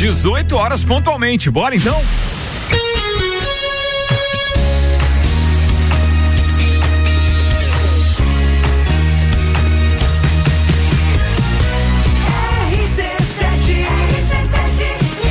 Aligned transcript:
18 0.00 0.56
horas 0.56 0.82
pontualmente. 0.82 1.50
Bora 1.50 1.76
então? 1.76 1.94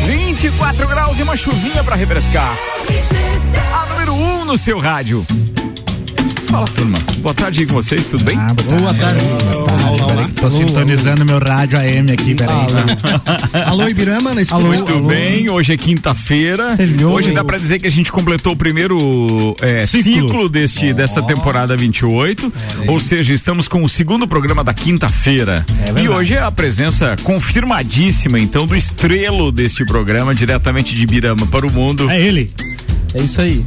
Vinte 0.06 0.46
e 0.46 0.52
quatro 0.52 0.88
graus 0.88 1.18
e 1.18 1.24
uma 1.24 1.36
chuvinha 1.36 1.84
para 1.84 1.96
refrescar. 1.96 2.56
A 3.74 3.86
número 3.88 4.14
um 4.14 4.46
no 4.46 4.56
seu 4.56 4.78
rádio. 4.80 5.26
Fala, 6.50 6.68
turma. 6.68 6.98
Boa 7.20 7.34
tarde 7.36 7.60
aí 7.60 7.66
com 7.68 7.74
vocês, 7.74 8.08
tudo 8.10 8.24
bem? 8.24 8.36
Ah, 8.36 8.52
boa 8.54 8.92
tarde. 8.94 9.22
Olá, 9.24 9.92
olá. 9.92 10.30
Tô 10.36 10.50
sintonizando 10.50 11.24
meu 11.24 11.38
rádio 11.38 11.78
AM 11.78 12.12
aqui, 12.12 12.34
peraí. 12.34 12.66
Alô, 13.68 13.86
Ibirama, 13.90 14.34
na 14.34 14.42
escuta. 14.42 14.64
Muito 14.64 15.00
bem, 15.02 15.48
hoje 15.48 15.74
é 15.74 15.78
quinta-feira. 15.78 16.76
Hoje 17.12 17.34
dá 17.34 17.44
pra 17.44 17.58
dizer 17.60 17.78
que 17.78 17.86
a 17.86 17.92
gente 17.92 18.12
completou 18.12 18.54
o 18.54 18.56
primeiro 18.56 19.56
é, 19.62 19.86
ciclo. 19.86 20.28
Ciclo. 20.28 20.50
deste, 20.50 20.92
desta 20.92 21.22
temporada 21.22 21.78
28. 21.78 22.52
Ou 22.88 23.00
seja, 23.00 23.32
estamos 23.32 23.68
com 23.68 23.84
o 23.84 23.90
segundo 23.90 24.28
programa 24.28 24.64
da 24.64 24.74
quinta-feira. 24.74 25.64
e 26.02 26.10
hoje 26.10 26.34
é 26.34 26.42
a 26.42 26.52
presença 26.52 27.16
confirmadíssima, 27.22 28.40
então, 28.40 28.66
do 28.66 28.76
estrelo 28.76 29.52
deste 29.52 29.86
programa, 29.86 30.34
diretamente 30.34 30.96
de 30.96 31.06
Birama 31.06 31.46
para 31.46 31.68
o 31.68 31.72
mundo. 31.72 32.10
É 32.10 32.20
ele. 32.20 32.52
É 33.14 33.22
isso 33.22 33.42
aí. 33.42 33.64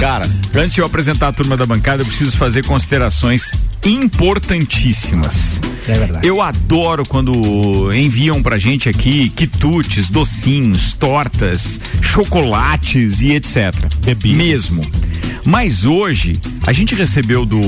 Cara, 0.00 0.28
antes 0.54 0.74
de 0.74 0.80
eu 0.80 0.86
apresentar 0.86 1.28
a 1.28 1.32
turma 1.32 1.56
da 1.56 1.64
bancada, 1.64 2.02
eu 2.02 2.06
preciso 2.06 2.36
fazer 2.36 2.66
considerações 2.66 3.52
importantíssimas. 3.84 5.60
É 5.86 5.98
verdade. 5.98 6.26
Eu 6.26 6.40
adoro 6.40 7.06
quando 7.06 7.92
enviam 7.92 8.42
pra 8.42 8.58
gente 8.58 8.88
aqui 8.88 9.30
quitutes, 9.30 10.10
docinhos, 10.10 10.92
tortas, 10.94 11.80
chocolates 12.00 13.20
e 13.20 13.32
etc. 13.32 13.72
Bebidas. 14.04 14.36
Mesmo. 14.36 14.82
Mas 15.44 15.84
hoje, 15.84 16.36
a 16.66 16.72
gente 16.72 16.94
recebeu 16.94 17.44
do, 17.44 17.60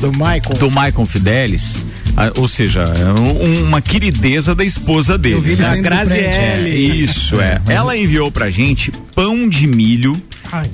Do 0.00 0.12
Michael. 0.12 0.56
do 0.58 0.70
Maicon 0.70 1.06
Fidelis, 1.06 1.86
a- 2.16 2.32
ou 2.38 2.46
seja, 2.46 2.84
um- 3.18 3.64
uma 3.64 3.80
querideza 3.80 4.54
da 4.54 4.64
esposa 4.64 5.16
dele. 5.16 5.36
Eu 5.36 5.40
vi 5.42 5.52
ele 5.52 5.62
né? 5.62 5.68
saindo 5.70 5.82
do 5.82 5.88
prédio. 5.88 6.14
É, 6.14 6.68
Isso, 6.68 7.40
é. 7.40 7.60
Ela 7.68 7.96
enviou 7.96 8.30
pra 8.30 8.50
gente 8.50 8.90
pão 9.14 9.48
de 9.48 9.66
milho 9.66 10.20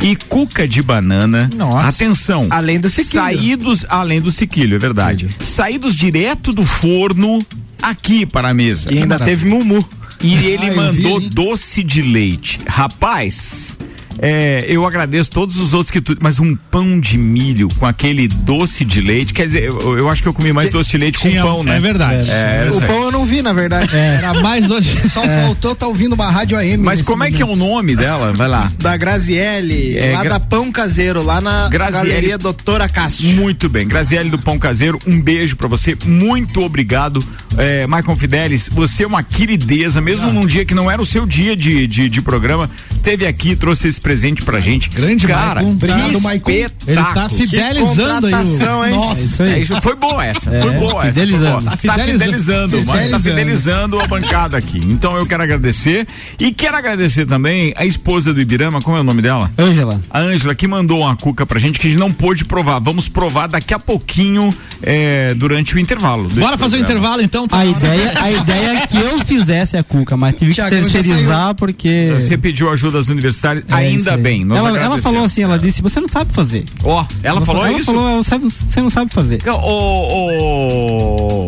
e 0.02 0.16
cuca 0.28 0.66
de 0.66 0.82
banana. 0.82 1.48
Nossa. 1.56 1.88
Atenção. 1.88 2.46
Além 2.50 2.78
do 2.80 2.90
sequilho. 2.90 3.12
Saídos, 3.22 3.86
além 3.88 4.20
do 4.20 4.30
sequilho, 4.32 4.74
é 4.74 4.78
verdade. 4.78 5.28
Saídos 5.40 5.94
direto 5.94 6.52
do 6.52 6.64
forno 6.64 7.38
aqui 7.80 8.27
para 8.27 8.48
a 8.48 8.54
mesa. 8.54 8.92
E 8.92 8.98
ainda 8.98 9.18
teve 9.18 9.48
Mumu. 9.48 9.84
E 10.24 10.34
ele 10.44 10.68
Ah, 10.70 10.74
mandou 10.74 11.18
vi, 11.20 11.28
doce 11.30 11.82
de 11.82 12.00
leite. 12.02 12.58
Rapaz, 12.66 13.77
é, 14.18 14.64
eu 14.68 14.86
agradeço 14.86 15.30
todos 15.30 15.58
os 15.58 15.72
outros 15.74 15.91
que 15.91 16.00
tu, 16.00 16.16
mas 16.20 16.38
um 16.38 16.55
pão 16.55 17.00
de 17.00 17.16
milho 17.18 17.68
com 17.78 17.86
aquele 17.86 18.28
doce 18.28 18.84
de 18.84 19.00
leite, 19.00 19.32
quer 19.32 19.46
dizer, 19.46 19.64
eu, 19.64 19.98
eu 19.98 20.08
acho 20.08 20.22
que 20.22 20.28
eu 20.28 20.34
comi 20.34 20.52
mais 20.52 20.70
doce 20.70 20.91
de 20.91 20.98
leite 20.98 21.18
com 21.18 21.28
Tinha- 21.28 21.42
pão, 21.42 21.62
né? 21.62 21.77
É 21.77 21.80
verdade. 21.80 22.30
É, 22.30 22.58
era 22.62 22.72
O 22.74 22.80
pão 22.83 23.05
eu 23.05 23.10
não 23.12 23.24
vi, 23.24 23.42
na 23.42 23.52
verdade. 23.52 23.94
Era 23.96 24.34
mais 24.34 24.66
doce. 24.66 24.88
Só 25.10 25.22
faltou 25.22 25.74
tá 25.74 25.86
ouvindo 25.86 26.12
uma 26.14 26.30
rádio 26.30 26.56
AM. 26.58 26.83
Mas 26.84 27.02
como 27.02 27.24
é 27.24 27.30
que 27.30 27.42
é 27.42 27.44
momento. 27.44 27.62
o 27.62 27.68
nome 27.74 27.96
dela? 27.96 28.33
Vai 28.33 28.48
lá. 28.48 28.70
Da 28.78 28.96
Graziele, 28.96 29.96
É, 29.98 30.12
lá 30.12 30.20
Gra- 30.22 30.30
da 30.30 30.40
Pão 30.40 30.70
Caseiro, 30.70 31.22
lá 31.22 31.40
na 31.40 31.68
Graziele. 31.68 32.08
Galeria 32.08 32.38
Doutora 32.38 32.88
Cássio. 32.88 33.30
Muito 33.33 33.68
bem. 33.68 33.86
Graziele 33.86 34.28
do 34.30 34.38
Pão 34.38 34.58
Caseiro, 34.58 34.98
um 35.06 35.20
beijo 35.20 35.56
pra 35.56 35.68
você. 35.68 35.96
Muito 36.05 36.60
obrigado. 36.60 37.22
É, 37.56 37.86
Maicon 37.86 38.16
Fidelis, 38.16 38.68
você 38.72 39.05
é 39.05 39.06
uma 39.06 39.22
querideza, 39.22 40.00
mesmo 40.00 40.33
num 40.33 40.46
dia 40.46 40.64
que 40.64 40.74
não 40.74 40.90
era 40.90 41.00
o 41.00 41.06
seu 41.06 41.27
dia 41.27 41.56
de, 41.56 41.86
de, 41.86 42.08
de 42.08 42.22
programa, 42.22 42.68
teve 43.03 43.27
aqui, 43.27 43.55
trouxe 43.56 43.89
esse 43.89 44.00
presente 44.00 44.42
pra 44.42 44.61
gente. 44.61 44.89
Grande 44.89 45.27
Cara, 45.27 45.56
Maicon. 45.56 45.70
Obrigado, 45.72 46.20
Maicon. 46.20 46.50
Ele 46.50 46.69
tá 47.14 47.28
fidelizando 47.28 48.27
aí. 48.27 48.35
o... 48.35 48.85
hein? 48.86 48.95
Nossa, 48.95 49.45
É, 49.48 49.58
isso 49.58 49.80
foi 49.83 49.95
boa 49.96 50.24
essa. 50.24 50.51
foi 50.51 50.70
boa 50.73 50.90
essa. 50.90 51.01
Foi 51.01 51.08
fidelizando. 51.12 51.51
boa. 51.51 51.62
Tá 51.62 51.77
Fidelizando. 51.77 52.12
fidelizando, 52.18 52.77
mas 52.77 52.86
tá 52.86 52.92
Fidelizando. 53.18 53.23
fidelizando 53.23 54.01
a 54.01 54.07
bancada 54.07 54.57
aqui. 54.57 54.79
Então 54.85 55.17
eu 55.17 55.27
quero 55.27 55.42
agradecer 55.42 56.07
e 56.39 56.52
quero 56.52 56.77
agradecer 56.77 57.27
também 57.27 57.73
a 57.77 57.85
esposa 57.85 58.33
do 58.33 58.41
Ibirama, 58.41 58.80
como 58.80 58.96
é 58.96 59.01
o 59.01 59.05
nome 59.05 59.20
dela? 59.23 59.51
Ângela. 59.58 60.01
A 60.11 60.20
Ângela 60.20 60.55
que 60.55 60.67
mandou 60.68 61.01
uma 61.01 61.17
cuca 61.17 61.45
pra 61.45 61.58
gente 61.58 61.79
que 61.79 61.86
a 61.86 61.91
gente 61.91 61.98
não 61.98 62.12
pôde 62.12 62.45
provar. 62.45 62.79
Vamos 62.79 63.08
provar 63.08 63.46
daqui 63.48 63.74
a 63.74 63.79
pouquinho 63.79 64.55
é, 64.83 65.35
durante 65.35 65.74
o 65.74 65.79
intervalo. 65.79 66.29
Bora 66.29 66.57
fazer 66.58 66.77
o 66.77 66.80
intervalo 66.80 67.23
então. 67.23 67.46
tá 67.48 67.58
A 67.58 67.67
ideia, 67.67 68.12
a 68.20 68.30
ideia 68.30 68.68
é 68.83 68.86
que 68.86 68.96
eu 68.98 69.24
fizesse 69.24 69.77
a 69.77 69.83
cuca, 69.83 70.17
mas 70.17 70.35
tive 70.36 70.55
que 70.55 70.62
terceirizar 70.68 71.55
porque. 71.55 72.11
Você 72.14 72.36
pediu 72.36 72.70
ajuda 72.70 72.92
às 72.98 73.08
universitárias, 73.08 73.64
É 73.69 73.75
ainda 73.75 74.17
bem. 74.17 74.47
Ela, 74.51 74.79
ela 74.79 75.01
falou 75.01 75.25
assim, 75.25 75.42
ela 75.42 75.58
disse, 75.58 75.83
você 75.83 76.01
não 76.01 76.08
sabe 76.08 76.33
fazer. 76.33 76.64
Ó, 76.83 77.05
ela, 77.23 77.41
falou 77.41 77.67
ela 77.67 77.77
isso? 77.79 77.86
falou, 77.86 78.08
ela 78.08 78.23
sabe- 78.23 78.48
você 78.48 78.80
não 78.80 78.91
sabe 78.91 79.13
fazer. 79.13 79.41
Ô, 79.48 79.53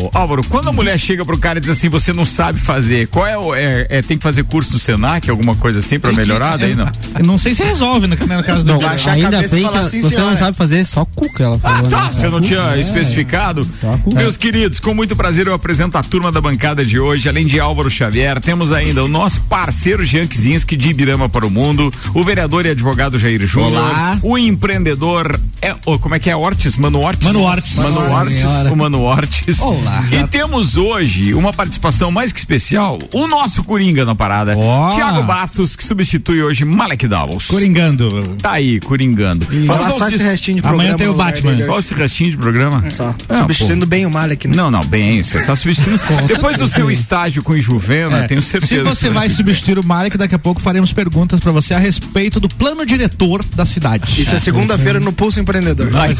ô, 0.05 0.09
Álvaro, 0.13 0.43
quando 0.47 0.69
a 0.69 0.71
mulher 0.71 0.99
chega 0.99 1.25
pro 1.25 1.37
cara 1.37 1.57
e 1.59 1.61
diz 1.61 1.69
assim, 1.69 1.89
você 1.89 2.13
não 2.13 2.25
sabe 2.25 2.59
fazer, 2.59 3.07
qual 3.07 3.25
é 3.27 3.37
o. 3.37 3.53
É, 3.55 3.87
é, 3.89 4.01
tem 4.01 4.17
que 4.17 4.23
fazer 4.23 4.43
curso 4.43 4.73
no 4.73 4.79
Senac, 4.79 5.29
alguma 5.29 5.55
coisa 5.55 5.79
assim 5.79 5.99
pra 5.99 6.11
melhorar? 6.11 6.57
Daí 6.57 6.75
não. 6.75 6.85
Não 7.23 7.37
sei 7.37 7.53
se 7.53 7.63
resolve 7.63 8.07
no, 8.07 8.15
caso 8.17 8.63
do 8.63 8.73
Não, 8.73 8.79
ainda 9.09 9.41
bem 9.47 9.67
que 9.69 9.77
assim, 9.77 10.01
você 10.01 10.15
senhora. 10.15 10.31
não 10.31 10.37
sabe 10.37 10.57
fazer 10.57 10.85
só 10.85 11.05
cuca, 11.05 11.43
ela 11.43 11.59
Ah, 11.63 11.75
falou. 11.75 11.89
tá. 11.89 12.03
né? 12.03 12.09
Você 12.09 12.29
não 12.29 12.41
tinha 12.41 12.77
especificado? 12.77 13.63
Só 13.63 13.91
a 13.93 13.97
cuca. 13.97 14.17
Meus 14.17 14.37
queridos, 14.37 14.79
com 14.79 14.93
muito 14.93 15.15
prazer 15.15 15.47
eu 15.47 15.53
apresento 15.53 15.97
a 15.97 16.03
turma 16.03 16.31
da 16.31 16.39
bancada 16.41 16.85
de 16.85 16.99
hoje. 16.99 17.27
Além 17.29 17.45
de 17.45 17.59
Álvaro 17.59 17.89
Xavier, 17.89 18.39
temos 18.39 18.71
ainda 18.71 19.03
o 19.03 19.07
nosso 19.07 19.41
parceiro 19.41 20.03
Jean 20.05 20.27
Kizinski 20.27 20.75
de 20.75 20.89
Ibirama 20.89 21.27
para 21.35 21.45
o 21.45 21.49
Mundo, 21.51 21.91
o 22.13 22.23
vereador 22.23 22.65
e 22.65 22.69
advogado 22.69 23.19
Jair 23.19 23.45
Júnior, 23.45 23.73
Olá. 23.73 24.17
o 24.23 24.37
empreendedor, 24.37 25.37
é, 25.61 25.75
ô, 25.85 25.99
como 25.99 26.15
é 26.15 26.19
que 26.19 26.29
é? 26.29 26.35
Ortiz? 26.35 26.77
Mano 26.77 27.01
Ortiz? 27.01 27.25
Mano 27.25 27.41
Ortiz. 27.41 27.75
Mano 27.75 27.99
Ortiz, 28.13 28.43
o 28.71 28.75
Mano 28.77 29.01
Ortiz. 29.01 29.59
Olá. 29.59 30.05
E 30.13 30.25
temos 30.27 30.77
hoje 30.77 31.33
uma 31.33 31.51
participação 31.51 32.09
mais 32.09 32.31
que 32.31 32.39
especial, 32.39 32.97
o 33.13 33.27
nosso 33.27 33.65
Coringa 33.65 34.05
na 34.05 34.15
parada, 34.15 34.55
Ó. 34.57 34.91
Tiago 34.91 35.23
Bastos, 35.23 35.75
que 35.75 35.83
substitui 35.83 36.41
hoje 36.41 36.63
Malek 36.63 37.05
Davos. 37.05 37.47
Coringando. 37.47 38.23
Tá 38.41 38.53
aí, 38.53 38.79
coringando. 38.79 39.45
Fala 39.67 39.81
Vamos 39.89 39.97
só 39.97 40.07
esse 40.07 40.23
restinho 40.23 40.61
de 40.61 40.67
Amanhã 40.67 40.95
programa. 40.95 40.97
tem 40.97 41.07
o 41.07 41.11
lugar 41.11 41.25
Batman. 41.33 41.65
Só 41.65 41.79
esse 41.79 41.93
restinho 41.93 42.31
de 42.31 42.37
programa? 42.37 42.83
Só. 42.91 43.13
Ah, 43.27 43.39
Substituindo 43.39 43.85
bem 43.85 44.05
o 44.05 44.09
Malek, 44.09 44.47
né? 44.47 44.55
Não, 44.55 44.71
não, 44.71 44.81
bem, 44.85 45.21
você 45.21 45.43
tá 45.43 45.53
substituindo. 45.53 45.99
Depois 46.27 46.55
do 46.57 46.67
seu 46.69 46.89
estágio 46.89 47.43
com 47.43 47.51
o 47.51 47.59
Juvena, 47.59 48.19
É, 48.19 48.27
tenho 48.27 48.41
Se 48.41 48.51
certeza. 48.51 48.83
você 48.85 49.09
que 49.09 49.13
vai 49.13 49.29
substituir 49.29 49.77
o 49.79 49.85
Malek, 49.85 50.17
daqui 50.17 50.35
a 50.35 50.39
pouco 50.39 50.61
faremos 50.61 50.93
perguntas 50.93 51.24
pra 51.27 51.51
você 51.51 51.73
a 51.73 51.79
respeito 51.79 52.39
do 52.39 52.47
plano 52.47 52.85
diretor 52.85 53.43
da 53.55 53.65
cidade. 53.65 54.21
Isso 54.21 54.35
é 54.35 54.39
segunda-feira 54.39 54.99
no 54.99 55.11
Pulso 55.11 55.39
Empreendedor. 55.39 55.89
Ai, 55.95 56.15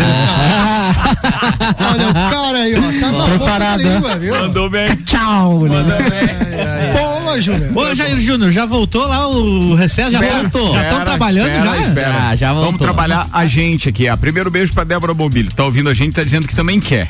Olha 1.79 2.09
o 2.09 2.13
cara 2.13 2.57
aí, 2.59 2.75
ó. 2.75 2.81
Tá 2.81 3.11
na 3.11 3.11
boca 3.11 3.27
da 3.27 3.37
Preparado. 3.37 3.81
língua, 3.81 4.17
viu? 4.17 4.35
Mandou 4.35 4.69
bem. 4.69 4.95
Tchau, 4.97 5.61
né? 5.63 5.69
Mandou 5.69 5.97
bem. 5.97 6.93
Boa, 6.93 7.41
Júnior. 7.41 7.77
Ô, 7.77 7.95
Jair 7.95 8.19
Júnior, 8.21 8.51
já 8.51 8.65
voltou 8.65 9.05
lá 9.07 9.27
o 9.27 9.75
recesso? 9.75 10.11
Já 10.11 10.19
Espera, 10.21 10.41
voltou? 10.41 10.73
Já 10.73 10.83
estão 10.83 11.03
trabalhando 11.03 11.47
espera, 11.49 11.65
já? 11.65 11.77
espera. 11.79 12.11
Já, 12.13 12.35
já 12.35 12.47
Vamos 12.49 12.63
voltou. 12.69 12.87
trabalhar 12.87 13.27
a 13.31 13.45
gente 13.47 13.89
aqui. 13.89 14.07
Ah, 14.07 14.15
primeiro 14.15 14.49
beijo 14.49 14.73
pra 14.73 14.83
Débora 14.83 15.13
Bombilho. 15.13 15.51
Tá 15.53 15.65
ouvindo 15.65 15.89
a 15.89 15.93
gente, 15.93 16.13
tá 16.13 16.23
dizendo 16.23 16.47
que 16.47 16.55
também 16.55 16.79
quer. 16.79 17.09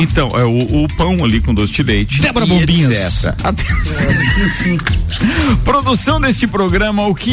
Então, 0.00 0.28
é 0.34 0.44
o, 0.44 0.84
o 0.84 0.88
pão 0.96 1.24
ali 1.24 1.40
com 1.40 1.54
doce 1.54 1.72
de 1.72 1.82
leite. 1.82 2.20
Débora 2.20 2.44
Bombinhas. 2.46 3.24
Atenção. 3.42 4.12
Produção 5.64 6.20
deste 6.20 6.46
programa, 6.46 7.06
o 7.06 7.14
que 7.14 7.31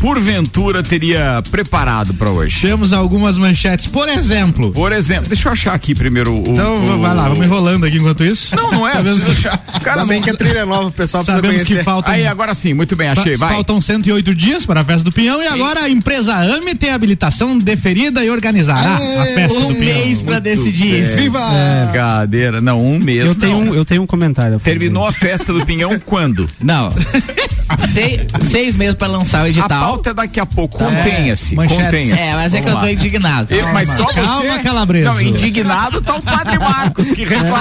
porventura 0.00 0.82
teria 0.82 1.42
preparado 1.50 2.14
pra 2.14 2.30
hoje? 2.30 2.60
Temos 2.60 2.92
algumas 2.92 3.36
manchetes. 3.38 3.86
Por 3.86 4.08
exemplo. 4.08 4.70
Por 4.72 4.92
exemplo, 4.92 5.28
deixa 5.28 5.48
eu 5.48 5.52
achar 5.52 5.74
aqui 5.74 5.94
primeiro 5.94 6.32
o. 6.34 6.44
Então, 6.48 6.82
o- 6.82 6.98
vai 7.00 7.14
lá, 7.14 7.28
vamos 7.28 7.46
enrolando 7.46 7.84
aqui 7.84 7.96
enquanto 7.98 8.24
isso. 8.24 8.54
Não, 8.56 8.70
não 8.70 8.88
é. 8.88 8.92
Sabemos, 8.98 9.24
achar. 9.24 9.58
Cara, 9.82 10.04
bem 10.04 10.20
que 10.22 10.30
é 10.30 10.34
trilha 10.34 10.64
nova, 10.66 10.88
o 10.88 10.92
pessoal 10.92 11.22
precisa 11.24 11.36
sabemos 11.42 11.62
conhecer. 11.64 11.78
que 11.78 11.84
faltam. 11.84 12.12
Aí, 12.12 12.26
agora 12.26 12.54
sim, 12.54 12.74
muito 12.74 12.94
bem, 12.96 13.08
achei, 13.08 13.36
vai. 13.36 13.52
Faltam 13.54 13.80
108 13.80 14.34
dias 14.34 14.64
para 14.66 14.80
a 14.80 14.84
festa 14.84 15.04
do 15.04 15.12
Pinhão 15.12 15.42
e 15.42 15.46
agora 15.46 15.80
a 15.84 15.88
empresa 15.90 16.34
AME 16.34 16.74
tem 16.74 16.90
habilitação 16.90 17.58
deferida 17.58 18.24
e 18.24 18.30
organizará 18.30 18.94
a 18.96 19.24
festa 19.34 19.60
do 19.60 19.74
Pinhão. 19.74 20.24
pra 20.24 20.38
decidir 20.38 21.02
isso. 21.04 21.16
Viva! 21.16 21.40
Brincadeira. 21.86 22.60
Não, 22.60 22.82
um 22.84 22.98
mês. 22.98 23.24
Eu 23.26 23.34
tenho, 23.34 23.52
não. 23.64 23.72
um, 23.72 23.74
eu 23.74 23.84
tenho 23.84 24.02
um 24.02 24.06
comentário. 24.06 24.56
a. 24.56 24.60
Terminou 24.60 25.06
a 25.06 25.12
festa 25.12 25.52
do 25.52 25.64
Pinhão 25.64 25.98
quando? 26.04 26.48
Não. 26.60 26.90
seis, 27.92 28.20
seis 28.50 28.74
meses 28.76 28.94
pra 28.94 29.08
lançar 29.18 29.42
o 29.42 29.44
A 29.44 29.48
edital. 29.48 29.68
pauta 29.68 30.10
é 30.10 30.14
daqui 30.14 30.40
a 30.40 30.46
pouco. 30.46 30.78
Contenha-se. 30.78 31.54
manchete. 31.54 31.82
Contenha-se. 31.82 32.20
É, 32.22 32.34
mas 32.34 32.54
é 32.54 32.60
que 32.60 32.68
eu 32.68 32.72
tô 32.74 32.80
lá. 32.80 32.92
indignado. 32.92 33.54
Eu- 33.54 33.72
mas 33.72 33.88
só 33.88 34.04
Calma, 34.06 34.36
você. 34.42 34.58
Calabreso. 34.60 35.08
Não, 35.08 35.20
indignado 35.20 36.00
tá 36.00 36.16
o 36.16 36.22
Padre 36.22 36.58
Marcos, 36.60 37.10
que 37.12 37.24
reclama. 37.24 37.58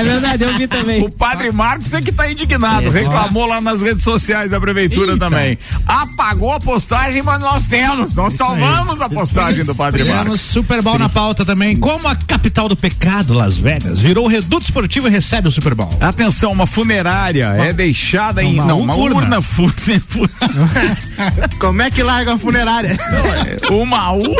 é 0.00 0.04
verdade, 0.04 0.44
eu 0.44 0.54
vi 0.54 0.66
também. 0.66 1.02
O 1.04 1.10
Padre 1.10 1.50
Marcos 1.52 1.92
é 1.94 2.00
que 2.00 2.12
tá 2.12 2.30
indignado, 2.30 2.82
Exato. 2.88 2.96
reclamou 2.98 3.46
lá 3.46 3.60
nas 3.60 3.82
redes 3.82 4.04
sociais 4.04 4.50
da 4.50 4.60
prefeitura 4.60 5.12
Eita. 5.12 5.18
também. 5.30 5.58
Apagou 5.86 6.52
a 6.52 6.60
postagem, 6.60 7.22
mas 7.22 7.40
nós 7.40 7.66
temos. 7.66 8.14
Nós 8.14 8.32
salvamos 8.34 9.00
a 9.00 9.08
postagem 9.08 9.64
do 9.64 9.74
Padre 9.74 10.04
Temos 10.04 10.16
Marcos. 10.18 10.40
Super 10.40 10.82
Bowl 10.82 10.98
na 10.98 11.08
pauta 11.08 11.44
também. 11.44 11.76
Como 11.76 12.06
a 12.08 12.14
capital 12.16 12.68
do 12.68 12.76
pecado, 12.76 13.32
Las 13.34 13.56
Vegas, 13.56 14.00
virou 14.00 14.26
reduto 14.26 14.64
esportivo 14.64 15.08
e 15.08 15.10
recebe 15.10 15.48
o 15.48 15.52
Super 15.52 15.74
Bowl. 15.74 15.90
Atenção, 16.00 16.52
uma 16.52 16.66
funerária 16.66 17.46
é 17.58 17.72
deixada 17.72 18.42
em. 18.42 18.54
Uma 18.54 18.64
Não, 18.66 18.80
uma 18.80 18.94
urna. 18.94 19.16
urna, 19.16 19.42
fune- 19.42 20.02
fu- 20.08 20.28
Como 21.58 21.82
é 21.82 21.90
que 21.90 22.02
larga 22.02 22.34
a 22.34 22.38
funerária? 22.38 22.96
Uma 23.70 24.12
urna 24.12 24.36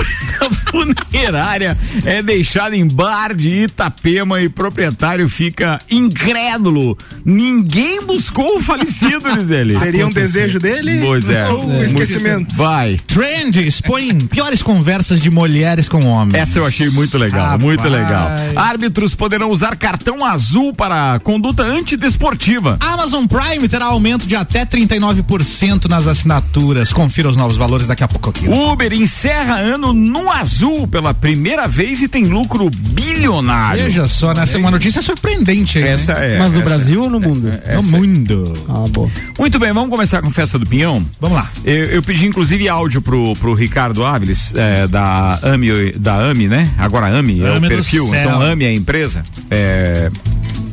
funerária 0.71 1.77
é 2.05 2.23
deixada 2.23 2.77
em 2.77 2.87
bar 2.87 3.35
de 3.35 3.49
Itapema 3.65 4.41
e 4.41 4.49
proprietário 4.49 5.29
fica 5.29 5.79
incrédulo. 5.91 6.97
Ninguém 7.25 8.03
buscou 8.03 8.57
o 8.57 8.61
falecido, 8.63 9.33
diz 9.37 9.51
ele. 9.51 9.79
Seria 9.79 10.07
um 10.07 10.11
desejo 10.11 10.59
dele? 10.59 11.01
Pois 11.05 11.29
é. 11.29 11.49
Ou 11.49 11.65
um 11.65 11.67
Muito- 11.69 11.85
esquecimento? 11.85 12.55
Vai. 12.55 12.97
Trend 13.07 13.57
expõe 13.67 14.15
piores 14.27 14.63
conversas 14.63 15.21
de 15.21 15.31
mulheres 15.31 15.89
com 15.89 16.05
homens. 16.07 16.35
Essa 16.41 16.59
eu 16.59 16.67
achei 16.67 16.89
muito 16.91 17.19
legal, 17.19 17.45
Rapaz. 17.45 17.63
muito 17.65 17.89
legal. 17.89 18.29
Árbitros 18.57 19.15
poderão 19.15 19.51
usar 19.51 19.77
cartão 19.77 20.25
azul 20.25 20.73
para 20.73 21.19
conduta 21.21 21.63
antidesportiva. 21.63 22.77
Amazon 22.81 23.25
Prime 23.27 23.69
terá 23.69 23.87
aumento 23.87 24.27
de 24.27 24.37
até 24.37 24.65
39% 24.65 25.89
nas 25.99 26.07
assinaturas. 26.07 26.93
Confira 26.93 27.29
os 27.29 27.37
novos 27.37 27.57
valores 27.57 27.87
daqui 27.87 28.05
a 28.05 28.09
pouco 28.09 28.31
aqui. 28.31 28.49
Uber 28.49 28.93
encerra 28.93 29.57
ano 29.57 29.93
no 29.93 30.31
azul 30.31 30.87
pela 30.87 31.13
primeira 31.13 31.67
vez 31.67 32.01
e 32.01 32.07
tem 32.09 32.25
lucro 32.25 32.71
bilionário. 32.71 33.83
Veja 33.83 34.07
só, 34.07 34.33
né? 34.33 34.45
Essa 34.45 34.57
é 34.57 34.61
uma 34.61 34.71
notícia 34.71 35.03
surpreendente 35.03 35.79
aí, 35.79 35.85
Essa 35.85 36.15
né? 36.15 36.37
é. 36.37 36.39
Mas 36.39 36.53
no 36.53 36.61
essa- 36.61 36.69
Brasil 36.69 37.03
ou 37.03 37.11
no 37.11 37.19
mundo? 37.21 37.51
No 37.75 37.83
mundo. 37.83 38.53
Ah, 38.69 38.85
boa. 38.89 39.11
Muito 39.39 39.59
bem, 39.59 39.73
vamos 39.73 39.91
começar 39.91 40.23
com 40.23 40.31
Festa 40.31 40.59
do 40.59 40.67
Pinhão. 40.67 41.05
Vamos 41.21 41.37
lá. 41.37 41.51
Eu, 41.65 41.87
eu 41.87 42.03
pedi 42.03 42.27
inclusive 42.27 42.69
áudio 42.69 43.03
pro, 43.03 43.35
pro 43.35 43.55
Ricardo 43.55 44.05
Áviles, 44.05 44.55
é, 44.55 44.87
da 44.87 45.41
AMI, 45.43 45.93
da 45.93 46.15
AMI, 46.31 46.47
né? 46.47 46.71
Agora 46.79 47.07
AMI 47.07 47.43
é 47.43 47.47
AMI 47.49 47.57
o 47.57 47.61
do 47.61 47.69
perfil, 47.69 48.15
então 48.15 48.41
AMI 48.41 48.65
é 48.65 48.69
a 48.69 48.73
empresa. 48.75 49.25
É, 49.51 50.11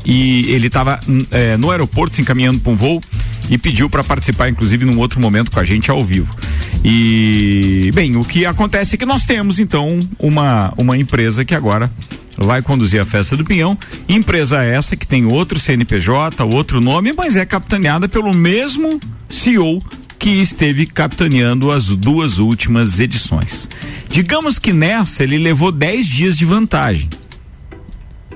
e 0.05 0.51
ele 0.51 0.67
estava 0.67 0.99
no 1.57 1.71
aeroporto 1.71 2.15
se 2.15 2.21
encaminhando 2.21 2.59
para 2.59 2.71
um 2.71 2.75
voo 2.75 3.01
e 3.49 3.57
pediu 3.57 3.89
para 3.89 4.03
participar, 4.03 4.49
inclusive, 4.49 4.85
num 4.85 4.97
outro 4.99 5.19
momento 5.19 5.51
com 5.51 5.59
a 5.59 5.63
gente 5.63 5.91
ao 5.91 6.03
vivo. 6.03 6.35
E, 6.83 7.91
bem, 7.93 8.15
o 8.15 8.23
que 8.23 8.45
acontece 8.45 8.95
é 8.95 8.97
que 8.97 9.05
nós 9.05 9.25
temos, 9.25 9.59
então, 9.59 9.99
uma, 10.19 10.73
uma 10.77 10.97
empresa 10.97 11.43
que 11.45 11.55
agora 11.55 11.91
vai 12.37 12.61
conduzir 12.61 13.01
a 13.01 13.05
festa 13.05 13.37
do 13.37 13.45
Pinhão. 13.45 13.77
Empresa 14.07 14.63
essa 14.63 14.95
que 14.95 15.07
tem 15.07 15.25
outro 15.25 15.59
CNPJ, 15.59 16.43
outro 16.43 16.81
nome, 16.81 17.13
mas 17.13 17.37
é 17.37 17.45
capitaneada 17.45 18.07
pelo 18.07 18.33
mesmo 18.33 18.99
CEO 19.29 19.81
que 20.17 20.29
esteve 20.29 20.85
capitaneando 20.85 21.71
as 21.71 21.87
duas 21.87 22.39
últimas 22.39 22.99
edições. 22.99 23.69
Digamos 24.09 24.57
que 24.57 24.73
nessa 24.73 25.23
ele 25.23 25.37
levou 25.37 25.71
10 25.71 26.05
dias 26.07 26.37
de 26.37 26.45
vantagem. 26.45 27.09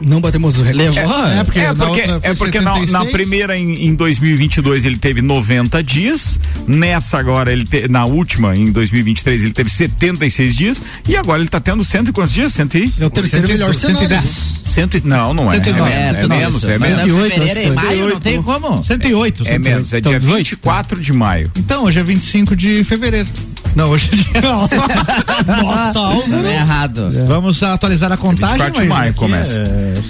Não 0.01 0.21
batemos 0.21 0.57
o 0.57 0.63
recorde. 0.63 0.99
Levou? 0.99 1.25
É, 1.25 1.43
porque 1.43 1.59
É 1.59 1.73
na 1.73 1.85
porque, 1.85 2.03
foi 2.03 2.19
é 2.23 2.35
porque 2.35 2.59
na, 2.61 2.71
na 2.71 2.79
76. 2.79 3.11
primeira 3.11 3.57
em, 3.57 3.87
em 3.87 3.95
2022 3.95 4.85
ele 4.85 4.97
teve 4.97 5.21
90 5.21 5.83
dias, 5.83 6.39
nessa 6.67 7.17
agora 7.17 7.51
ele 7.51 7.65
te, 7.65 7.87
na 7.87 8.05
última 8.05 8.55
em 8.55 8.71
2023 8.71 9.43
ele 9.43 9.53
teve 9.53 9.69
76 9.69 10.55
dias 10.55 10.81
e 11.07 11.15
agora 11.17 11.39
ele 11.41 11.49
tá 11.49 11.59
tendo 11.59 11.83
cento 11.83 12.09
e 12.09 12.13
quantos 12.13 12.33
dias? 12.33 12.53
Cento 12.53 12.77
e 12.77 12.91
É 12.99 13.05
o 13.05 13.09
terceiro 13.09 13.47
melhor 13.47 13.73
cenário. 13.73 13.99
110. 13.99 14.61
cento 14.63 14.97
e, 14.97 15.01
não, 15.05 15.33
não 15.33 15.51
é. 15.51 15.57
É, 15.57 15.63
109. 15.63 15.91
é, 15.91 16.13
tudo 16.13 16.29
menos, 16.29 16.63
é 16.63 16.77
menos. 16.79 16.97
é 16.97 17.03
108, 17.03 17.33
fevereiro 17.33 17.59
e 17.59 17.65
foi. 17.65 17.75
maio, 17.75 18.09
não 18.09 18.19
tem 18.19 18.41
como. 18.41 18.83
108. 18.83 19.43
É 19.47 19.59
menos, 19.59 19.93
é 19.93 19.97
Então, 19.97 20.11
dia 20.11 20.19
18. 20.19 20.37
24 20.37 21.01
de 21.01 21.13
maio. 21.13 21.51
Então, 21.57 21.83
hoje 21.83 21.99
é 21.99 22.03
25 22.03 22.55
de 22.55 22.83
fevereiro. 22.83 23.27
Não, 23.75 23.89
hoje 23.89 24.09
é 24.11 24.15
dia. 24.15 24.41
Nossa, 25.61 25.99
Álvaro. 25.99 26.27
Não 26.27 26.47
é 26.49 26.55
errado. 26.55 27.11
Vamos 27.27 27.61
atualizar 27.61 28.11
a 28.11 28.17
contagem. 28.17 28.55
24 28.57 28.81
de 28.81 28.87
maio 28.87 29.13
começa. 29.13 29.59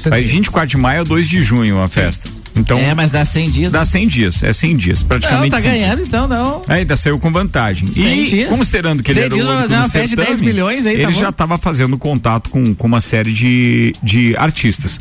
É, 0.10 0.14
Aí 0.16 0.24
24 0.24 0.68
de 0.70 0.78
maio 0.78 1.02
a 1.02 1.04
2 1.04 1.28
de 1.28 1.42
junho 1.42 1.82
a 1.82 1.88
festa. 1.90 2.30
Então 2.56 2.78
É, 2.78 2.94
mas 2.94 3.10
dá 3.12 3.24
100 3.24 3.52
dias. 3.52 3.72
dá 3.72 3.86
100 3.86 4.08
dias, 4.08 4.44
é 4.44 4.52
100 4.52 4.76
dias, 4.76 5.02
Não, 5.02 5.08
praticamente. 5.08 5.52
tá 5.52 5.62
100 5.62 5.72
dias. 5.72 5.82
ganhando 5.82 6.02
então, 6.02 6.28
não. 6.28 6.62
Ainda 6.68 6.96
saiu 6.96 7.18
com 7.20 7.32
vantagem. 7.32 7.88
100 7.90 8.04
E 8.26 8.30
dias. 8.30 8.50
considerando 8.50 9.02
que 9.04 9.12
ele 9.12 9.20
100 9.22 9.26
era 9.26 9.34
o 9.34 9.38
dias 9.38 9.46
vai 9.48 9.56
único 9.56 9.70
fazer 9.70 9.82
uma 9.82 9.90
festa 9.90 10.08
de 10.10 10.16
10 10.16 10.28
certame, 10.28 10.48
milhões 10.52 10.86
aí, 10.86 10.96
tá 10.98 11.04
ele 11.04 11.12
bom? 11.14 11.20
já 11.20 11.30
estava 11.30 11.58
fazendo 11.58 11.98
contato 11.98 12.50
com, 12.50 12.74
com 12.76 12.88
uma 12.88 13.00
série 13.02 13.32
de, 13.32 13.94
de 14.04 14.36
artistas. 14.36 15.00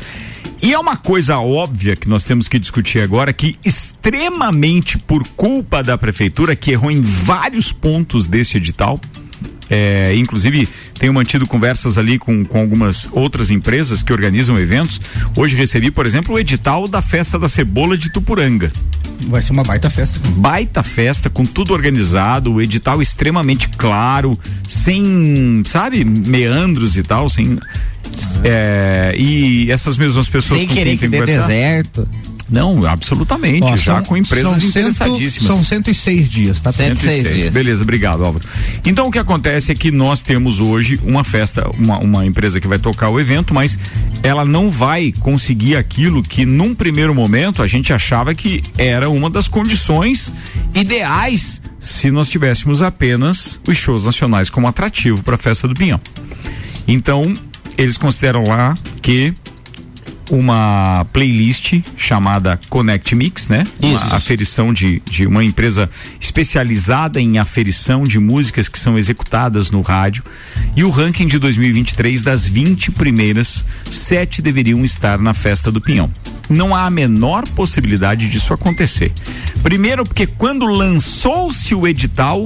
E 0.61 0.73
é 0.73 0.79
uma 0.79 0.95
coisa 0.97 1.37
óbvia 1.39 1.95
que 1.95 2.07
nós 2.07 2.23
temos 2.23 2.47
que 2.47 2.59
discutir 2.59 2.99
agora 3.01 3.31
que 3.33 3.55
extremamente 3.65 4.97
por 4.97 5.27
culpa 5.29 5.81
da 5.83 5.97
prefeitura 5.97 6.55
que 6.55 6.71
errou 6.71 6.91
em 6.91 7.01
vários 7.01 7.71
pontos 7.71 8.27
desse 8.27 8.57
edital, 8.57 8.99
é, 9.69 10.13
inclusive, 10.15 10.67
tenho 10.97 11.13
mantido 11.13 11.45
conversas 11.45 11.97
ali 11.97 12.17
com, 12.17 12.43
com 12.43 12.59
algumas 12.59 13.07
outras 13.11 13.51
empresas 13.51 14.01
que 14.01 14.11
organizam 14.11 14.57
eventos. 14.59 14.99
Hoje 15.35 15.55
recebi, 15.55 15.91
por 15.91 16.05
exemplo, 16.05 16.35
o 16.35 16.39
edital 16.39 16.87
da 16.87 17.01
Festa 17.01 17.37
da 17.37 17.47
Cebola 17.47 17.97
de 17.97 18.11
Tupuranga 18.11 18.71
Vai 19.27 19.41
ser 19.41 19.51
uma 19.51 19.63
baita 19.63 19.89
festa. 19.89 20.19
baita 20.37 20.81
festa 20.81 21.29
com 21.29 21.45
tudo 21.45 21.73
organizado, 21.73 22.53
o 22.53 22.61
edital 22.61 23.01
extremamente 23.01 23.67
claro, 23.69 24.39
sem, 24.65 25.61
sabe, 25.65 26.05
meandros 26.05 26.95
e 26.95 27.03
tal, 27.03 27.27
sem 27.29 27.59
é, 28.43 29.13
e 29.17 29.69
essas 29.71 29.97
mesmas 29.97 30.29
pessoas 30.29 30.59
Sem 30.61 30.67
com 30.67 30.73
querer 30.73 30.89
quem 30.91 30.97
que 30.97 31.01
tem 31.01 31.09
dê 31.09 31.19
conversar. 31.19 31.47
deserto. 31.47 32.07
Não, 32.49 32.85
absolutamente, 32.85 33.63
Ó, 33.63 33.77
já 33.77 33.95
são- 33.95 34.03
com 34.05 34.17
empresas 34.17 34.51
são 34.51 34.59
cento- 34.59 34.69
interessadíssimas. 34.69 35.55
São 35.55 35.63
106 35.63 36.29
dias, 36.29 36.59
tá? 36.59 36.71
106 36.71 37.33
dias. 37.33 37.47
Beleza, 37.49 37.83
obrigado, 37.83 38.25
Álvaro. 38.25 38.43
Então 38.85 39.07
o 39.07 39.11
que 39.11 39.19
acontece 39.19 39.71
é 39.71 39.75
que 39.75 39.91
nós 39.91 40.21
temos 40.21 40.59
hoje 40.59 40.99
uma 41.03 41.23
festa, 41.23 41.69
uma, 41.77 41.97
uma 41.99 42.25
empresa 42.25 42.59
que 42.59 42.67
vai 42.67 42.79
tocar 42.79 43.09
o 43.09 43.19
evento, 43.19 43.53
mas 43.53 43.77
ela 44.23 44.43
não 44.45 44.69
vai 44.69 45.13
conseguir 45.19 45.75
aquilo 45.75 46.23
que 46.23 46.45
num 46.45 46.73
primeiro 46.73 47.13
momento 47.13 47.61
a 47.61 47.67
gente 47.67 47.93
achava 47.93 48.33
que 48.33 48.63
era 48.77 49.09
uma 49.09 49.29
das 49.29 49.47
condições 49.47 50.33
ideais 50.73 51.61
se 51.79 52.11
nós 52.11 52.27
tivéssemos 52.27 52.81
apenas 52.81 53.59
os 53.67 53.77
shows 53.77 54.05
nacionais 54.05 54.49
como 54.49 54.67
atrativo 54.67 55.23
para 55.23 55.35
a 55.35 55.37
festa 55.37 55.67
do 55.67 55.73
Pinhão. 55.73 55.99
Então, 56.87 57.31
eles 57.77 57.97
consideram 57.97 58.43
lá 58.43 58.75
que 59.01 59.33
uma 60.29 61.05
playlist 61.11 61.81
chamada 61.97 62.59
Connect 62.69 63.15
Mix, 63.15 63.47
né? 63.47 63.65
Uma 63.81 63.97
Isso. 63.97 64.15
aferição 64.15 64.73
de, 64.73 65.01
de 65.09 65.25
uma 65.25 65.43
empresa 65.43 65.89
especializada 66.19 67.19
em 67.19 67.37
aferição 67.37 68.03
de 68.03 68.19
músicas 68.19 68.69
que 68.69 68.79
são 68.79 68.97
executadas 68.97 69.71
no 69.71 69.81
rádio. 69.81 70.23
E 70.75 70.83
o 70.83 70.89
ranking 70.89 71.27
de 71.27 71.39
2023 71.39 72.21
das 72.21 72.47
20 72.47 72.91
primeiras, 72.91 73.65
sete 73.89 74.41
deveriam 74.41 74.83
estar 74.83 75.19
na 75.19 75.33
festa 75.33 75.71
do 75.71 75.81
Pinhão. 75.81 76.11
Não 76.49 76.75
há 76.75 76.85
a 76.85 76.89
menor 76.89 77.47
possibilidade 77.49 78.29
disso 78.29 78.53
acontecer. 78.53 79.11
Primeiro, 79.61 80.03
porque 80.03 80.25
quando 80.25 80.65
lançou-se 80.65 81.75
o 81.75 81.87
edital, 81.87 82.45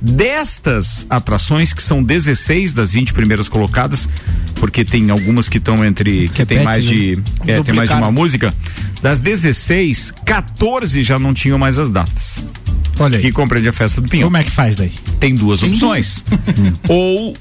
destas 0.00 1.06
atrações, 1.10 1.72
que 1.72 1.82
são 1.82 2.02
16 2.02 2.72
das 2.72 2.92
20 2.92 3.12
primeiras 3.12 3.48
colocadas, 3.48 4.08
porque 4.56 4.84
tem 4.84 5.10
algumas 5.10 5.48
que 5.48 5.58
estão 5.58 5.84
entre. 5.84 6.28
que 6.28 6.46
tem 6.46 6.58
Repete, 6.58 6.64
mais 6.64 6.84
né? 6.84 6.90
de. 6.90 7.18
É, 7.46 7.62
tem 7.62 7.74
mais 7.74 7.88
de 7.88 7.94
uma 7.94 8.10
música. 8.12 8.54
Das 9.02 9.20
16, 9.20 10.12
14 10.24 11.02
já 11.02 11.18
não 11.18 11.32
tinham 11.32 11.58
mais 11.58 11.78
as 11.78 11.90
datas. 11.90 12.44
Olha 12.98 13.16
aí. 13.16 13.22
Que 13.22 13.32
compreende 13.32 13.68
a 13.68 13.72
festa 13.72 14.00
do 14.00 14.08
Pinhão. 14.08 14.26
Como 14.26 14.36
é 14.36 14.44
que 14.44 14.50
faz 14.50 14.76
daí? 14.76 14.92
Tem 15.18 15.34
duas 15.34 15.62
opções. 15.62 16.24
Ou 16.88 17.34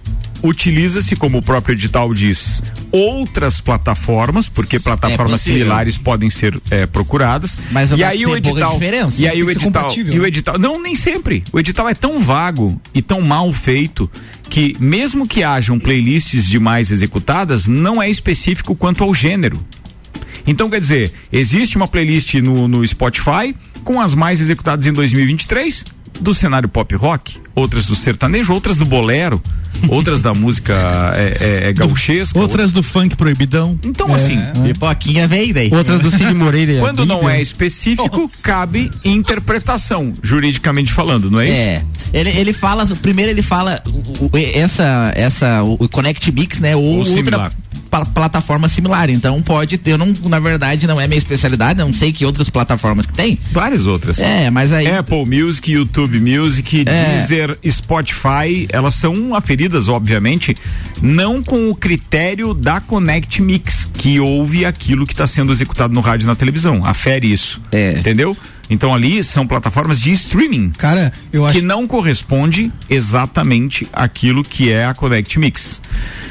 utiliza-se, 0.44 1.16
como 1.16 1.40
o 1.40 1.42
próprio 1.42 1.74
edital 1.74 2.14
diz, 2.14 2.64
outras 2.92 3.60
plataformas, 3.62 4.48
porque 4.50 4.80
plataformas 4.80 5.42
possível. 5.42 5.62
similares 5.62 5.98
podem 5.98 6.30
ser 6.30 6.60
é, 6.70 6.86
procuradas. 6.86 7.58
Mas 7.72 7.92
e 7.92 8.04
aí 8.04 8.26
o 8.26 8.36
edital. 8.36 8.80
E 9.18 9.28
aí 9.28 9.44
o 9.44 9.50
edital. 9.50 9.94
E 9.96 10.20
o 10.20 10.22
né? 10.22 10.28
edital. 10.28 10.58
Não, 10.58 10.82
nem 10.82 10.96
sempre. 10.96 11.44
O 11.52 11.60
edital 11.60 11.88
é 11.90 11.94
tão 11.94 12.20
vago 12.20 12.80
e 12.94 13.02
tão 13.02 13.22
mal 13.22 13.52
feito 13.52 14.10
que, 14.50 14.76
mesmo 14.80 15.28
que 15.28 15.44
hajam 15.44 15.80
playlists 15.80 16.48
demais 16.48 16.92
executadas, 16.92 17.68
não 17.68 18.02
é 18.02 18.10
específico 18.10 18.76
quanto 18.76 19.04
ao 19.04 19.14
gênero. 19.14 19.60
Então, 20.48 20.70
quer 20.70 20.80
dizer, 20.80 21.14
existe 21.32 21.78
uma 21.78 21.88
playlist 21.88 22.34
no, 22.36 22.68
no 22.68 22.86
Spotify 22.86 23.56
com 23.84 24.02
as 24.02 24.16
mais 24.16 24.40
executadas 24.40 24.86
em 24.86 24.94
2023 24.94 25.86
do 26.20 26.34
cenário 26.34 26.68
pop 26.70 26.96
rock, 26.96 27.40
outras 27.56 27.86
do 27.86 27.96
sertanejo, 27.96 28.54
outras 28.54 28.78
do 28.78 28.86
bolero, 28.86 29.42
outras 29.88 30.22
da 30.22 30.34
música 30.34 30.74
é, 31.16 31.38
é, 31.66 31.70
é 31.70 31.74
gauchesca. 31.74 32.40
Outras 32.40 32.72
do 32.72 32.84
funk 32.84 33.16
proibidão. 33.16 33.80
Então, 33.84 34.14
assim, 34.14 34.40
Pipoquinha 34.64 35.28
veio 35.28 35.54
daí. 35.54 35.70
Outras 35.74 36.00
do 36.00 36.12
Cid 36.12 36.34
Moreira. 36.34 36.74
e 36.74 36.80
quando 36.82 37.06
não 37.06 37.30
é 37.30 37.42
específico, 37.42 38.30
cabe 38.42 38.92
interpretação, 39.04 40.14
juridicamente 40.22 40.92
falando, 40.92 41.30
não 41.30 41.40
é 41.40 41.50
isso? 41.50 41.60
É. 41.60 41.84
Ele, 42.12 42.30
ele 42.32 42.54
fala, 42.54 42.86
primeiro 43.02 43.32
ele 43.32 43.44
fala 43.44 43.82
essa, 44.54 45.14
essa, 45.16 45.64
o, 45.64 45.74
o 45.80 45.90
Connect 45.90 46.32
Mix, 46.32 46.60
né? 46.60 46.76
Ou, 46.76 46.84
Ou 46.84 46.98
outra, 46.98 47.14
similar. 47.14 47.54
Pla- 47.90 48.06
plataformas 48.06 48.72
similares. 48.72 49.16
Então 49.16 49.42
pode 49.42 49.78
ter, 49.78 49.92
eu 49.92 49.98
não, 49.98 50.14
na 50.26 50.40
verdade, 50.40 50.88
não 50.88 51.00
é 51.00 51.08
minha 51.08 51.18
especialidade, 51.18 51.80
não 51.80 51.94
sei 51.94 52.12
que 52.12 52.26
outras 52.26 52.50
plataformas 52.50 53.06
que 53.06 53.14
tem. 53.14 53.38
Várias 53.52 53.88
outras. 53.88 54.20
É, 54.20 54.50
mas 54.50 54.72
aí. 54.74 54.88
Apple 54.88 55.26
Music, 55.26 55.72
YouTube 55.72 56.20
Music, 56.20 56.82
É. 56.82 56.84
Deezer, 57.16 57.58
Spotify, 57.68 58.68
elas 58.70 58.96
são 58.96 59.36
aferidas, 59.36 59.88
obviamente, 59.90 60.56
não 61.02 61.42
com 61.44 61.70
o 61.70 61.76
critério 61.76 62.54
da 62.54 62.80
Connect 62.80 63.42
Mix, 63.42 63.90
que 63.94 64.20
ouve 64.20 64.66
aquilo 64.66 65.06
que 65.06 65.14
está 65.14 65.28
sendo 65.28 65.52
executado 65.52 65.94
no 65.94 66.02
rádio 66.02 66.26
e 66.26 66.28
na 66.28 66.36
televisão. 66.36 66.86
Afere 66.86 67.32
isso. 67.32 67.62
É. 67.72 67.94
Entendeu? 67.98 68.36
Então 68.70 68.94
ali 68.94 69.24
são 69.24 69.48
plataformas 69.48 70.00
de 70.00 70.12
streaming. 70.12 70.72
Cara, 70.78 71.12
eu 71.34 71.44
acho 71.46 71.58
que 71.58 71.62
não 71.64 71.88
corresponde 71.88 72.72
exatamente 72.90 73.88
àquilo 73.92 74.44
que 74.44 74.72
é 74.72 74.86
a 74.86 74.94
Connect 74.94 75.40
Mix. 75.40 75.82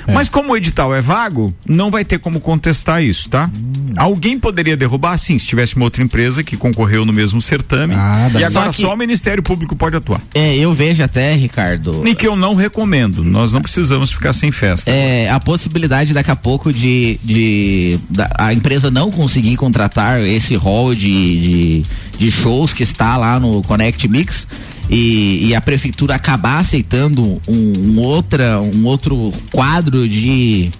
Mas 0.06 0.28
como 0.30 0.52
o 0.52 0.56
edital 0.56 0.94
é 0.94 1.02
vago, 1.02 1.52
não 1.68 1.90
vai 1.90 2.02
ter 2.02 2.18
como 2.18 2.40
contestar 2.40 3.02
isso, 3.02 3.28
tá? 3.28 3.50
Alguém 3.96 4.38
poderia 4.38 4.74
derrubar, 4.74 5.16
sim, 5.18 5.38
se 5.38 5.46
tivesse 5.46 5.76
uma 5.76 5.84
outra 5.84 6.02
empresa 6.02 6.42
que 6.42 6.56
concorreu 6.56 7.04
no 7.04 7.12
mesmo 7.12 7.42
certame. 7.42 7.92
Ah, 7.94 8.30
e 8.32 8.42
agora 8.42 8.66
Só 8.66 8.72
que- 8.72 8.82
só 8.82 8.94
o 8.94 8.96
Ministério 8.96 9.42
Público 9.42 9.76
pode 9.76 9.96
atuar. 9.96 10.22
É, 10.34 10.56
eu 10.56 10.72
vejo 10.72 11.02
até, 11.02 11.34
Ricardo. 11.34 12.06
E 12.08 12.14
que 12.14 12.26
eu 12.26 12.36
não 12.36 12.54
recomendo. 12.54 13.22
Nós 13.22 13.52
não 13.52 13.60
precisamos 13.60 14.10
ficar 14.10 14.32
sem 14.32 14.50
festa. 14.50 14.90
É, 14.90 15.28
a 15.30 15.38
possibilidade 15.40 16.14
daqui 16.14 16.30
a 16.30 16.36
pouco 16.36 16.72
de, 16.72 17.18
de 17.22 17.98
da- 18.08 18.30
a 18.38 18.54
empresa 18.54 18.90
não 18.90 19.10
conseguir 19.10 19.56
contratar 19.56 20.24
esse 20.24 20.56
hall 20.56 20.94
de, 20.94 21.02
de, 21.02 21.84
de 22.18 22.30
shows 22.30 22.72
que 22.74 22.82
está 22.82 23.16
lá 23.16 23.38
no 23.38 23.62
Connect 23.62 24.06
Mix 24.08 24.46
e, 24.90 25.46
e 25.48 25.54
a 25.54 25.60
prefeitura 25.60 26.14
acabar 26.14 26.58
aceitando 26.58 27.40
um, 27.46 27.72
um 27.78 28.00
outra, 28.00 28.60
um 28.60 28.84
outro 28.86 29.32
quadro 29.52 30.08
de 30.08 30.70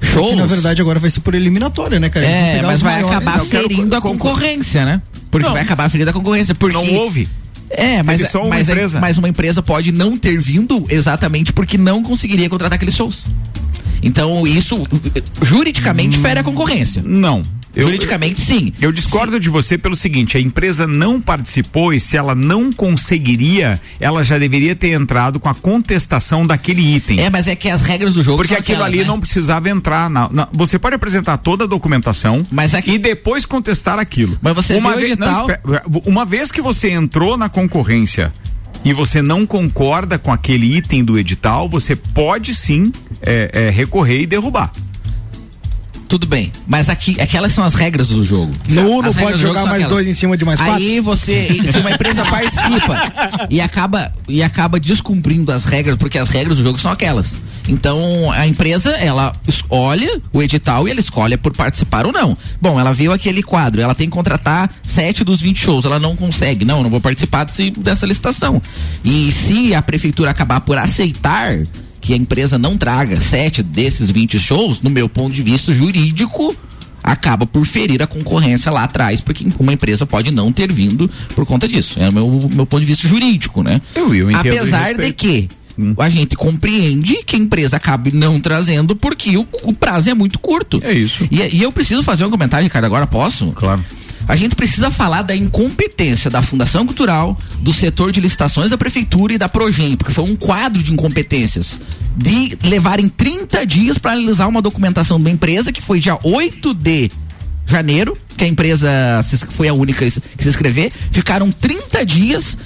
shows. 0.00 0.30
que 0.30 0.36
na 0.36 0.46
verdade 0.46 0.80
agora 0.80 0.98
vai 0.98 1.10
ser 1.10 1.20
por 1.20 1.34
eliminatória, 1.34 2.00
né, 2.00 2.08
cara? 2.08 2.24
É, 2.26 2.62
mas 2.62 2.80
vai 2.80 3.02
maiores. 3.02 3.16
acabar 3.16 3.44
ferindo 3.44 3.94
a 3.94 4.00
concor- 4.00 4.18
concorrência, 4.32 4.84
né? 4.84 5.02
Porque 5.30 5.46
Não. 5.46 5.52
vai 5.54 5.62
acabar 5.62 5.88
ferindo 5.90 6.10
a 6.10 6.12
concorrência. 6.12 6.54
Porque 6.54 6.76
Não 6.76 6.94
houve. 6.94 7.28
é, 7.70 8.02
mas, 8.02 8.18
Teve 8.18 8.30
só 8.30 8.40
uma 8.40 8.50
mas, 8.50 8.68
empresa. 8.68 8.98
mas 9.00 9.18
uma 9.18 9.28
empresa 9.28 9.62
pode 9.62 9.92
não 9.92 10.16
ter 10.16 10.40
vindo 10.40 10.84
exatamente 10.88 11.52
porque 11.52 11.76
não 11.78 12.02
conseguiria 12.02 12.48
contratar 12.48 12.76
aqueles 12.76 12.96
shows. 12.96 13.26
Então, 14.02 14.46
isso 14.46 14.86
juridicamente 15.42 16.18
Hum. 16.18 16.22
fere 16.22 16.40
a 16.40 16.42
concorrência. 16.42 17.02
Não. 17.04 17.42
Eu, 17.74 17.84
juridicamente, 17.84 18.40
sim. 18.40 18.72
Eu 18.80 18.90
discordo 18.90 19.38
de 19.38 19.48
você 19.48 19.78
pelo 19.78 19.94
seguinte: 19.94 20.36
a 20.36 20.40
empresa 20.40 20.86
não 20.86 21.20
participou 21.20 21.92
e 21.94 22.00
se 22.00 22.16
ela 22.16 22.34
não 22.34 22.72
conseguiria, 22.72 23.80
ela 24.00 24.22
já 24.24 24.38
deveria 24.38 24.74
ter 24.74 24.90
entrado 24.92 25.38
com 25.38 25.48
a 25.48 25.54
contestação 25.54 26.46
daquele 26.46 26.82
item. 26.96 27.20
É, 27.20 27.30
mas 27.30 27.46
é 27.48 27.54
que 27.54 27.68
as 27.68 27.82
regras 27.82 28.14
do 28.14 28.22
jogo 28.22 28.38
Porque 28.38 28.54
aquilo 28.54 28.78
aquelas, 28.78 28.88
ali 28.88 28.98
né? 28.98 29.04
não 29.04 29.20
precisava 29.20 29.68
entrar 29.68 30.10
na, 30.10 30.28
na- 30.30 30.48
Você 30.52 30.78
pode 30.78 30.96
apresentar 30.96 31.36
toda 31.38 31.64
a 31.64 31.66
documentação 31.66 32.44
Mas 32.50 32.74
é 32.74 32.82
que- 32.82 32.92
e 32.92 32.98
depois 32.98 33.46
contestar 33.46 33.98
aquilo. 33.98 34.38
Mas 34.42 34.54
você 34.54 34.74
uma 34.76 34.96
vez, 34.96 35.12
espera, 35.12 35.62
uma 36.06 36.24
vez 36.24 36.50
que 36.50 36.60
você 36.60 36.90
entrou 36.90 37.36
na 37.36 37.48
concorrência 37.48 38.32
e 38.84 38.92
você 38.92 39.20
não 39.22 39.46
concorda 39.46 40.18
com 40.18 40.32
aquele 40.32 40.76
item 40.76 41.04
do 41.04 41.18
edital, 41.18 41.68
você 41.68 41.94
pode 41.94 42.54
sim 42.54 42.90
é, 43.22 43.50
é, 43.52 43.70
recorrer 43.70 44.22
e 44.22 44.26
derrubar. 44.26 44.72
Tudo 46.10 46.26
bem. 46.26 46.50
Mas 46.66 46.88
aqui, 46.90 47.20
aquelas 47.20 47.52
são 47.52 47.62
as 47.62 47.72
regras 47.74 48.08
do 48.08 48.24
jogo. 48.24 48.52
No 48.68 48.90
Uno 48.90 49.14
pode 49.14 49.38
jogar 49.38 49.62
mais 49.62 49.74
aquelas. 49.76 49.88
dois 49.88 50.08
em 50.08 50.12
cima 50.12 50.36
de 50.36 50.44
mais 50.44 50.58
quatro? 50.58 50.74
Aí 50.74 50.98
você, 50.98 51.48
se 51.70 51.78
uma 51.78 51.92
empresa 51.92 52.24
participa 52.28 53.46
e 53.48 53.60
acaba 53.60 54.12
e 54.28 54.42
acaba 54.42 54.80
descumprindo 54.80 55.52
as 55.52 55.64
regras, 55.64 55.96
porque 55.96 56.18
as 56.18 56.28
regras 56.28 56.56
do 56.56 56.64
jogo 56.64 56.80
são 56.80 56.90
aquelas. 56.90 57.36
Então 57.68 58.28
a 58.32 58.44
empresa 58.44 58.90
ela 58.90 59.32
olha 59.68 60.20
o 60.32 60.42
edital 60.42 60.88
e 60.88 60.90
ela 60.90 60.98
escolhe 60.98 61.36
por 61.36 61.52
participar 61.52 62.04
ou 62.06 62.12
não. 62.12 62.36
Bom, 62.60 62.80
ela 62.80 62.92
viu 62.92 63.12
aquele 63.12 63.40
quadro, 63.40 63.80
ela 63.80 63.94
tem 63.94 64.08
que 64.08 64.12
contratar 64.12 64.68
sete 64.82 65.22
dos 65.22 65.40
20 65.40 65.56
shows, 65.58 65.84
ela 65.84 66.00
não 66.00 66.16
consegue, 66.16 66.64
não, 66.64 66.78
eu 66.78 66.82
não 66.82 66.90
vou 66.90 67.00
participar 67.00 67.44
desse, 67.44 67.70
dessa 67.70 68.04
licitação. 68.04 68.60
E 69.04 69.30
se 69.30 69.72
a 69.76 69.80
prefeitura 69.80 70.32
acabar 70.32 70.60
por 70.62 70.76
aceitar 70.76 71.56
que 72.00 72.12
a 72.14 72.16
empresa 72.16 72.58
não 72.58 72.76
traga 72.76 73.20
sete 73.20 73.62
desses 73.62 74.10
20 74.10 74.38
shows, 74.38 74.80
no 74.80 74.88
meu 74.90 75.08
ponto 75.08 75.32
de 75.34 75.42
vista 75.42 75.72
jurídico, 75.72 76.54
acaba 77.02 77.46
por 77.46 77.66
ferir 77.66 78.02
a 78.02 78.06
concorrência 78.06 78.70
lá 78.70 78.84
atrás, 78.84 79.20
porque 79.20 79.46
uma 79.58 79.72
empresa 79.72 80.04
pode 80.06 80.30
não 80.30 80.52
ter 80.52 80.72
vindo 80.72 81.10
por 81.34 81.44
conta 81.46 81.66
disso. 81.68 81.98
É 81.98 82.08
o 82.08 82.12
meu, 82.12 82.48
meu 82.52 82.66
ponto 82.66 82.80
de 82.80 82.86
vista 82.86 83.06
jurídico, 83.08 83.62
né? 83.62 83.80
Eu- 83.94 84.14
eu 84.14 84.30
entendo 84.30 84.54
Apesar 84.58 84.94
de 84.94 85.12
que 85.12 85.48
a 85.98 86.10
gente 86.10 86.36
compreende 86.36 87.22
que 87.24 87.36
a 87.36 87.38
empresa 87.38 87.76
acabe 87.78 88.12
não 88.14 88.38
trazendo 88.38 88.94
porque 88.94 89.36
o, 89.38 89.46
o 89.62 89.72
prazo 89.72 90.10
é 90.10 90.14
muito 90.14 90.38
curto. 90.38 90.78
É 90.82 90.92
isso. 90.92 91.26
E, 91.30 91.56
e 91.56 91.62
eu 91.62 91.72
preciso 91.72 92.02
fazer 92.02 92.24
um 92.24 92.30
comentário, 92.30 92.64
Ricardo, 92.64 92.84
agora 92.84 93.06
posso? 93.06 93.46
Claro. 93.52 93.82
A 94.28 94.36
gente 94.36 94.54
precisa 94.54 94.90
falar 94.90 95.22
da 95.22 95.34
incompetência 95.34 96.30
da 96.30 96.42
Fundação 96.42 96.86
Cultural, 96.86 97.36
do 97.60 97.72
setor 97.72 98.12
de 98.12 98.20
licitações 98.20 98.70
da 98.70 98.78
Prefeitura 98.78 99.32
e 99.34 99.38
da 99.38 99.48
Progem, 99.48 99.96
porque 99.96 100.12
foi 100.12 100.24
um 100.24 100.36
quadro 100.36 100.82
de 100.82 100.92
incompetências. 100.92 101.80
De 102.16 102.56
levarem 102.62 103.08
30 103.08 103.64
dias 103.66 103.96
para 103.98 104.12
analisar 104.12 104.46
uma 104.48 104.60
documentação 104.62 105.20
da 105.20 105.30
empresa, 105.30 105.72
que 105.72 105.80
foi 105.82 106.00
dia 106.00 106.18
8 106.22 106.74
de 106.74 107.10
janeiro, 107.66 108.16
que 108.36 108.44
a 108.44 108.48
empresa 108.48 108.88
foi 109.50 109.68
a 109.68 109.72
única 109.74 110.04
que 110.04 110.42
se 110.42 110.48
inscrever. 110.48 110.92
Ficaram 111.12 111.50
30 111.50 112.04
dias 112.04 112.56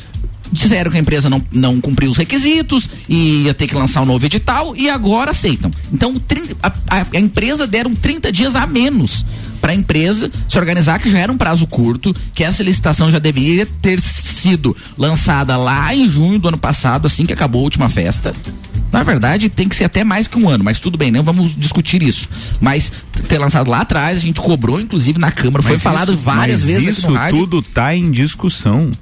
disseram 0.53 0.91
que 0.91 0.97
a 0.97 1.01
empresa 1.01 1.29
não, 1.29 1.43
não 1.51 1.81
cumpriu 1.81 2.11
os 2.11 2.17
requisitos 2.17 2.89
e 3.09 3.45
ia 3.45 3.55
ter 3.55 3.67
que 3.67 3.75
lançar 3.75 4.03
um 4.03 4.05
novo 4.05 4.25
edital 4.25 4.77
e 4.77 4.89
agora 4.89 5.33
aceitam. 5.33 5.71
Então, 5.93 6.15
30 6.19 6.55
a, 6.63 6.69
a- 7.01 7.07
a 7.15 7.19
empresa 7.19 7.67
deram 7.67 7.93
30 7.95 8.31
dias 8.31 8.55
a 8.55 8.65
menos 8.67 9.25
para 9.61 9.73
a 9.73 9.75
empresa 9.75 10.31
se 10.49 10.59
organizar, 10.59 10.99
que 10.99 11.11
já 11.11 11.19
era 11.19 11.33
um 11.33 11.37
prazo 11.37 11.67
curto, 11.67 12.15
que 12.35 12.45
essa 12.45 12.63
licitação 12.63 13.11
já 13.11 13.19
deveria 13.19 13.67
ter 13.81 14.01
sido 14.01 14.77
lançada 14.97 15.57
lá 15.57 15.95
em 15.95 16.09
junho 16.09 16.39
do 16.39 16.49
ano 16.49 16.59
passado, 16.59 17.07
assim 17.07 17.27
que 17.27 17.33
acabou 17.33 17.61
a 17.61 17.65
última 17.65 17.89
festa. 17.89 18.33
Na 18.93 19.03
verdade, 19.03 19.49
tem 19.49 19.69
que 19.69 19.75
ser 19.75 19.85
até 19.85 20.05
mais 20.05 20.29
que 20.29 20.39
um 20.39 20.49
ano, 20.49 20.63
mas 20.63 20.79
tudo 20.79 20.97
bem, 20.97 21.11
não 21.11 21.23
vamos 21.25 21.53
discutir 21.57 22.01
isso. 22.03 22.29
Mas 22.61 22.93
ter 23.27 23.39
lançado 23.39 23.69
lá 23.69 23.81
atrás, 23.81 24.19
a 24.19 24.21
gente 24.21 24.41
cobrou, 24.41 24.81
inclusive, 24.81 25.19
na 25.19 25.33
Câmara, 25.33 25.63
foi 25.65 25.73
Mas 25.73 25.83
falado 25.83 26.13
isso- 26.15 26.23
várias 26.23 26.61
mas 26.61 26.69
vezes 26.71 26.99
Isso 26.99 27.13
tudo 27.31 27.61
tá 27.61 27.95
em 27.95 28.11
discussão. 28.13 28.93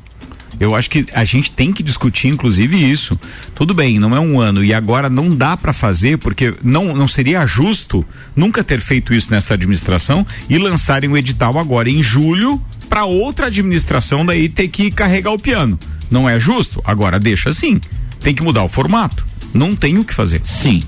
Eu 0.61 0.75
acho 0.75 0.91
que 0.91 1.07
a 1.13 1.25
gente 1.25 1.51
tem 1.51 1.73
que 1.73 1.83
discutir, 1.83 2.29
inclusive, 2.29 2.77
isso. 2.77 3.19
Tudo 3.55 3.75
bem, 3.75 3.99
não 3.99 4.15
é 4.15 4.21
um 4.21 4.41
ano 4.41 4.65
e 4.65 4.73
agora 4.73 5.09
não 5.09 5.29
dá 5.29 5.57
para 5.57 5.73
fazer 5.73 6.19
porque 6.19 6.55
não, 6.63 6.95
não 6.95 7.07
seria 7.07 7.47
justo 7.47 8.05
nunca 8.37 8.63
ter 8.63 8.81
feito 8.81 9.15
isso 9.15 9.31
nessa 9.31 9.55
administração 9.55 10.27
e 10.49 10.59
lançarem 10.59 11.11
o 11.11 11.17
edital 11.17 11.59
agora 11.59 11.89
em 11.89 12.03
julho 12.03 12.61
para 12.89 13.05
outra 13.05 13.47
administração 13.47 14.25
daí 14.25 14.49
ter 14.49 14.69
que 14.69 14.91
carregar 14.91 15.33
o 15.33 15.39
piano. 15.39 15.79
Não 16.11 16.29
é 16.29 16.39
justo? 16.39 16.83
Agora 16.85 17.19
deixa 17.19 17.49
assim. 17.49 17.81
Tem 18.21 18.35
que 18.35 18.43
mudar 18.43 18.63
o 18.65 18.69
formato. 18.69 19.27
Não 19.55 19.75
tem 19.75 19.99
o 19.99 20.05
que 20.05 20.15
fazer. 20.15 20.43
Sim. 20.45 20.83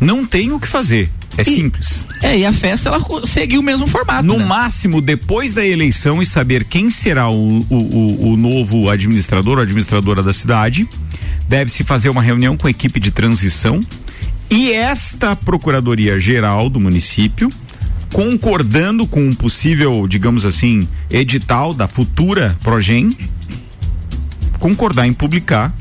Não 0.00 0.26
tem 0.26 0.52
o 0.52 0.58
que 0.58 0.66
fazer. 0.66 1.08
É 1.36 1.44
simples. 1.44 2.06
É, 2.20 2.38
e 2.38 2.44
a 2.44 2.52
festa 2.52 2.88
ela 2.88 3.00
seguiu 3.26 3.60
o 3.60 3.62
mesmo 3.62 3.86
formato. 3.86 4.22
No 4.26 4.38
né? 4.38 4.44
máximo, 4.44 5.00
depois 5.00 5.52
da 5.54 5.64
eleição 5.64 6.20
e 6.20 6.26
saber 6.26 6.64
quem 6.64 6.90
será 6.90 7.30
o, 7.30 7.60
o, 7.70 8.32
o- 8.32 8.36
novo 8.36 8.90
administrador 8.90 9.56
ou 9.56 9.62
administradora 9.62 10.22
da 10.22 10.32
cidade, 10.32 10.86
deve-se 11.48 11.84
fazer 11.84 12.08
uma 12.10 12.20
reunião 12.22 12.56
com 12.56 12.66
a 12.66 12.70
equipe 12.70 13.00
de 13.00 13.10
transição 13.10 13.80
e 14.50 14.72
esta 14.72 15.34
Procuradoria 15.34 16.20
Geral 16.20 16.68
do 16.68 16.78
município, 16.78 17.48
concordando 18.12 19.06
com 19.06 19.26
um 19.26 19.34
possível, 19.34 20.06
digamos 20.06 20.44
assim, 20.44 20.86
edital 21.10 21.72
da 21.72 21.88
futura 21.88 22.54
Progem, 22.62 23.16
concordar 24.58 25.06
em 25.06 25.12
publicar 25.14 25.74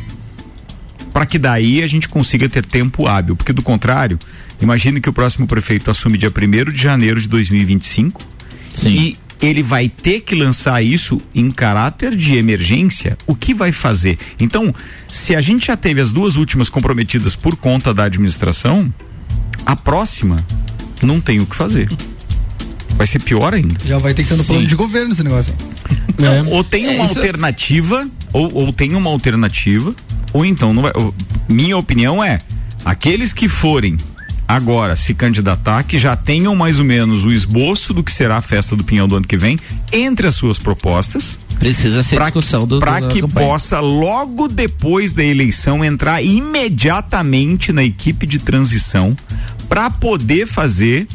para 1.13 1.25
que 1.25 1.38
daí 1.38 1.84
a 1.84 1.88
gente 1.88 2.08
consiga 2.08 2.48
ter 2.48 2.65
tempo 2.65 3.05
hábil, 3.05 3.36
porque 3.36 3.51
do 3.51 3.62
contrário, 3.62 4.17
imagine 4.61 4.99
que 5.01 5.09
o 5.09 5.13
próximo 5.13 5.47
prefeito 5.47 5.89
assume 5.91 6.17
dia 6.17 6.29
1 6.31 6.71
de 6.71 6.81
janeiro 6.81 7.19
de 7.21 7.27
2025 7.27 8.21
Sim. 8.73 8.89
e 8.89 9.17
ele 9.41 9.63
vai 9.63 9.89
ter 9.89 10.21
que 10.21 10.35
lançar 10.35 10.83
isso 10.83 11.19
em 11.33 11.49
caráter 11.49 12.15
de 12.15 12.35
emergência. 12.37 13.17
O 13.25 13.35
que 13.35 13.53
vai 13.55 13.71
fazer? 13.71 14.17
Então, 14.39 14.73
se 15.09 15.35
a 15.35 15.41
gente 15.41 15.65
já 15.67 15.75
teve 15.75 15.99
as 15.99 16.11
duas 16.11 16.35
últimas 16.35 16.69
comprometidas 16.69 17.35
por 17.35 17.55
conta 17.55 17.91
da 17.91 18.03
administração, 18.03 18.93
a 19.65 19.75
próxima 19.75 20.37
não 21.01 21.19
tem 21.19 21.39
o 21.39 21.45
que 21.47 21.55
fazer. 21.55 21.89
Vai 22.95 23.07
ser 23.07 23.17
pior 23.19 23.51
ainda. 23.51 23.75
Já 23.83 23.97
vai 23.97 24.13
ter 24.13 24.21
que 24.21 24.29
ser 24.29 24.35
no 24.35 24.43
plano 24.43 24.67
de 24.67 24.75
governo 24.75 25.11
esse 25.11 25.23
negócio. 25.23 25.55
Não, 26.19 26.47
ou 26.49 26.63
tem 26.63 26.85
É, 26.85 26.91
uma 26.91 27.05
isso- 27.05 27.17
alternativa, 27.17 28.07
ou, 28.31 28.47
ou 28.53 28.71
tem 28.71 28.93
uma 28.93 29.09
alternativa, 29.09 29.95
ou 30.33 30.45
então 30.45 30.71
não 30.71 30.83
vai. 30.83 30.91
ou- 30.93 31.15
minha 31.49 31.75
opinião 31.77 32.23
é: 32.23 32.37
aqueles 32.85 33.33
que 33.33 33.47
forem 33.49 33.97
agora 34.55 34.96
se 34.96 35.13
candidatar, 35.13 35.84
que 35.84 35.98
já 36.00 36.15
tenham 36.15 36.55
mais 36.55 36.79
ou 36.79 36.86
menos 36.86 37.24
o 37.25 37.31
esboço 37.31 37.93
do 37.93 38.03
que 38.03 38.12
será 38.12 38.38
a 38.38 38.41
festa 38.41 38.75
do 38.75 38.84
Pinhão 38.84 39.08
do 39.08 39.15
ano 39.15 39.25
que 39.27 39.38
vem, 39.38 39.58
entre 39.91 40.27
as 40.27 40.36
suas 40.36 40.58
propostas. 40.58 41.39
Precisa 41.60 42.01
ser 42.01 42.15
pra 42.15 42.25
discussão 42.25 42.65
do 42.67 42.79
Para 42.79 43.00
do- 43.00 43.08
da 43.08 43.13
que 43.13 43.22
campanha. 43.22 43.48
possa, 43.48 43.79
logo 43.79 44.48
depois 44.48 45.12
da 45.12 45.24
eleição, 45.24 45.86
entrar 45.86 46.22
imediatamente 46.24 47.72
na 47.72 47.84
equipe 47.84 48.25
de 48.25 48.39
transição 48.39 49.15
para 49.70 49.89
poder 49.89 50.48
fazer 50.48 51.08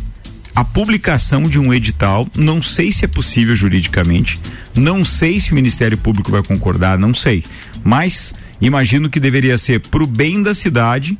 a 0.54 0.64
publicação 0.64 1.42
de 1.42 1.58
um 1.58 1.74
edital. 1.74 2.26
Não 2.34 2.62
sei 2.62 2.90
se 2.92 3.04
é 3.04 3.08
possível 3.08 3.54
juridicamente, 3.54 4.40
não 4.74 5.04
sei 5.04 5.38
se 5.40 5.52
o 5.52 5.54
Ministério 5.54 5.98
Público 5.98 6.30
vai 6.30 6.42
concordar, 6.42 6.96
não 6.98 7.12
sei. 7.12 7.44
Mas 7.84 8.34
imagino 8.60 9.10
que 9.10 9.20
deveria 9.20 9.58
ser 9.58 9.80
para 9.80 10.02
o 10.02 10.06
bem 10.06 10.42
da 10.42 10.54
cidade 10.54 11.18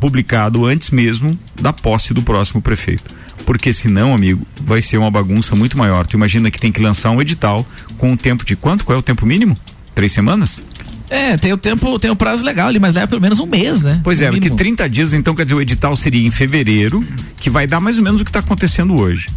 publicado 0.00 0.64
antes 0.64 0.90
mesmo 0.90 1.38
da 1.60 1.72
posse 1.72 2.14
do 2.14 2.22
próximo 2.22 2.62
prefeito. 2.62 3.14
Porque 3.44 3.72
senão, 3.72 4.14
amigo, 4.14 4.46
vai 4.62 4.80
ser 4.80 4.96
uma 4.96 5.10
bagunça 5.10 5.54
muito 5.54 5.76
maior. 5.76 6.06
Tu 6.06 6.16
imagina 6.16 6.50
que 6.50 6.58
tem 6.58 6.72
que 6.72 6.80
lançar 6.80 7.10
um 7.10 7.20
edital 7.20 7.66
com 7.98 8.10
um 8.12 8.16
tempo 8.16 8.44
de 8.44 8.56
quanto? 8.56 8.84
Qual 8.84 8.96
é 8.96 8.98
o 8.98 9.02
tempo 9.02 9.26
mínimo? 9.26 9.56
Três 9.94 10.12
semanas? 10.12 10.62
É, 11.10 11.36
tem 11.36 11.52
o 11.52 11.56
tempo, 11.58 11.98
tem 11.98 12.10
o 12.10 12.16
prazo 12.16 12.44
legal 12.44 12.68
ali, 12.68 12.78
mas 12.78 12.94
leva 12.94 13.08
pelo 13.08 13.20
menos 13.20 13.40
um 13.40 13.46
mês, 13.46 13.82
né? 13.82 14.00
Pois 14.04 14.20
No 14.20 14.26
é, 14.26 14.28
porque 14.28 14.44
mínimo. 14.44 14.56
30 14.56 14.88
dias, 14.88 15.12
então 15.12 15.34
quer 15.34 15.44
dizer, 15.44 15.56
o 15.56 15.60
edital 15.60 15.96
seria 15.96 16.24
em 16.24 16.30
fevereiro, 16.30 17.04
que 17.36 17.50
vai 17.50 17.66
dar 17.66 17.80
mais 17.80 17.98
ou 17.98 18.04
menos 18.04 18.20
o 18.20 18.24
que 18.24 18.30
está 18.30 18.38
acontecendo 18.38 18.98
hoje. 18.98 19.28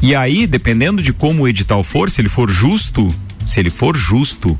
E 0.00 0.14
aí, 0.14 0.46
dependendo 0.46 1.02
de 1.02 1.12
como 1.12 1.42
o 1.42 1.48
edital 1.48 1.82
for, 1.82 2.08
se 2.08 2.20
ele 2.20 2.28
for 2.28 2.48
justo, 2.48 3.08
se 3.44 3.58
ele 3.58 3.70
for 3.70 3.96
justo, 3.96 4.56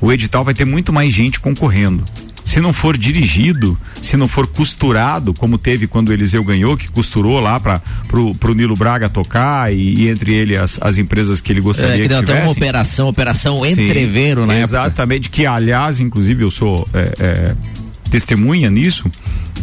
o 0.00 0.12
edital 0.12 0.44
vai 0.44 0.52
ter 0.52 0.66
muito 0.66 0.92
mais 0.92 1.12
gente 1.12 1.40
concorrendo. 1.40 2.04
Se 2.48 2.62
não 2.62 2.72
for 2.72 2.96
dirigido, 2.96 3.78
se 4.00 4.16
não 4.16 4.26
for 4.26 4.46
costurado, 4.46 5.34
como 5.34 5.58
teve 5.58 5.86
quando 5.86 6.08
o 6.08 6.12
Eliseu 6.14 6.42
ganhou, 6.42 6.78
que 6.78 6.88
costurou 6.88 7.38
lá 7.40 7.60
para 7.60 7.78
pro, 8.08 8.34
pro 8.36 8.54
Nilo 8.54 8.74
Braga 8.74 9.06
tocar 9.06 9.70
e, 9.70 9.96
e 9.96 10.08
entre 10.08 10.32
ele 10.32 10.56
as, 10.56 10.78
as 10.80 10.96
empresas 10.96 11.42
que 11.42 11.52
ele 11.52 11.60
gostaria 11.60 11.92
É, 11.92 11.96
que 11.96 12.02
que, 12.04 12.08
deu 12.08 12.20
até 12.20 12.42
uma 12.42 12.50
operação, 12.50 13.06
operação 13.06 13.62
Sim, 13.64 13.72
entreveiro 13.72 14.46
na 14.46 14.54
época. 14.54 14.64
Exatamente, 14.64 15.28
que 15.28 15.44
aliás, 15.44 16.00
inclusive, 16.00 16.42
eu 16.42 16.50
sou 16.50 16.88
é, 16.94 17.12
é, 17.20 17.54
testemunha 18.10 18.70
nisso. 18.70 19.04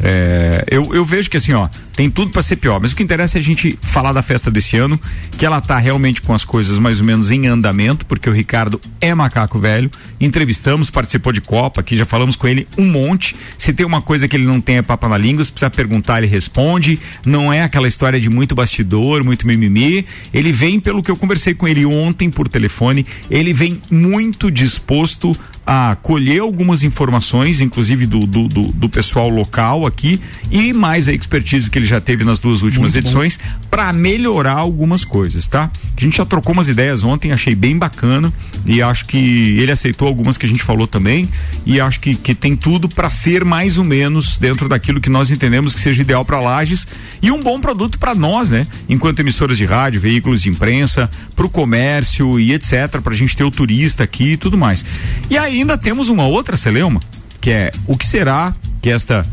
É, 0.03 0.63
eu, 0.69 0.93
eu 0.93 1.03
vejo 1.03 1.27
que 1.27 1.37
assim, 1.37 1.53
ó, 1.53 1.67
tem 1.95 2.09
tudo 2.09 2.31
para 2.31 2.41
ser 2.41 2.57
pior, 2.57 2.79
mas 2.81 2.91
o 2.91 2.95
que 2.95 3.03
interessa 3.03 3.37
é 3.37 3.39
a 3.39 3.43
gente 3.43 3.77
falar 3.81 4.11
da 4.11 4.21
festa 4.21 4.51
desse 4.51 4.77
ano, 4.77 4.99
que 5.37 5.45
ela 5.45 5.61
tá 5.61 5.77
realmente 5.77 6.21
com 6.21 6.33
as 6.33 6.43
coisas 6.43 6.77
mais 6.77 6.99
ou 6.99 7.05
menos 7.05 7.31
em 7.31 7.47
andamento, 7.47 8.05
porque 8.05 8.29
o 8.29 8.33
Ricardo 8.33 8.81
é 8.99 9.13
macaco 9.15 9.57
velho. 9.57 9.89
Entrevistamos, 10.19 10.89
participou 10.89 11.31
de 11.31 11.39
Copa, 11.41 11.81
aqui 11.81 11.95
já 11.95 12.05
falamos 12.05 12.35
com 12.35 12.47
ele 12.47 12.67
um 12.77 12.85
monte. 12.85 13.35
Se 13.57 13.71
tem 13.71 13.85
uma 13.85 14.01
coisa 14.01 14.27
que 14.27 14.35
ele 14.35 14.45
não 14.45 14.59
tem 14.59 14.77
é 14.77 14.81
papa 14.81 15.07
na 15.07 15.17
língua, 15.17 15.43
se 15.43 15.51
precisa 15.51 15.69
perguntar, 15.69 16.17
ele 16.17 16.27
responde. 16.27 16.99
Não 17.25 17.51
é 17.51 17.63
aquela 17.63 17.87
história 17.87 18.19
de 18.19 18.29
muito 18.29 18.53
bastidor, 18.53 19.23
muito 19.23 19.47
mimimi. 19.47 20.05
Ele 20.33 20.51
vem, 20.51 20.79
pelo 20.79 21.01
que 21.01 21.09
eu 21.09 21.15
conversei 21.15 21.53
com 21.53 21.67
ele 21.67 21.85
ontem 21.85 22.29
por 22.29 22.49
telefone, 22.49 23.05
ele 23.29 23.53
vem 23.53 23.81
muito 23.89 24.51
disposto 24.51 25.35
a 25.65 25.97
colher 26.01 26.41
algumas 26.41 26.83
informações, 26.83 27.59
inclusive 27.59 28.05
do, 28.05 28.19
do, 28.19 28.47
do, 28.47 28.63
do 28.71 28.89
pessoal 28.89 29.29
local 29.29 29.85
aqui, 29.85 30.21
e 30.51 30.71
mais 30.71 31.07
a 31.07 31.13
expertise 31.13 31.69
que 31.71 31.79
ele 31.79 31.84
já 31.85 32.01
teve 32.01 32.23
nas 32.23 32.39
duas 32.39 32.61
últimas 32.61 32.95
edições, 32.95 33.39
para 33.69 33.91
melhorar 33.93 34.53
algumas 34.53 35.03
coisas, 35.03 35.47
tá? 35.47 35.71
A 35.97 36.01
gente 36.01 36.17
já 36.17 36.25
trocou 36.25 36.53
umas 36.53 36.67
ideias 36.67 37.03
ontem, 37.03 37.31
achei 37.31 37.55
bem 37.55 37.77
bacana, 37.77 38.33
e 38.65 38.81
acho 38.81 39.05
que 39.05 39.57
ele 39.59 39.71
aceitou 39.71 40.07
algumas 40.07 40.37
que 40.37 40.45
a 40.45 40.49
gente 40.49 40.63
falou 40.63 40.87
também, 40.87 41.29
e 41.65 41.79
acho 41.79 41.99
que, 41.99 42.15
que 42.15 42.35
tem 42.35 42.55
tudo 42.55 42.89
para 42.89 43.09
ser 43.09 43.45
mais 43.45 43.77
ou 43.77 43.83
menos 43.83 44.37
dentro 44.37 44.67
daquilo 44.67 44.99
que 44.99 45.09
nós 45.09 45.31
entendemos 45.31 45.73
que 45.73 45.79
seja 45.79 46.01
ideal 46.01 46.25
para 46.25 46.39
Lages 46.39 46.87
e 47.21 47.31
um 47.31 47.41
bom 47.41 47.59
produto 47.59 47.97
para 47.97 48.13
nós, 48.13 48.51
né? 48.51 48.67
Enquanto 48.89 49.19
emissoras 49.19 49.57
de 49.57 49.65
rádio, 49.65 50.01
veículos 50.01 50.41
de 50.41 50.49
imprensa, 50.49 51.09
para 51.35 51.45
o 51.45 51.49
comércio 51.49 52.39
e 52.39 52.53
etc, 52.53 53.01
para 53.01 53.13
a 53.13 53.17
gente 53.17 53.35
ter 53.35 53.43
o 53.43 53.51
turista 53.51 54.03
aqui 54.03 54.33
e 54.33 54.37
tudo 54.37 54.57
mais. 54.57 54.85
E 55.29 55.37
ainda 55.37 55.77
temos 55.77 56.09
uma 56.09 56.25
outra 56.25 56.57
celeuma, 56.57 56.99
que 57.39 57.49
é 57.49 57.71
o 57.85 57.97
que 57.97 58.05
será 58.05 58.53
que 58.81 58.89
esta 58.89 59.25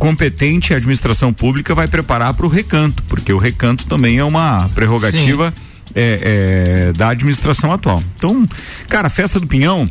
competente 0.00 0.72
administração 0.72 1.30
pública 1.30 1.74
vai 1.74 1.86
preparar 1.86 2.32
para 2.32 2.46
o 2.46 2.48
recanto, 2.48 3.02
porque 3.02 3.30
o 3.34 3.36
recanto 3.36 3.86
também 3.86 4.16
é 4.16 4.24
uma 4.24 4.66
prerrogativa 4.74 5.52
é, 5.94 6.88
é, 6.88 6.92
da 6.94 7.10
administração 7.10 7.70
atual. 7.70 8.02
Então, 8.16 8.42
cara, 8.88 9.08
a 9.08 9.10
festa 9.10 9.38
do 9.38 9.46
Pinhão 9.46 9.88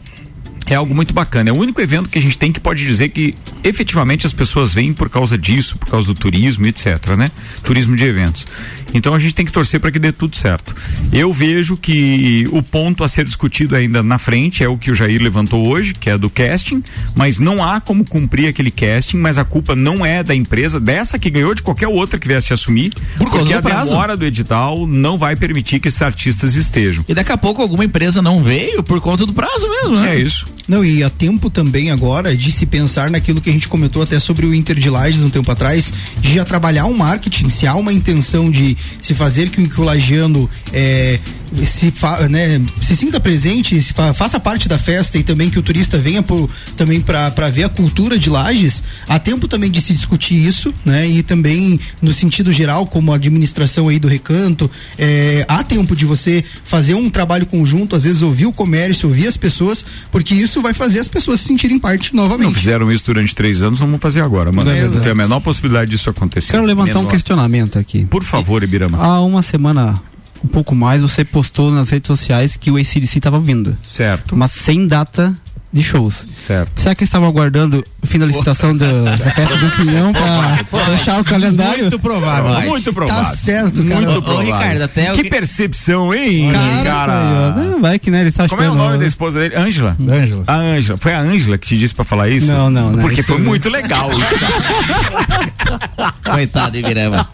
é 0.66 0.74
algo 0.74 0.96
muito 0.96 1.14
bacana. 1.14 1.52
É 1.52 1.54
o 1.54 1.56
único 1.56 1.80
evento 1.80 2.10
que 2.10 2.18
a 2.18 2.22
gente 2.22 2.40
tem 2.40 2.52
que 2.52 2.60
pode 2.60 2.84
dizer 2.84 3.10
que 3.10 3.36
efetivamente 3.64 4.26
as 4.26 4.34
pessoas 4.34 4.74
vêm 4.74 4.94
por 4.94 5.12
causa 5.12 5.38
disso, 5.38 5.78
por 5.78 5.88
causa 5.88 6.08
do 6.08 6.16
turismo, 6.16 6.66
etc, 6.66 7.16
né? 7.16 7.30
Turismo 7.64 7.96
de 7.96 8.04
eventos. 8.04 8.48
Então 8.94 9.14
a 9.14 9.20
gente 9.20 9.36
tem 9.36 9.46
que 9.46 9.52
torcer 9.52 9.80
para 9.80 9.92
que 9.92 10.00
dê 10.00 10.12
tudo 10.12 10.36
certo. 10.36 10.76
Eu 11.12 11.32
vejo 11.32 11.78
que 11.78 12.48
o 12.52 12.62
ponto 12.64 13.04
a 13.04 13.08
ser 13.08 13.26
discutido 13.26 13.76
ainda 13.76 14.02
na 14.02 14.18
frente 14.18 14.64
é 14.64 14.68
o 14.68 14.78
que 14.78 14.92
o 14.92 14.96
Jair 14.96 15.22
levantou 15.22 15.68
hoje, 15.68 15.94
que 15.94 16.10
é 16.10 16.18
do 16.18 16.30
casting, 16.30 16.84
mas 17.16 17.40
não 17.40 17.64
há 17.64 17.80
como 17.80 18.04
cumprir 18.06 18.48
aquele 18.48 18.72
casting, 18.72 19.18
mas 19.18 19.38
a 19.38 19.44
culpa 19.46 19.76
não 19.76 20.06
é 20.06 20.24
da 20.24 20.36
empresa, 20.36 20.80
dessa 20.80 21.20
que 21.20 21.30
ganhou 21.30 21.54
de 21.54 21.62
qualquer 21.62 21.88
outra 21.88 22.18
que 22.20 22.28
viesse 22.28 22.54
assumir, 22.54 22.92
Por 23.18 23.30
porque 23.30 23.54
do 23.54 23.58
a 23.58 23.62
prazo. 23.62 23.90
demora 23.92 24.18
do 24.18 24.26
edital 24.26 24.88
não 24.88 25.18
vai 25.18 25.36
permitir 25.36 25.80
que 25.80 25.88
esses 25.88 26.02
artistas 26.02 26.56
estejam. 26.56 27.04
E 27.08 27.14
daqui 27.14 27.32
a 27.32 27.38
pouco 27.38 27.62
alguma 27.62 27.86
empresa 27.86 28.22
não 28.22 28.42
veio 28.44 28.82
por 28.84 29.00
conta 29.02 29.26
do 29.26 29.34
prazo 29.34 29.68
mesmo, 29.70 30.00
né? 30.00 30.16
É 30.16 30.20
isso. 30.20 30.46
Não, 30.68 30.86
e 30.86 31.04
há 31.04 31.10
tempo 31.10 31.50
também 31.50 31.90
agora 31.90 32.36
de 32.36 32.52
se 32.52 32.66
pensar 32.66 33.10
naquilo 33.10 33.42
que 33.42 33.50
a 33.50 33.54
gente 33.54 33.68
comentou 33.68 34.04
até 34.04 34.20
sobre 34.20 34.46
o 34.46 34.54
Inter 34.54 34.78
de 34.78 34.90
Lages 34.90 35.24
um 35.24 35.30
tempo 35.30 35.52
atrás, 35.52 35.92
de 36.22 36.34
já 36.34 36.46
trabalhar 36.46 36.86
um 36.86 36.96
marketing, 36.96 37.50
se 37.50 37.66
há 37.66 37.74
uma 37.74 37.92
intenção 37.92 38.52
de 38.52 38.78
se 39.02 39.14
fazer 39.14 39.50
que, 39.50 39.68
que 39.68 39.82
o 39.82 39.84
lagiano 39.84 40.50
é, 40.74 41.20
se, 41.66 41.92
fa, 41.92 42.28
né, 42.28 42.62
se 42.82 42.96
sinta 42.96 43.20
presente, 43.20 43.82
se 43.82 43.94
fa, 43.94 44.14
faça 44.14 44.40
parte 44.40 44.68
da 44.70 44.78
festa 44.78 45.18
e 45.18 45.24
também 45.24 45.50
que 45.50 45.58
o 45.58 45.62
turista 45.62 45.98
venha 45.98 46.22
por, 46.22 46.50
também 46.78 47.02
para 47.02 47.50
ver 47.50 47.64
a 47.64 47.70
cultura 47.70 48.18
de 48.18 48.30
Lages, 48.30 48.84
há 49.08 49.18
tempo 49.20 49.48
também 49.48 49.72
de 49.72 49.82
se 49.82 49.94
discutir 49.94 50.36
isso, 50.36 50.74
né? 50.86 51.08
E 51.08 51.24
também 51.24 51.80
no 52.02 52.14
sentido 52.14 52.52
geral, 52.52 52.86
como 52.86 53.12
a 53.12 53.16
administração 53.16 53.88
aí 53.88 54.00
do 54.00 54.08
recanto, 54.08 54.70
é, 54.98 55.46
há 55.48 55.64
tempo 55.64 55.96
de 55.96 56.06
você 56.06 56.44
fazer 56.64 56.94
um 56.94 57.10
trabalho 57.10 57.46
conjunto, 57.46 57.96
às 57.96 58.04
vezes 58.04 58.22
ouvir 58.22 58.46
o 58.46 58.54
comércio, 58.54 59.08
ouvir 59.08 59.28
as 59.28 59.38
pessoas, 59.38 59.86
porque 60.12 60.34
isso 60.34 60.62
vai 60.62 60.74
fazer 60.74 61.00
as 61.00 61.08
pessoas 61.08 61.40
se 61.40 61.48
sentirem 61.48 61.80
parte 61.80 62.16
Não 62.16 62.24
novamente. 62.24 62.56
fizeram 62.56 62.92
isso 62.92 63.04
durante 63.06 63.34
três 63.34 63.64
anos, 63.64 63.82
não 63.82 63.88
vão 63.88 64.00
fazer 64.00 64.22
agora, 64.22 64.52
mano. 64.52 64.70
É, 64.70 64.84
Não 64.88 65.00
tem 65.02 65.12
a 65.12 65.16
menor 65.16 65.40
possibilidade 65.40 65.90
disso 65.92 66.10
acontecer. 66.10 66.52
Quero 66.52 66.66
levantar 66.66 67.00
um 67.00 67.08
questionamento 67.08 67.80
aqui. 67.80 68.06
Por 68.06 68.24
favor, 68.24 68.64
Ibirama. 68.70 68.98
Há 68.98 69.22
uma 69.22 69.42
semana, 69.42 70.00
um 70.44 70.48
pouco 70.48 70.76
mais, 70.76 71.02
você 71.02 71.26
postou 71.26 71.72
nas 71.72 71.90
redes 71.90 72.08
sociais 72.08 72.56
que 72.56 72.70
o 72.72 72.78
ACDC 72.78 73.18
estava 73.18 73.40
vindo, 73.40 73.76
Certo, 73.84 74.36
mas 74.38 74.52
sem 74.52 74.88
data 74.88 75.36
de 75.72 75.84
shows. 75.84 76.26
certo. 76.40 76.72
Será 76.82 76.96
que 76.96 77.02
eles 77.04 77.10
estavam 77.10 77.28
aguardando 77.28 77.84
o 78.02 78.08
fim 78.08 78.18
da 78.18 78.26
licitação 78.26 78.76
da, 78.76 78.88
da 79.16 79.30
festa 79.32 79.56
do 79.56 79.70
Pinhão 79.76 80.12
para 80.12 80.58
fechar 80.98 81.20
o 81.22 81.24
calendário? 81.24 81.82
Muito 81.82 82.00
provável. 82.00 82.52
Vai. 82.52 82.68
Muito 82.68 82.92
provável. 82.92 83.24
Tá 83.24 83.30
certo, 83.36 83.84
cara. 83.84 84.02
Muito 84.02 84.12
Ô, 84.16 84.18
ô, 84.18 84.22
provável. 84.22 84.46
Ricardo, 84.46 84.82
até 84.82 85.12
o 85.12 85.16
que 85.16 85.24
que- 85.24 85.30
percepção, 85.30 86.14
hein, 86.14 86.52
Cara, 86.52 86.84
cara? 86.84 87.52
Não, 87.56 87.82
vai 87.82 88.00
que 88.00 88.10
né, 88.10 88.22
eles 88.22 88.34
estão 88.34 88.48
Como 88.48 88.64
é 88.64 88.70
o 88.70 88.76
nome 88.76 88.98
da 88.98 89.06
esposa 89.06 89.40
dele? 89.40 89.56
Ângela? 89.56 89.96
Ângela. 90.02 90.44
A 90.48 90.56
Ângela. 90.56 90.98
Foi 90.98 91.14
a 91.14 91.20
Ângela 91.22 91.58
que 91.58 91.68
te 91.68 91.78
disse 91.78 91.94
pra 91.94 92.04
falar 92.04 92.30
isso? 92.30 92.52
Não, 92.52 92.70
não, 92.70 92.92
não. 92.94 93.00
Porque 93.00 93.22
foi 93.22 93.38
não. 93.38 93.46
muito 93.46 93.70
legal 93.70 94.10
isso, 94.12 94.40
cara. 94.40 96.14
Coitado, 96.24 96.78
Ibirama. 96.78 97.30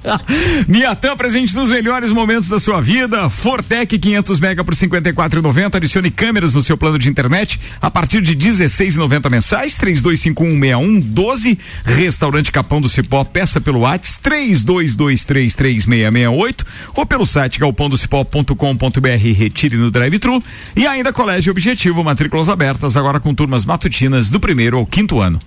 Miatã 0.68 1.16
presente 1.16 1.56
nos 1.56 1.70
melhores 1.70 2.12
momentos 2.12 2.50
da 2.50 2.60
sua 2.60 2.82
vida. 2.82 3.30
Fortec 3.30 3.98
500 3.98 4.40
mega 4.40 4.64
por 4.64 4.74
54,90. 4.74 5.76
Adicione 5.76 6.12
câmeras 6.12 6.54
no 6.56 6.62
seu 6.62 6.78
plano 6.78 6.98
de 7.00 7.10
internet 7.10 7.60
a 7.82 7.90
partir 7.90 8.22
de 8.26 8.36
16,90 8.36 9.30
mensais. 9.30 9.78
32516112. 9.78 11.60
Restaurante 11.84 12.52
Capão 12.52 12.82
do 12.82 12.90
Cipó. 12.90 13.24
Peça 13.24 13.62
pelo 13.62 13.82
WhatsApp 13.82 14.28
32233668 14.30 16.66
ou 16.96 17.06
pelo 17.06 17.24
site 17.26 17.60
galpondocipó.com.br. 17.60 19.34
Retire 19.36 19.78
no 19.78 19.92
drive-thru 19.92 20.44
e 20.76 20.88
ainda 20.88 21.14
Colégio 21.14 21.52
Objetivo, 21.52 22.04
matrículas 22.04 22.50
abertas 22.50 22.98
agora 22.98 23.20
com 23.20 23.32
turmas 23.34 23.66
matutinas 23.66 24.30
do 24.30 24.40
primeiro 24.40 24.78
ao 24.78 24.86
quinto 24.86 25.20
ano. 25.22 25.40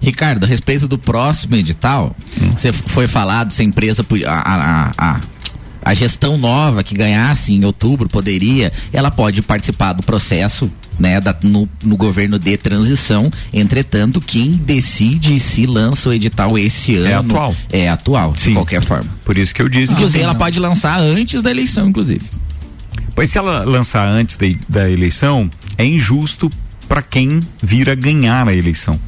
Ricardo, 0.00 0.44
a 0.44 0.46
respeito 0.46 0.88
do 0.88 0.96
próximo 0.98 1.56
edital, 1.56 2.14
você 2.56 2.72
foi 2.72 3.08
falado 3.08 3.52
se 3.52 3.62
a 3.62 3.64
empresa 3.64 4.04
a, 4.26 4.32
a, 4.32 4.92
a, 4.96 5.20
a 5.88 5.94
gestão 5.94 6.36
nova 6.36 6.82
que 6.82 6.94
ganhasse 6.94 7.52
em 7.54 7.64
outubro 7.64 8.08
poderia, 8.08 8.72
ela 8.92 9.10
pode 9.10 9.40
participar 9.40 9.92
do 9.92 10.02
processo 10.02 10.70
né, 10.98 11.20
da- 11.20 11.36
no, 11.42 11.68
no 11.84 11.96
governo 11.96 12.38
de 12.38 12.56
transição. 12.56 13.30
Entretanto, 13.52 14.20
quem 14.20 14.52
decide 14.52 15.38
se 15.38 15.64
lança 15.66 16.08
o 16.08 16.12
edital 16.12 16.58
esse 16.58 16.96
É 16.96 17.12
ano 17.12 17.30
atual. 17.30 17.54
é 17.70 17.88
atual, 17.88 18.32
de 18.32 18.52
qualquer 18.52 18.82
forma. 18.82 19.08
Por 19.24 19.36
isso 19.38 19.54
que 19.54 19.62
eu 19.62 19.68
disse 19.68 19.92
que 19.94 20.00
Inclusive, 20.00 20.24
ela 20.24 20.34
pode 20.34 20.58
lançar 20.58 20.98
antes 21.00 21.40
da 21.42 21.50
eleição, 21.50 21.88
inclusive. 21.88 22.22
Pois 23.14 23.30
se 23.30 23.38
ela 23.38 23.62
lançar 23.64 24.08
antes 24.08 24.36
da, 24.36 24.46
da 24.68 24.90
eleição, 24.90 25.48
é 25.78 25.84
injusto 25.86 26.50
para 26.88 27.02
quem 27.02 27.40
vira 27.62 27.94
ganhar 27.94 28.48
a 28.48 28.54
eleição. 28.54 28.98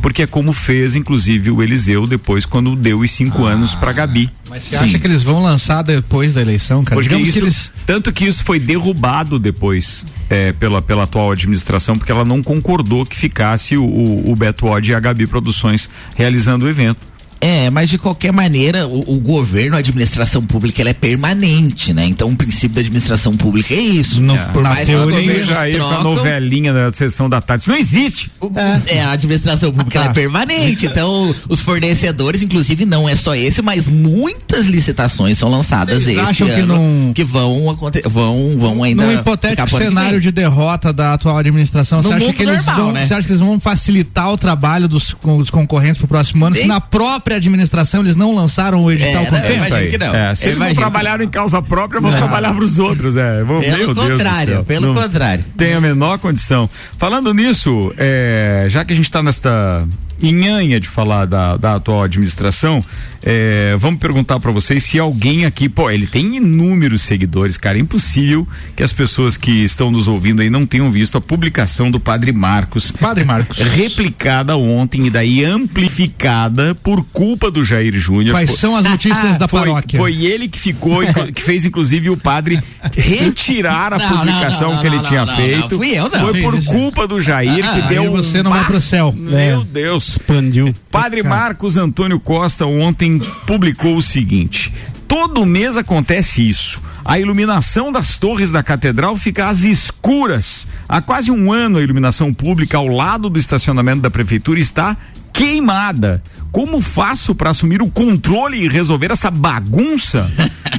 Porque 0.00 0.22
é 0.22 0.26
como 0.26 0.52
fez, 0.52 0.94
inclusive, 0.94 1.50
o 1.50 1.62
Eliseu 1.62 2.06
depois, 2.06 2.46
quando 2.46 2.74
deu 2.74 3.00
os 3.00 3.10
cinco 3.10 3.44
Ah, 3.46 3.50
anos 3.52 3.74
pra 3.74 3.92
Gabi. 3.92 4.30
Mas 4.48 4.64
você 4.64 4.76
acha 4.76 4.98
que 4.98 5.06
eles 5.06 5.22
vão 5.22 5.42
lançar 5.42 5.82
depois 5.82 6.34
da 6.34 6.40
eleição, 6.40 6.82
cara? 6.84 7.00
Porque 7.00 7.16
isso, 7.16 7.32
que 7.32 7.38
eles. 7.38 7.72
Tanto 7.86 8.12
que 8.12 8.24
isso 8.24 8.44
foi 8.44 8.58
derrubado 8.58 9.38
depois 9.38 10.04
é, 10.28 10.52
pela, 10.52 10.80
pela 10.82 11.04
atual 11.04 11.30
administração, 11.32 11.96
porque 11.96 12.10
ela 12.10 12.24
não 12.24 12.42
concordou 12.42 13.04
que 13.06 13.16
ficasse 13.16 13.76
o, 13.76 13.84
o, 13.84 14.30
o 14.30 14.36
Beto 14.36 14.66
Odd 14.66 14.90
e 14.90 14.94
a 14.94 15.00
Gabi 15.00 15.26
Produções 15.26 15.88
realizando 16.16 16.64
o 16.64 16.68
evento. 16.68 17.09
É, 17.40 17.70
mas 17.70 17.88
de 17.88 17.96
qualquer 17.98 18.32
maneira, 18.32 18.86
o, 18.86 18.98
o 19.14 19.16
governo, 19.18 19.74
a 19.76 19.78
administração 19.78 20.44
pública, 20.44 20.82
ela 20.82 20.90
é 20.90 20.94
permanente, 20.94 21.92
né? 21.94 22.04
Então, 22.04 22.28
o 22.28 22.36
princípio 22.36 22.74
da 22.74 22.80
administração 22.80 23.36
pública 23.36 23.72
é 23.72 23.78
isso. 23.80 24.20
No- 24.22 24.36
Por 24.52 24.62
na 24.62 24.68
mais 24.70 24.88
que 24.88 24.94
os 24.94 25.04
governos 25.06 25.46
Jair 25.46 25.82
a 25.82 26.02
novelinha 26.02 26.72
da 26.72 26.92
sessão 26.92 27.30
da 27.30 27.40
tarde. 27.40 27.62
Isso 27.62 27.70
não 27.70 27.78
existe! 27.78 28.30
o- 28.40 28.50
é. 28.86 29.00
a 29.02 29.12
administração 29.12 29.72
pública 29.72 29.98
ela 29.98 30.06
Tá. 30.06 30.10
é 30.10 30.14
permanente. 30.14 30.84
Então, 30.86 31.34
os 31.48 31.60
fornecedores, 31.60 32.42
inclusive, 32.42 32.84
não 32.84 33.08
é 33.08 33.16
só 33.16 33.34
esse, 33.34 33.62
mas 33.62 33.88
muitas 33.88 34.66
licitações 34.66 35.38
são 35.38 35.48
lançadas 35.50 36.02
Vocês 36.04 36.18
esse 36.18 36.28
acham 36.28 36.46
que 36.46 36.52
ano 36.60 36.76
não- 36.76 37.12
que 37.14 37.24
vão, 37.24 37.70
aconte- 37.70 38.02
vão, 38.06 38.56
vão 38.58 38.82
ainda. 38.82 39.04
Num 39.06 39.12
hipotético 39.12 39.76
ano 39.76 39.86
cenário 39.86 40.20
de 40.20 40.30
derrota 40.30 40.92
da 40.92 41.14
atual 41.14 41.38
administração, 41.38 42.02
você 42.02 42.12
acha 42.12 42.32
que 42.32 42.42
eles 42.42 42.66
normal, 42.66 42.84
vão, 42.84 42.92
né? 42.92 43.06
você 43.06 43.14
acha 43.14 43.26
que 43.26 43.32
eles 43.32 43.40
vão 43.40 43.58
facilitar 43.58 44.30
o 44.30 44.36
trabalho 44.36 44.86
dos, 44.88 45.14
com 45.14 45.38
os 45.38 45.48
concorrentes 45.48 45.96
pro 45.98 46.06
próximo 46.08 46.44
ano? 46.44 46.54
Se 46.56 46.64
na 46.66 46.80
própria 46.80 47.29
administração 47.36 48.00
eles 48.00 48.16
não 48.16 48.34
lançaram 48.34 48.82
o 48.82 48.90
edital 48.90 49.22
É, 49.22 49.26
com 49.26 49.32
não, 49.34 49.40
tempo? 49.42 49.52
imagino 49.66 49.90
que 49.90 49.98
não. 49.98 50.14
É, 50.14 50.34
se 50.34 50.46
Eu 50.46 50.50
eles 50.50 50.60
não 50.60 50.74
trabalharam 50.74 51.24
em 51.24 51.28
causa 51.28 51.60
própria, 51.62 52.00
vão 52.00 52.12
trabalhar 52.12 52.54
para 52.54 52.64
os 52.64 52.78
outros, 52.78 53.16
é. 53.16 53.42
Pelo 53.44 53.94
contrário, 53.94 54.64
pelo 54.64 54.86
Não 54.88 54.94
contrário. 55.02 55.44
Tem 55.56 55.74
a 55.74 55.80
menor 55.80 56.18
condição. 56.18 56.68
Falando 56.98 57.32
nisso, 57.34 57.92
é, 57.96 58.66
já 58.68 58.84
que 58.84 58.92
a 58.92 58.96
gente 58.96 59.06
está 59.06 59.22
nesta 59.22 59.86
inhanha 60.22 60.78
de 60.80 60.88
falar 60.88 61.26
da, 61.26 61.56
da 61.56 61.74
atual 61.76 62.02
administração, 62.02 62.84
é, 63.22 63.76
vamos 63.78 64.00
perguntar 64.00 64.40
para 64.40 64.50
vocês 64.50 64.82
se 64.84 64.98
alguém 64.98 65.44
aqui, 65.44 65.68
pô, 65.68 65.90
ele 65.90 66.06
tem 66.06 66.36
inúmeros 66.36 67.02
seguidores, 67.02 67.56
cara, 67.56 67.76
é 67.78 67.80
impossível 67.80 68.46
que 68.74 68.82
as 68.82 68.92
pessoas 68.92 69.36
que 69.36 69.50
estão 69.62 69.90
nos 69.90 70.08
ouvindo 70.08 70.40
aí 70.42 70.48
não 70.50 70.64
tenham 70.66 70.90
visto 70.90 71.18
a 71.18 71.20
publicação 71.20 71.90
do 71.90 72.00
Padre 72.00 72.32
Marcos 72.32 72.90
Padre 72.92 73.24
Marcos. 73.24 73.58
replicada 73.60 74.56
ontem 74.56 75.06
e 75.06 75.10
daí 75.10 75.44
amplificada 75.44 76.74
por 76.74 77.04
culpa 77.12 77.50
do 77.50 77.64
Jair 77.64 77.94
Júnior. 77.98 78.34
Quais 78.34 78.50
Foi- 78.50 78.58
são 78.58 78.76
as 78.76 78.84
notícias 78.84 79.36
da 79.36 79.46
foi, 79.48 79.60
paróquia? 79.60 79.98
foi 79.98 80.24
ele 80.24 80.48
que 80.48 80.58
ficou, 80.58 81.00
que 81.34 81.42
fez 81.42 81.64
inclusive 81.64 82.10
o 82.10 82.16
padre 82.16 82.62
retirar 82.96 83.92
a 83.92 83.98
Não, 84.00 84.08
não, 84.10 84.16
publicação 84.18 84.72
não, 84.74 84.80
que 84.80 84.86
ele 84.86 84.96
não, 84.96 85.02
tinha 85.02 85.26
não, 85.26 85.36
feito. 85.36 85.60
não, 85.72 85.78
fui 85.78 85.90
eu, 85.98 86.08
não. 86.08 86.20
Foi 86.20 86.40
por 86.42 86.64
culpa 86.64 87.06
do 87.06 87.20
Jair 87.20 87.64
Ah, 87.64 87.74
que 87.74 87.82
aí 87.82 87.88
deu 87.88 88.02
um 88.04 88.10
você 88.12 88.42
não 88.42 88.50
vai 88.50 88.64
pro 88.64 88.80
céu. 88.80 89.14
Meu 89.16 89.38
É. 89.38 89.64
Deus. 89.70 90.09
Expandiu. 90.10 90.74
Padre 90.90 91.22
Marcos 91.22 91.76
Antônio 91.76 92.18
Costa 92.18 92.66
ontem 92.66 93.18
publicou 93.46 93.96
o 93.96 94.02
seguinte: 94.02 94.72
todo 95.06 95.46
mês 95.46 95.76
acontece 95.76 96.48
isso. 96.48 96.82
A 97.04 97.18
iluminação 97.18 97.90
das 97.90 98.18
torres 98.18 98.52
da 98.52 98.62
catedral 98.62 99.16
fica 99.16 99.48
às 99.48 99.62
escuras. 99.62 100.68
Há 100.88 101.00
quase 101.00 101.30
um 101.30 101.52
ano 101.52 101.78
a 101.78 101.82
iluminação 101.82 102.32
pública 102.32 102.76
ao 102.76 102.86
lado 102.86 103.30
do 103.30 103.38
estacionamento 103.38 104.02
da 104.02 104.10
prefeitura 104.10 104.60
está 104.60 104.96
queimada. 105.32 106.22
Como 106.52 106.80
faço 106.80 107.34
para 107.34 107.50
assumir 107.50 107.80
o 107.80 107.90
controle 107.90 108.58
e 108.58 108.68
resolver 108.68 109.10
essa 109.10 109.30
bagunça? 109.30 110.30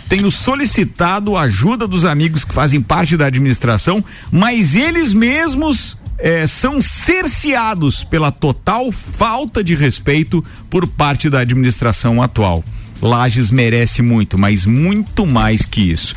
Tenho 0.10 0.30
solicitado 0.30 1.38
a 1.38 1.44
ajuda 1.44 1.88
dos 1.88 2.04
amigos 2.04 2.44
que 2.44 2.54
fazem 2.54 2.82
parte 2.82 3.16
da 3.16 3.28
administração, 3.28 4.04
mas 4.30 4.76
eles 4.76 5.14
mesmos 5.14 5.98
eh, 6.18 6.46
são 6.48 6.82
cerceados 6.82 8.04
pela 8.04 8.32
total 8.32 8.92
falta 8.92 9.64
de 9.64 9.76
respeito 9.76 10.44
por 10.70 10.88
parte 10.88 11.30
da 11.30 11.40
administração 11.40 12.22
atual. 12.22 12.64
Lages 13.02 13.50
merece 13.52 14.02
muito, 14.02 14.38
mas 14.38 14.66
muito 14.66 15.26
mais 15.26 15.64
que 15.66 15.82
isso. 15.92 16.16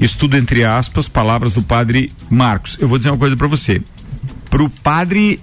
Isso 0.00 0.16
tudo 0.18 0.36
entre 0.36 0.64
aspas, 0.64 1.06
palavras 1.06 1.52
do 1.52 1.62
padre 1.62 2.12
Marcos. 2.30 2.76
Eu 2.80 2.88
vou 2.88 2.96
dizer 2.98 3.10
uma 3.10 3.18
coisa 3.18 3.36
para 3.36 3.46
você. 3.46 3.80
Pro 4.50 4.68
padre 4.70 5.38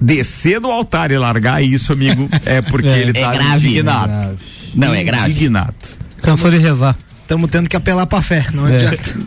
descer 0.00 0.60
do 0.60 0.70
altar 0.70 1.10
e 1.10 1.16
largar 1.18 1.62
isso, 1.62 1.92
amigo, 1.92 2.28
é 2.44 2.60
porque 2.60 2.86
É. 2.88 2.98
ele 2.98 3.18
É 3.18 3.22
tá 3.22 3.32
grave, 3.32 3.66
indignado. 3.68 4.12
é 4.12 4.18
grave. 4.20 4.38
Não, 4.74 4.94
é 4.94 5.02
grave. 5.02 5.30
Indignado. 5.30 5.74
Cansou 6.20 6.50
de 6.50 6.58
rezar. 6.58 6.96
Estamos 7.22 7.50
tendo 7.50 7.68
que 7.68 7.76
apelar 7.76 8.06
pra 8.06 8.22
fé, 8.22 8.46
não 8.52 8.68
É. 8.68 8.76
adianta. 8.76 9.18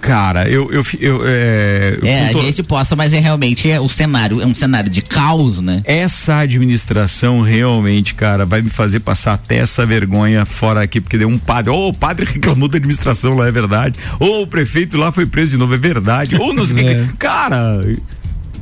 Cara, 0.00 0.48
eu 0.48 0.70
eu, 0.72 0.84
eu, 1.00 1.22
é, 1.26 1.98
É, 2.02 2.28
a 2.28 2.32
gente 2.32 2.62
possa, 2.62 2.94
mas 2.94 3.12
é 3.12 3.18
realmente 3.18 3.70
é, 3.70 3.80
o 3.80 3.88
cenário, 3.88 4.40
é 4.40 4.46
um 4.46 4.54
cenário 4.54 4.90
de 4.90 5.00
caos, 5.02 5.60
né? 5.60 5.82
essa 5.84 6.38
administração 6.38 7.40
realmente, 7.40 8.14
cara, 8.14 8.44
vai 8.44 8.60
me 8.62 8.70
fazer 8.70 9.00
passar 9.00 9.34
até 9.34 9.56
essa 9.56 9.84
vergonha 9.86 10.44
fora 10.44 10.82
aqui, 10.82 11.00
porque 11.00 11.16
deu 11.18 11.28
um 11.28 11.38
padre, 11.38 11.70
ou 11.70 11.90
o 11.90 11.94
padre 11.96 12.26
reclamou 12.32 12.68
da 12.68 12.76
administração 12.76 13.34
lá, 13.34 13.46
é 13.48 13.50
verdade, 13.50 13.98
ou 14.18 14.42
o 14.42 14.46
prefeito 14.46 14.96
lá 14.96 15.10
foi 15.12 15.26
preso 15.26 15.50
de 15.52 15.56
novo, 15.56 15.74
é 15.74 15.78
verdade, 15.78 16.36
ou 16.36 16.52
não 16.52 16.64
sei 16.64 16.76
o 16.76 16.80
É. 16.90 16.94
que, 17.06 17.12
cara, 17.18 17.80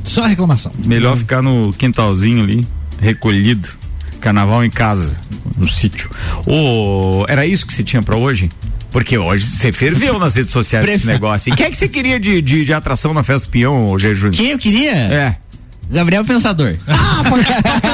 Só 0.04 0.24
reclamação. 0.26 0.72
melhor 0.84 1.16
ficar 1.16 1.42
no 1.42 1.72
quintalzinho 1.72 2.42
ali, 2.42 2.66
recolhido, 3.00 3.68
carnaval 4.20 4.64
em 4.64 4.70
casa, 4.70 5.20
no 5.56 5.68
sítio. 5.68 6.10
Ô, 6.46 7.24
era 7.28 7.46
isso 7.46 7.66
que 7.66 7.72
se 7.72 7.82
tinha 7.84 8.02
pra 8.02 8.16
hoje? 8.16 8.50
Porque 8.90 9.18
hoje 9.18 9.44
você 9.44 9.70
ferveu 9.72 10.18
nas 10.18 10.34
redes 10.36 10.52
sociais 10.52 10.88
esse 10.88 11.06
negócio. 11.06 11.52
E 11.52 11.56
quem 11.56 11.66
é 11.66 11.70
que 11.70 11.76
você 11.76 11.88
queria 11.88 12.18
de, 12.18 12.40
de, 12.40 12.64
de 12.64 12.72
atração 12.72 13.12
na 13.12 13.22
festa 13.22 13.48
peão, 13.50 13.98
Jair 13.98 14.14
Júnior? 14.14 14.34
Quem 14.36 14.50
eu 14.52 14.58
queria? 14.58 14.92
É. 14.92 15.36
Gabriel 15.90 16.24
Pensador. 16.24 16.74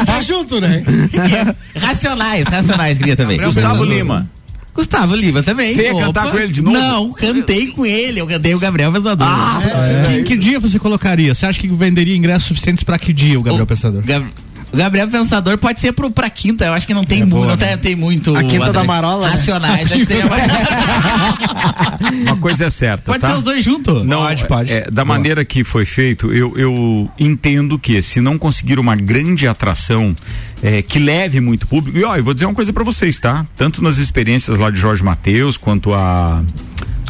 Tá 0.07 0.23
junto, 0.23 0.61
né? 0.61 0.83
racionais, 1.81 2.47
racionais 2.47 2.99
queria 2.99 3.17
também. 3.17 3.39
Gustavo 3.41 3.85
Lima. 3.85 4.29
Gustavo 4.75 5.15
Lima 5.15 5.43
também. 5.43 5.75
Você 5.75 5.85
ia 5.85 5.95
Opa. 5.95 6.07
cantar 6.07 6.31
com 6.33 6.39
ele 6.39 6.53
de 6.53 6.61
novo? 6.63 6.77
Não, 6.77 7.13
cantei 7.13 7.69
com 7.69 7.87
ele. 7.87 8.21
Eu 8.21 8.27
cantei 8.27 8.55
o 8.55 8.59
Gabriel 8.59 8.93
Pensador. 8.93 9.27
Ah, 9.29 9.61
Que, 10.09 10.23
que 10.25 10.37
dia 10.37 10.59
você 10.59 10.79
colocaria? 10.81 11.33
Você 11.35 11.47
acha 11.47 11.61
que 11.61 11.69
venderia 11.69 12.17
ingressos 12.17 12.49
suficientes 12.49 12.83
pra 12.83 12.99
que 12.99 13.13
dia 13.13 13.39
o 13.39 13.43
Gabriel 13.43 13.63
O 13.65 13.67
Pensador? 13.69 14.03
Gab- 14.03 14.27
O 14.75 14.77
Gabriel 14.77 15.09
Pensador 15.09 15.57
pode 15.57 15.79
ser 15.81 15.93
pro, 15.93 16.11
pra 16.11 16.29
quinta, 16.29 16.65
eu 16.67 16.73
acho 16.73 16.87
que 16.87 16.93
não 16.93 17.05
tem, 17.05 17.23
É 17.23 17.25
mu- 17.25 17.31
boa, 17.37 17.47
não 17.49 17.57
né? 17.57 17.69
tem, 17.69 17.79
tem 17.79 17.97
muito. 17.97 18.35
A 18.37 18.43
quinta 18.43 18.73
da 18.73 18.83
Marola, 18.85 19.29
né? 19.29 19.35
Racionais, 19.37 19.83
acho 19.93 20.01
que 20.01 20.05
seria 20.07 20.27
mais- 20.27 20.45
Uma 22.27 22.37
coisa 22.37 22.67
é 22.67 22.71
certa, 22.71 23.05
Pode 23.13 23.21
tá? 23.21 23.31
ser 23.31 23.37
os 23.37 23.43
dois 23.43 23.65
juntos. 23.65 24.05
Não, 24.05 24.23
Pode, 24.23 24.47
pode. 24.47 24.73
é, 24.73 24.83
da 24.91 25.05
Boa. 25.05 25.17
maneira 25.17 25.45
que 25.45 25.63
foi 25.65 25.85
feito, 25.85 26.33
eu, 26.33 26.53
eu 26.57 27.11
entendo 27.19 27.79
que 27.79 28.01
se 28.03 28.21
não 28.21 28.37
conseguir 28.39 28.79
uma 28.79 28.97
grande 28.97 29.47
atração 29.47 30.15
é, 30.63 30.83
que 30.83 30.99
leve 30.99 31.41
muito 31.41 31.67
público, 31.67 31.97
e 31.99 32.05
ó, 32.05 32.17
eu 32.17 32.25
vou 32.25 32.35
dizer 32.35 32.47
uma 32.47 32.55
coisa 32.55 32.73
pra 32.73 32.83
vocês, 32.85 33.19
tá? 33.19 33.47
Tanto 33.57 33.83
nas 33.83 33.99
experiências 33.99 34.59
lá 34.59 34.71
de 34.71 34.79
Jorge 34.79 35.03
Matheus, 35.05 35.57
quanto 35.57 35.93
a, 35.93 36.43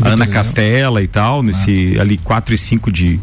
a 0.02 0.08
Ana 0.08 0.26
Castela 0.26 1.02
e 1.02 1.06
tal, 1.08 1.42
nesse 1.42 1.96
ali 2.00 2.18
4 2.18 2.54
e 2.54 2.58
5 2.58 2.92
de 2.92 3.20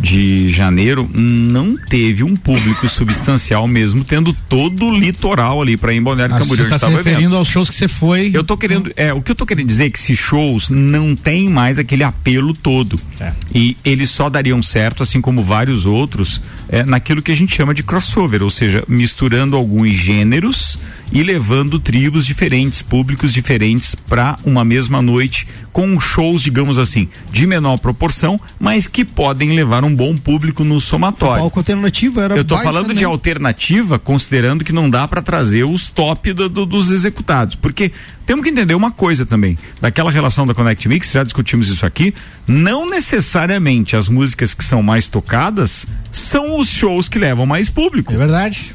de 0.00 0.50
janeiro 0.50 1.08
não 1.14 1.76
teve 1.76 2.22
um 2.22 2.34
público 2.36 2.86
substancial 2.88 3.66
mesmo 3.66 4.04
tendo 4.04 4.32
todo 4.48 4.86
o 4.86 4.98
litoral 4.98 5.62
ali 5.62 5.76
para 5.76 5.92
ir 5.92 5.98
em 5.98 6.02
Balneário 6.02 6.34
Ah, 6.34 6.38
Camboriú 6.38 6.56
você 6.56 6.62
onde 6.62 6.70
tá 6.70 6.78
se 6.78 6.84
estava 6.84 6.92
o 6.94 7.00
evento. 7.00 7.08
referindo 7.14 7.36
aos 7.36 7.48
shows 7.48 7.70
que 7.70 7.76
você 7.76 7.88
foi. 7.88 8.30
Eu 8.34 8.44
tô 8.44 8.56
querendo, 8.56 8.92
é, 8.96 9.12
o 9.12 9.22
que 9.22 9.30
eu 9.30 9.34
tô 9.34 9.46
querendo 9.46 9.66
dizer 9.66 9.86
é 9.86 9.90
que 9.90 9.98
esses 9.98 10.18
shows 10.18 10.68
não 10.70 11.14
tem 11.14 11.48
mais 11.48 11.78
aquele 11.78 12.02
apelo 12.04 12.52
todo. 12.54 12.98
É. 13.20 13.32
E 13.54 13.76
eles 13.84 14.10
só 14.10 14.28
dariam 14.28 14.60
certo, 14.60 15.02
assim 15.02 15.20
como 15.20 15.42
vários 15.42 15.86
outros, 15.86 16.42
é, 16.68 16.84
naquilo 16.84 17.22
que 17.22 17.32
a 17.32 17.36
gente 17.36 17.54
chama 17.54 17.72
de 17.72 17.82
crossover, 17.82 18.42
ou 18.42 18.50
seja, 18.50 18.82
misturando 18.88 19.56
alguns 19.56 19.90
gêneros 19.94 20.78
e 21.12 21.22
levando 21.22 21.78
tribos 21.78 22.26
diferentes, 22.26 22.82
públicos 22.82 23.32
diferentes 23.32 23.94
para 23.94 24.36
uma 24.44 24.64
mesma 24.64 25.00
noite 25.00 25.46
com 25.72 25.98
shows, 25.98 26.40
digamos 26.42 26.78
assim, 26.78 27.08
de 27.32 27.46
menor 27.46 27.78
proporção, 27.78 28.40
mas 28.60 28.86
que 28.86 29.04
podem 29.04 29.52
levar 29.54 29.84
um 29.84 29.94
bom 29.94 30.16
público 30.16 30.62
no 30.64 30.76
O 30.76 30.80
somatório. 30.80 31.42
palco 31.42 31.58
alternativo 31.60 32.20
era 32.20 32.36
Eu 32.36 32.44
tô 32.44 32.54
baita, 32.54 32.68
falando 32.70 32.88
né? 32.88 32.94
de 32.94 33.04
alternativa, 33.04 33.98
considerando 33.98 34.64
que 34.64 34.72
não 34.72 34.88
dá 34.88 35.06
para 35.08 35.20
trazer 35.20 35.64
os 35.64 35.90
top 35.90 36.32
do- 36.32 36.48
do- 36.48 36.66
dos 36.66 36.90
executados. 36.92 37.56
Porque 37.56 37.90
temos 38.24 38.44
que 38.44 38.50
entender 38.50 38.74
uma 38.74 38.90
coisa 38.92 39.26
também. 39.26 39.58
Daquela 39.80 40.10
relação 40.12 40.46
da 40.46 40.54
Connect 40.54 40.88
Mix, 40.88 41.10
já 41.10 41.24
discutimos 41.24 41.68
isso 41.68 41.84
aqui, 41.84 42.14
não 42.46 42.88
necessariamente 42.88 43.96
as 43.96 44.08
músicas 44.08 44.54
que 44.54 44.62
são 44.64 44.82
mais 44.82 45.08
tocadas 45.08 45.86
são 46.12 46.58
os 46.58 46.68
shows 46.68 47.08
que 47.08 47.18
levam 47.18 47.46
mais 47.46 47.68
público. 47.68 48.12
É 48.12 48.16
verdade. 48.16 48.74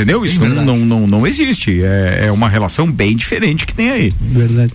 Entendeu? 0.00 0.24
Isso 0.24 0.44
não, 0.46 0.64
não, 0.64 0.78
não, 0.78 1.06
não 1.06 1.26
existe. 1.26 1.82
É, 1.82 2.26
é 2.26 2.32
uma 2.32 2.48
relação 2.48 2.90
bem 2.90 3.16
diferente 3.16 3.64
que 3.64 3.74
tem 3.74 3.90
aí. 3.90 4.12
Verdade. 4.20 4.72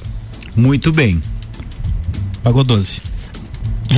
Muito 0.56 0.92
bem. 0.92 1.22
Pagou 2.44 2.64
12. 2.64 3.11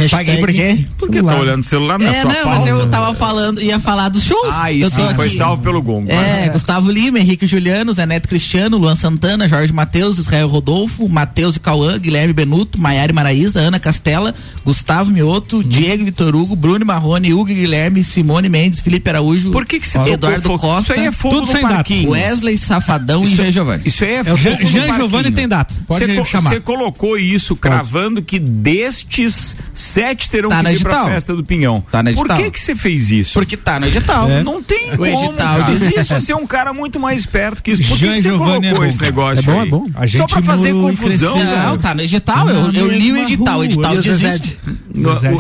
Paguei 0.10 0.38
por 0.38 0.52
quê? 0.52 0.86
Porque 0.98 1.22
tá 1.22 1.36
olhando 1.36 1.62
o 1.62 1.64
celular 1.64 2.00
na 2.00 2.10
É, 2.14 2.22
sua 2.22 2.34
não, 2.34 2.44
pauta. 2.44 2.60
mas 2.60 2.68
eu 2.68 2.90
tava 2.90 3.16
falando, 3.16 3.62
ia 3.62 3.80
falar 3.80 4.10
dos 4.10 4.24
shows. 4.24 4.50
Ah, 4.52 4.72
eu 4.72 4.88
isso 4.88 4.98
tô 4.98 5.16
foi 5.16 5.30
salvo 5.30 5.62
pelo 5.62 5.82
Gongo. 5.82 6.12
É, 6.12 6.50
Gustavo 6.50 6.90
Lima, 6.92 7.20
Henrique 7.20 7.46
Juliano, 7.48 7.94
Zé 7.94 8.06
Neto 8.06 8.28
Cristiano, 8.28 8.78
Luan 8.78 8.96
Santana, 8.96 9.48
Jorge 9.48 9.72
Matheus, 9.74 10.18
Israel 10.18 10.48
Rodolfo, 10.48 11.08
Matheus 11.08 11.56
e 11.56 11.60
Cauã, 11.60 11.98
Guilherme 12.00 12.34
Benuto, 12.34 12.80
Maiara 12.80 13.14
Maraíza, 13.14 13.60
Ana 13.60 13.80
Castela, 13.80 14.34
Gustavo 14.66 15.12
Mioto, 15.12 15.64
Diego 15.64 16.04
Vitor 16.06 16.36
Hugo, 16.36 16.56
Bruno 16.56 16.86
Marrone, 16.86 17.34
Hugo 17.34 17.46
Guilherme, 17.46 18.04
Simone 18.04 18.50
Mendes, 18.50 18.80
Felipe 18.80 19.10
Araújo, 19.10 19.52
Por 19.52 19.66
que 19.66 19.80
que 19.80 19.88
você 19.88 19.98
Eduardo 20.00 20.42
fogo? 20.42 20.60
Costa, 20.60 20.94
Isso 20.94 21.02
aí 21.02 21.08
é 21.08 21.12
fogo 21.12 21.36
tudo 21.42 21.52
sem 21.52 21.62
data. 21.62 21.94
Wesley 22.08 22.58
Safadão 22.58 23.24
e 23.24 23.28
Jean 23.28 23.52
Giovanni. 23.52 23.84
Isso 23.86 24.04
aí 24.04 24.12
é, 24.12 24.20
É 24.20 24.24
fogo 24.24 24.38
Jean, 24.38 24.56
Jean. 24.56 24.96
Giovanni 24.96 25.32
tem 25.32 25.48
data. 25.48 25.74
Pode 25.88 26.08
co- 26.16 26.26
chamar. 26.26 26.50
Você 26.52 26.60
colocou 26.60 27.18
isso 27.18 27.56
cravando 27.56 28.22
que 28.22 28.40
destes 28.40 29.56
sete 29.84 30.30
terão 30.30 30.50
Tá 30.50 30.58
que 30.58 30.64
na 30.64 30.72
ir 30.74 30.80
pra 30.80 30.90
digital. 30.92 31.08
festa 31.14 31.36
do 31.36 31.44
Pinhão. 31.44 31.84
Tá 31.92 32.02
na 32.02 32.12
Por 32.12 32.28
digital. 32.28 32.38
que 32.38 32.52
que 32.52 32.60
você 32.60 32.76
fez 32.76 33.12
isso? 33.12 33.34
Porque 33.34 33.56
tá 33.58 33.80
no 33.80 33.88
edital. 33.88 34.28
Não 34.44 34.62
tem 34.64 34.94
O 34.94 34.98
como, 34.98 35.06
edital 35.06 35.58
cara. 35.60 35.64
diz 35.64 35.82
isso. 35.82 36.14
Você 36.14 36.32
é 36.32 36.36
um 36.36 36.48
cara 36.48 36.74
muito 36.74 37.00
mais 37.00 37.20
esperto 37.22 37.62
que 37.62 37.72
isso. 37.72 37.84
Por 37.84 37.98
que, 37.98 38.08
que 38.14 38.22
você 38.22 38.30
é 38.30 38.32
colocou 38.38 38.76
bom, 38.76 38.86
esse 38.86 39.02
negócio 39.02 39.40
É 39.40 39.54
bom, 39.54 39.60
aí? 39.62 39.68
é 39.68 39.70
bom. 39.70 39.86
A 39.96 40.08
Só 40.08 40.26
pra 40.28 40.42
fazer 40.42 40.74
confusão, 40.74 41.34
cara. 41.38 41.64
Não, 41.70 41.78
tá 41.78 41.94
no 41.94 42.02
edital. 42.02 42.50
Eu, 42.50 42.72
eu 42.74 42.88
li 42.88 43.12
o 43.12 43.18
edital. 43.18 43.60
O 43.60 43.64
edital 43.64 43.98
diz 43.98 44.22
isso. 44.22 44.58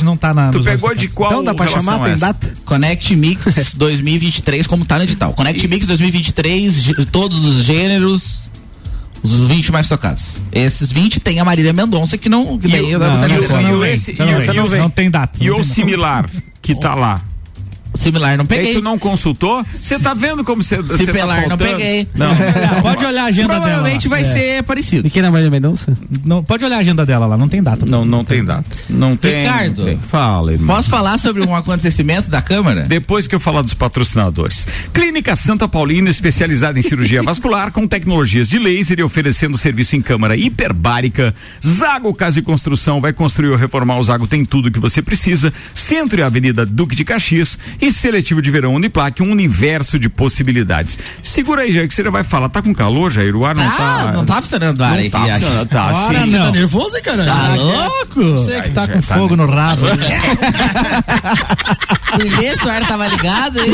Não 0.03 0.17
tá 0.17 0.33
na. 0.33 0.49
Tu 0.49 0.61
pegou 0.63 0.93
de 0.95 1.07
qual 1.09 1.31
Então 1.31 1.43
dá 1.43 1.53
pra 1.53 1.67
chamar? 1.67 1.99
Tem 2.03 2.13
essa? 2.13 2.25
data? 2.27 2.53
Connect 2.65 3.15
Mix 3.15 3.73
2023, 3.75 4.67
como 4.67 4.83
tá 4.85 4.97
no 4.97 5.03
edital. 5.03 5.33
Connect 5.33 5.67
Mix 5.67 5.85
2023, 5.87 6.73
gê- 6.73 6.93
todos 7.11 7.45
os 7.45 7.63
gêneros, 7.63 8.42
os 9.23 9.39
20 9.39 9.71
mais 9.71 9.87
tocados. 9.87 10.35
Esses 10.51 10.91
20 10.91 11.19
tem 11.19 11.39
a 11.39 11.45
Marília 11.45 11.71
Mendonça, 11.71 12.17
que 12.17 12.27
não. 12.27 12.57
Que 12.57 12.67
daí 12.67 12.91
Não, 12.91 14.79
não, 14.79 14.89
tem 14.89 15.09
data. 15.09 15.39
E 15.41 15.49
o 15.49 15.63
similar 15.63 16.29
que 16.61 16.75
tá 16.75 16.93
lá. 16.93 17.21
Similar 17.95 18.37
não 18.37 18.43
Aí 18.43 18.47
peguei. 18.47 18.73
tu 18.73 18.81
não 18.81 18.97
consultou? 18.97 19.63
Você 19.73 19.99
tá 19.99 20.13
vendo 20.13 20.43
como 20.43 20.61
você 20.63 20.77
você 20.77 21.05
tá 21.05 21.11
Similar 21.13 21.47
não 21.47 21.57
peguei. 21.57 22.07
Não. 22.15 22.35
Pode 22.81 23.05
olhar 23.05 23.23
a 23.23 23.25
agenda 23.27 23.47
dela. 23.49 23.61
Provavelmente 23.61 24.07
vai 24.07 24.21
É. 24.21 24.25
ser 24.25 24.63
parecido. 24.63 25.07
E 25.07 25.09
quem 25.11 25.23
é 25.23 25.29
Maria 25.29 25.49
Mendonça? 25.49 25.95
Não, 26.25 26.43
pode 26.43 26.65
olhar 26.65 26.77
a 26.77 26.79
agenda 26.79 27.05
dela 27.05 27.25
lá, 27.25 27.37
não 27.37 27.47
tem 27.47 27.61
data. 27.61 27.85
Não, 27.85 28.03
não 28.05 28.23
tem 28.25 28.43
data. 28.43 28.65
Não 28.89 29.15
tem. 29.15 29.43
Ricardo. 29.43 29.77
não 29.79 29.85
tem. 29.85 29.97
Fala, 29.99 30.53
irmão. 30.53 30.75
Posso 30.75 30.89
falar 30.89 31.17
sobre 31.19 31.41
um 31.43 31.55
acontecimento 31.55 32.29
da 32.29 32.41
Câmara? 32.41 32.83
Depois 32.83 33.27
que 33.27 33.35
eu 33.35 33.39
falar 33.39 33.61
dos 33.61 33.73
patrocinadores. 33.73 34.67
Clínica 34.93 35.35
Santa 35.35 35.67
Paulina, 35.67 36.09
especializada 36.09 36.77
em 36.79 36.81
cirurgia 36.81 37.21
vascular, 37.23 37.71
com 37.71 37.87
tecnologias 37.87 38.49
de 38.49 38.57
laser 38.59 38.99
e 38.99 39.03
oferecendo 39.03 39.57
serviço 39.57 39.95
em 39.95 40.01
câmara 40.01 40.35
hiperbárica. 40.35 41.33
Zago 41.65 42.13
Casa 42.13 42.39
e 42.39 42.41
Construção 42.41 42.99
vai 42.99 43.13
construir 43.13 43.49
ou 43.49 43.55
reformar. 43.57 43.97
O 43.99 44.03
Zago 44.03 44.27
tem 44.27 44.43
tudo 44.43 44.71
que 44.71 44.79
você 44.79 45.01
precisa. 45.01 45.53
Centro 45.73 46.19
e 46.19 46.23
Avenida 46.23 46.65
Duque 46.65 46.95
de 46.95 47.03
Caxias. 47.05 47.57
E 47.81 47.91
Seletivo 47.93 48.41
de 48.41 48.51
Verão 48.51 48.73
Uniplaque, 48.73 49.23
um 49.23 49.31
universo 49.31 49.97
de 49.97 50.09
possibilidades. 50.09 50.99
Segura 51.21 51.61
aí, 51.61 51.71
Jair, 51.71 51.87
que 51.87 51.93
você 51.93 52.03
já 52.03 52.09
vai 52.09 52.23
falar. 52.23 52.49
Tá 52.49 52.61
com 52.61 52.73
calor, 52.73 53.11
Jair? 53.11 53.35
O 53.35 53.45
ar 53.45 53.55
não 53.55 53.63
ah, 53.63 53.71
tá. 53.77 54.11
não 54.11 54.25
tá 54.25 54.41
funcionando 54.41 54.79
o 54.79 54.83
ar 54.83 54.97
aí. 54.97 55.09
Tá 55.09 55.19
funcionando, 55.19 55.69
tá, 55.69 55.91
Ora 55.93 56.25
sim. 56.25 56.31
não. 56.31 56.45
Tá 56.45 56.51
nervoso, 56.51 56.97
hein, 56.97 57.03
cara? 57.03 57.25
Tá 57.25 57.55
louco? 57.55 58.23
Você 58.23 58.61
que 58.61 58.69
tá 58.71 58.87
com 58.87 59.01
tá, 59.01 59.15
fogo 59.15 59.35
né? 59.35 59.45
no 59.45 59.51
rabo. 59.51 59.85
Se 62.59 62.65
o 62.65 62.69
ar 62.69 62.87
tava 62.87 63.07
ligado 63.07 63.59
aí. 63.59 63.73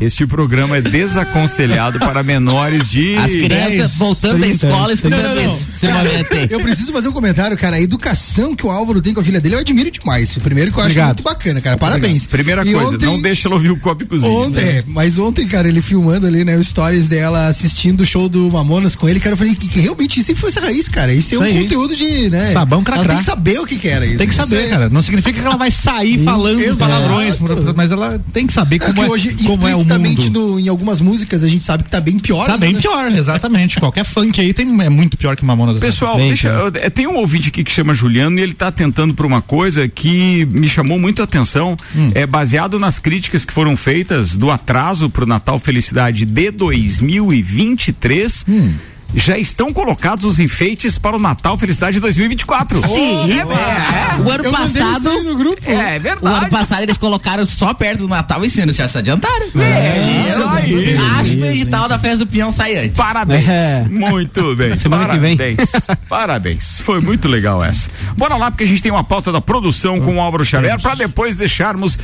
Este 0.00 0.26
programa 0.26 0.76
é 0.76 0.80
desaconselhado 0.80 1.98
para 1.98 2.22
menores 2.22 2.88
de. 2.88 3.16
As 3.16 3.30
crianças 3.30 3.70
10, 3.70 3.94
voltando 3.96 4.38
da 4.38 4.46
30, 4.46 4.66
escola 4.66 4.92
escutando 4.92 5.22
Não, 5.22 5.34
não, 5.34 5.42
aí. 5.42 6.48
Eu 6.50 6.60
preciso 6.60 6.92
fazer 6.92 7.08
um 7.08 7.12
comentário, 7.12 7.56
cara. 7.56 7.76
A 7.76 7.80
educação 7.80 8.54
que 8.54 8.66
o 8.66 8.70
Álvaro 8.70 9.00
tem 9.00 9.14
com 9.14 9.20
a 9.20 9.24
filha 9.24 9.40
dele, 9.40 9.54
eu 9.54 9.60
admiro 9.60 9.90
demais. 9.90 10.34
Primeiro 10.38 10.70
que 10.70 10.78
eu 10.78 10.82
acho 10.82 10.90
Obrigado. 10.90 11.08
muito 11.08 11.22
bacana, 11.22 11.60
cara. 11.60 11.76
Parabéns. 11.76 12.26
Primeira 12.26 12.64
E 12.70 12.74
coisa, 12.74 12.94
ontem- 12.94 13.06
não 13.06 13.20
deixa 13.22 13.48
ela 13.48 13.54
ouvir 13.56 13.70
o 13.70 13.76
copo 13.78 14.02
e 14.02 14.06
cozinha. 14.06 14.30
Ontem, 14.30 14.60
é, 14.60 14.84
mas 14.86 15.18
ontem, 15.18 15.46
cara, 15.46 15.68
ele 15.68 15.80
filmando 15.82 16.26
ali, 16.26 16.44
né, 16.44 16.56
os 16.56 16.68
stories 16.68 17.08
dela 17.08 17.46
assistindo 17.48 18.00
o 18.02 18.06
show 18.06 18.28
do 18.28 18.50
Mamonas 18.50 18.94
com 18.96 19.08
ele, 19.08 19.20
cara, 19.20 19.32
eu 19.34 19.36
falei 19.36 19.54
que, 19.54 19.68
que 19.68 19.80
realmente 19.80 20.20
isso 20.20 20.30
aí 20.30 20.36
fosse 20.36 20.58
a 20.58 20.62
raiz, 20.62 20.88
cara. 20.88 21.12
Isso 21.12 21.34
é 21.34 21.38
um 21.38 21.62
conteúdo 21.62 21.96
de, 21.96 22.28
né? 22.30 22.52
Sabão 22.52 22.78
Ela 22.80 22.84
cracrá. 22.84 23.08
tem 23.14 23.18
que 23.18 23.24
saber 23.24 23.60
o 23.60 23.66
que, 23.66 23.76
que 23.76 23.88
era 23.88 24.04
isso. 24.06 24.18
Tem 24.18 24.26
que 24.26 24.34
Isso 24.34 24.42
saber, 24.42 24.64
é- 24.66 24.68
cara. 24.68 24.88
Não 24.88 25.02
significa 25.02 25.40
que 25.40 25.46
ela 25.46 25.56
vai 25.56 25.70
sair 25.70 26.18
falando 26.24 26.60
Exato. 26.60 26.78
palavrões, 26.90 27.36
mas 27.74 27.90
ela 27.90 28.20
tem 28.32 28.46
que 28.46 28.52
saber 28.52 28.76
É 28.76 28.78
como 28.80 28.94
que 28.94 29.00
é, 29.00 29.08
hoje, 29.08 29.34
como 29.46 29.66
é 29.66 29.70
o 29.74 29.78
explicitamente, 29.80 30.26
mundo. 30.26 30.40
no- 30.52 30.60
em 30.60 30.68
algumas 30.68 31.00
músicas, 31.00 31.42
a 31.44 31.48
gente 31.48 31.64
sabe 31.64 31.84
que 31.84 31.90
tá 31.90 32.00
bem 32.00 32.18
pior. 32.18 32.46
Tá 32.46 32.56
bem 32.56 32.68
ainda. 32.70 32.80
pior, 32.80 33.10
exatamente. 33.12 33.78
Qualquer 33.80 34.04
funk 34.04 34.40
aí 34.40 34.52
tem, 34.52 34.66
é 34.82 34.88
muito 34.88 35.16
pior 35.16 35.36
que 35.36 35.44
Mamonas. 35.44 35.78
Pessoal, 35.78 36.16
Bem, 36.16 36.28
deixa, 36.28 36.48
cara. 36.50 36.62
eu- 36.62 36.72
eh, 36.74 36.90
tem 36.90 37.06
um 37.06 37.16
ouvinte 37.16 37.48
aqui 37.48 37.62
que 37.64 37.70
chama 37.70 37.94
Juliano 37.94 38.38
e 38.38 38.42
ele 38.42 38.52
está 38.52 38.70
tentando 38.72 39.14
por 39.14 39.24
uma 39.26 39.40
coisa 39.40 39.86
que 39.88 40.46
me 40.50 40.68
chamou 40.68 40.98
muito 40.98 41.20
a 41.20 41.24
atenção. 41.24 41.76
Hum. 41.96 42.10
É 42.14 42.26
baseado 42.26 42.57
nas 42.78 42.98
críticas 42.98 43.44
que 43.44 43.52
foram 43.52 43.76
feitas 43.76 44.36
do 44.36 44.50
atraso 44.50 45.08
para 45.08 45.22
o 45.22 45.26
Natal 45.26 45.60
Felicidade 45.60 46.24
de 46.24 46.50
2023. 46.50 48.44
Hum. 48.48 48.74
Já 49.14 49.38
estão 49.38 49.72
colocados 49.72 50.24
os 50.24 50.38
enfeites 50.38 50.98
para 50.98 51.16
o 51.16 51.18
Natal 51.18 51.56
Felicidade 51.58 51.98
2024. 51.98 52.80
Sim, 52.86 53.32
é, 53.32 53.36
é. 53.38 54.20
O 54.22 54.30
ano 54.30 54.44
Eu 54.44 54.52
passado. 54.52 55.22
no 55.24 55.36
grupo. 55.36 55.58
é, 55.66 55.94
é 55.94 55.96
O 55.96 56.00
verdade. 56.00 56.36
ano 56.36 56.48
passado 56.50 56.82
eles 56.82 56.98
colocaram 56.98 57.46
só 57.46 57.72
perto 57.72 58.00
do 58.00 58.08
Natal 58.08 58.44
e 58.44 58.60
ano 58.60 58.72
já 58.72 58.86
se 58.86 58.98
adiantaram. 58.98 59.46
É, 59.58 60.20
isso 60.28 60.42
aí. 60.48 60.96
Acho 61.20 61.30
que 61.36 61.42
o 61.42 61.46
edital 61.46 61.88
da 61.88 61.98
festa 61.98 62.18
do 62.18 62.26
peão 62.26 62.52
sai 62.52 62.76
antes. 62.76 62.96
Parabéns. 62.96 63.48
É. 63.48 63.86
Muito 63.88 64.54
bem. 64.54 64.76
Semana 64.76 65.08
que 65.08 65.18
vem. 65.18 65.36
Parabéns. 65.36 65.70
Parabéns. 66.08 66.80
Foi 66.80 67.00
muito 67.00 67.28
legal 67.28 67.64
essa. 67.64 67.90
Bora 68.16 68.36
lá, 68.36 68.50
porque 68.50 68.64
a 68.64 68.66
gente 68.66 68.82
tem 68.82 68.92
uma 68.92 69.04
pauta 69.04 69.32
da 69.32 69.40
produção 69.40 70.00
com 70.00 70.16
o 70.16 70.20
Álvaro 70.20 70.44
Xavier 70.44 70.78
para 70.80 70.94
depois 70.94 71.34
deixarmos 71.34 71.98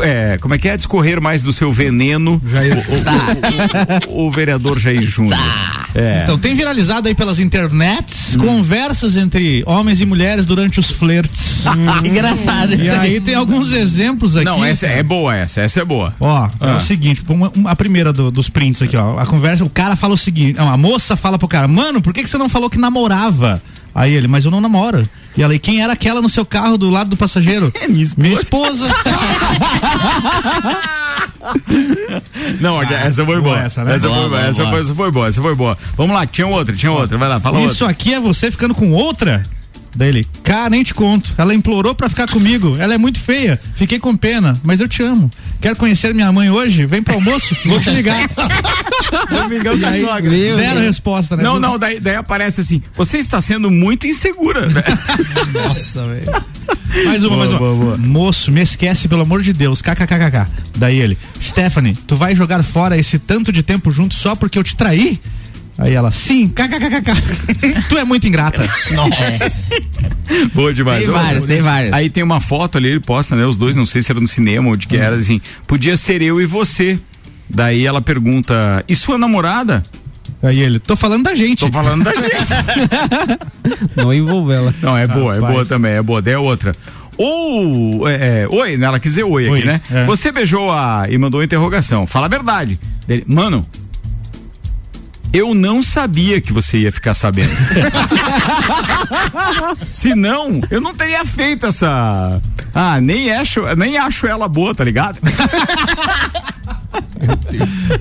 é, 0.00 0.38
como 0.40 0.54
é 0.54 0.58
que 0.58 0.68
é? 0.68 0.76
Discorrer 0.76 1.20
mais 1.20 1.42
do 1.42 1.52
seu 1.52 1.70
veneno. 1.72 2.40
Jair. 2.46 2.76
O, 4.08 4.14
o- 4.14 4.26
o 4.26 4.30
vereador 4.30 4.78
Jair 4.78 5.02
Júnior. 5.02 5.38
É. 5.94 6.20
Então, 6.22 6.37
tem 6.38 6.54
viralizado 6.54 7.08
aí 7.08 7.14
pelas 7.14 7.38
internets 7.38 8.36
conversas 8.36 9.16
entre 9.16 9.62
homens 9.66 10.00
e 10.00 10.06
mulheres 10.06 10.46
durante 10.46 10.80
os 10.80 10.90
flertes. 10.90 11.64
Engraçado 12.04 12.74
e 12.74 12.80
isso 12.80 12.90
aí 12.92 13.14
aí. 13.14 13.20
tem 13.20 13.34
alguns 13.34 13.72
exemplos 13.72 14.36
aqui. 14.36 14.44
Não, 14.44 14.64
essa 14.64 14.86
é 14.86 15.02
boa 15.02 15.34
essa, 15.34 15.60
essa 15.60 15.80
é 15.80 15.84
boa. 15.84 16.14
Ó, 16.20 16.46
é 16.46 16.50
Ah. 16.72 16.76
o 16.76 16.80
seguinte, 16.80 17.22
uma- 17.28 17.50
uma- 17.54 17.70
a 17.70 17.76
primeira 17.76 18.12
do- 18.12 18.30
dos 18.30 18.48
prints 18.48 18.82
aqui, 18.82 18.96
ó. 18.96 19.18
A 19.18 19.26
conversa, 19.26 19.64
o 19.64 19.70
cara 19.70 19.96
fala 19.96 20.14
o 20.14 20.18
seguinte, 20.18 20.56
não, 20.58 20.68
a 20.70 20.76
moça 20.76 21.16
fala 21.16 21.38
pro 21.38 21.48
cara, 21.48 21.68
mano, 21.68 22.00
por 22.00 22.12
que, 22.12 22.22
que 22.22 22.30
você 22.30 22.38
não 22.38 22.48
falou 22.48 22.70
que 22.70 22.78
namorava? 22.78 23.60
Aí 23.94 24.12
ele, 24.14 24.28
mas 24.28 24.44
eu 24.44 24.50
não 24.50 24.60
namoro. 24.60 25.02
E 25.36 25.42
ela, 25.42 25.54
e 25.54 25.58
quem 25.58 25.82
era 25.82 25.92
aquela 25.92 26.20
no 26.22 26.28
seu 26.28 26.44
carro 26.44 26.76
do 26.78 26.88
lado 26.90 27.10
do 27.10 27.16
passageiro? 27.16 27.72
É 27.80 27.88
minha 27.88 28.02
esposa. 28.04 28.28
Minha 28.28 28.40
esposa. 28.40 28.88
Não, 32.60 32.82
essa 32.82 33.24
foi 33.24 33.40
boa. 33.40 33.58
essa, 33.58 33.84
né? 33.84 33.94
Essa 33.96 34.08
Boa, 34.08 34.20
foi 34.20 34.28
boa, 34.28 34.38
boa, 34.38 34.48
essa 34.48 34.62
boa. 34.62 34.70
foi- 34.72 34.80
essa 34.80 34.94
foi 34.94 35.10
boa, 35.10 35.28
essa 35.28 35.42
foi 35.42 35.54
boa. 35.54 35.78
Vamos 35.96 36.14
lá, 36.16 36.26
tinha 36.26 36.46
outra, 36.46 36.74
tinha 36.74 36.90
outra. 36.92 37.16
Vai 37.18 37.28
lá, 37.28 37.38
fala 37.40 37.60
Isso 37.60 37.84
outra. 37.84 37.90
aqui 37.90 38.14
é 38.14 38.20
você 38.20 38.50
ficando 38.50 38.74
com 38.74 38.90
outra? 38.92 39.42
Daí 39.94 40.08
ele, 40.08 40.26
cara, 40.42 40.70
nem 40.70 40.82
te 40.82 40.94
conto. 40.94 41.34
Ela 41.36 41.54
implorou 41.54 41.94
pra 41.94 42.08
ficar 42.08 42.28
comigo. 42.28 42.76
Ela 42.78 42.94
é 42.94 42.98
muito 42.98 43.20
feia. 43.20 43.60
Fiquei 43.74 43.98
com 43.98 44.16
pena, 44.16 44.54
mas 44.62 44.80
eu 44.80 44.88
te 44.88 45.02
amo. 45.02 45.30
Quer 45.60 45.74
conhecer 45.76 46.14
minha 46.14 46.30
mãe 46.32 46.50
hoje? 46.50 46.86
Vem 46.86 47.02
pro 47.02 47.14
almoço, 47.14 47.56
vou 47.66 47.80
te 47.80 47.90
ligar. 47.90 48.28
Domingão 49.30 49.76
E 49.76 49.84
aí, 49.84 50.54
Zero 50.54 50.80
resposta, 50.80 51.36
né? 51.36 51.42
Não, 51.42 51.58
não, 51.58 51.78
daí, 51.78 51.98
daí 51.98 52.16
aparece 52.16 52.60
assim, 52.60 52.82
você 52.94 53.18
está 53.18 53.40
sendo 53.40 53.70
muito 53.70 54.06
insegura. 54.06 54.68
Nossa, 55.52 56.06
velho. 56.06 56.44
Mais 57.06 57.24
uma, 57.24 57.30
Boa, 57.30 57.38
mais 57.38 57.50
uma. 57.50 57.58
boa, 57.58 57.74
boa. 57.74 57.96
Moço, 57.98 58.52
me 58.52 58.60
esquece, 58.62 59.08
pelo 59.08 59.22
amor 59.22 59.42
de 59.42 59.52
Deus. 59.52 59.80
KKKKK. 59.82 60.46
Daí 60.76 61.00
ele, 61.00 61.18
Stephanie, 61.40 61.94
tu 62.06 62.16
vai 62.16 62.34
jogar 62.34 62.62
fora 62.62 62.96
esse 62.96 63.18
tanto 63.18 63.52
de 63.52 63.62
tempo 63.62 63.90
junto 63.90 64.14
só 64.14 64.34
porque 64.34 64.58
eu 64.58 64.64
te 64.64 64.76
traí? 64.76 65.18
Aí 65.78 65.94
ela, 65.94 66.10
sim, 66.10 66.48
kkkk. 66.48 67.12
tu 67.88 67.96
é 67.96 68.04
muito 68.04 68.26
ingrata. 68.26 68.68
Boa 70.52 70.74
demais. 70.74 71.00
Tem 71.00 71.08
Ô, 71.08 71.12
várias, 71.12 71.44
tem 71.44 71.62
várias. 71.62 71.92
Aí 71.92 72.10
tem 72.10 72.24
uma 72.24 72.40
foto 72.40 72.78
ali, 72.78 72.88
ele 72.88 73.00
posta, 73.00 73.36
né? 73.36 73.46
Os 73.46 73.56
dois, 73.56 73.76
não 73.76 73.86
sei 73.86 74.02
se 74.02 74.10
era 74.10 74.20
no 74.20 74.26
cinema 74.26 74.68
ou 74.68 74.76
de 74.76 74.88
que 74.88 74.96
era, 74.96 75.14
assim, 75.14 75.40
podia 75.68 75.96
ser 75.96 76.20
eu 76.20 76.40
e 76.40 76.46
você. 76.46 76.98
Daí 77.48 77.86
ela 77.86 78.00
pergunta, 78.00 78.84
e 78.88 78.96
sua 78.96 79.16
namorada? 79.16 79.82
Aí 80.42 80.58
ele, 80.60 80.80
tô 80.80 80.96
falando 80.96 81.24
da 81.24 81.34
gente. 81.34 81.60
Tô 81.60 81.70
falando 81.70 82.02
da 82.02 82.14
gente. 82.14 82.28
Não 83.96 84.12
envolve 84.12 84.52
ela. 84.52 84.74
Não, 84.82 84.96
é 84.96 85.06
boa, 85.06 85.36
é 85.36 85.40
boa 85.40 85.64
também, 85.64 85.92
é 85.92 86.02
boa. 86.02 86.20
Daí 86.20 86.34
é 86.34 86.38
outra. 86.38 86.72
Ou, 87.16 88.08
é, 88.08 88.42
é, 88.42 88.48
oi, 88.48 88.76
né? 88.76 88.86
Ela 88.86 89.00
quis 89.00 89.12
dizer 89.12 89.24
oi, 89.24 89.48
Oi, 89.48 89.58
aqui, 89.58 89.66
né? 89.66 89.80
é. 89.90 90.04
Você 90.04 90.30
beijou 90.30 90.70
a. 90.70 91.06
e 91.08 91.16
mandou 91.18 91.40
uma 91.40 91.44
interrogação. 91.44 92.06
Fala 92.06 92.26
a 92.26 92.28
verdade. 92.28 92.78
Dele, 93.06 93.24
Mano, 93.26 93.66
eu 95.32 95.54
não 95.54 95.82
sabia 95.82 96.40
que 96.40 96.52
você 96.52 96.78
ia 96.78 96.92
ficar 96.92 97.14
sabendo. 97.14 97.50
Se 99.90 100.14
não, 100.14 100.60
eu 100.70 100.80
não 100.80 100.94
teria 100.94 101.24
feito 101.24 101.66
essa. 101.66 102.40
Ah, 102.74 103.00
nem 103.00 103.32
acho, 103.32 103.62
nem 103.76 103.98
acho 103.98 104.26
ela 104.26 104.48
boa, 104.48 104.74
tá 104.74 104.84
ligado? 104.84 105.18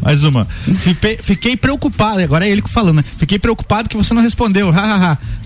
Mais 0.03 0.23
uma. 0.23 0.45
Fiquei, 0.79 1.19
fiquei 1.21 1.57
preocupado, 1.57 2.21
agora 2.21 2.47
é 2.47 2.49
ele 2.49 2.61
falando, 2.67 2.97
né? 2.97 3.03
Fiquei 3.17 3.39
preocupado 3.39 3.89
que 3.89 3.97
você 3.97 4.13
não 4.13 4.21
respondeu. 4.21 4.71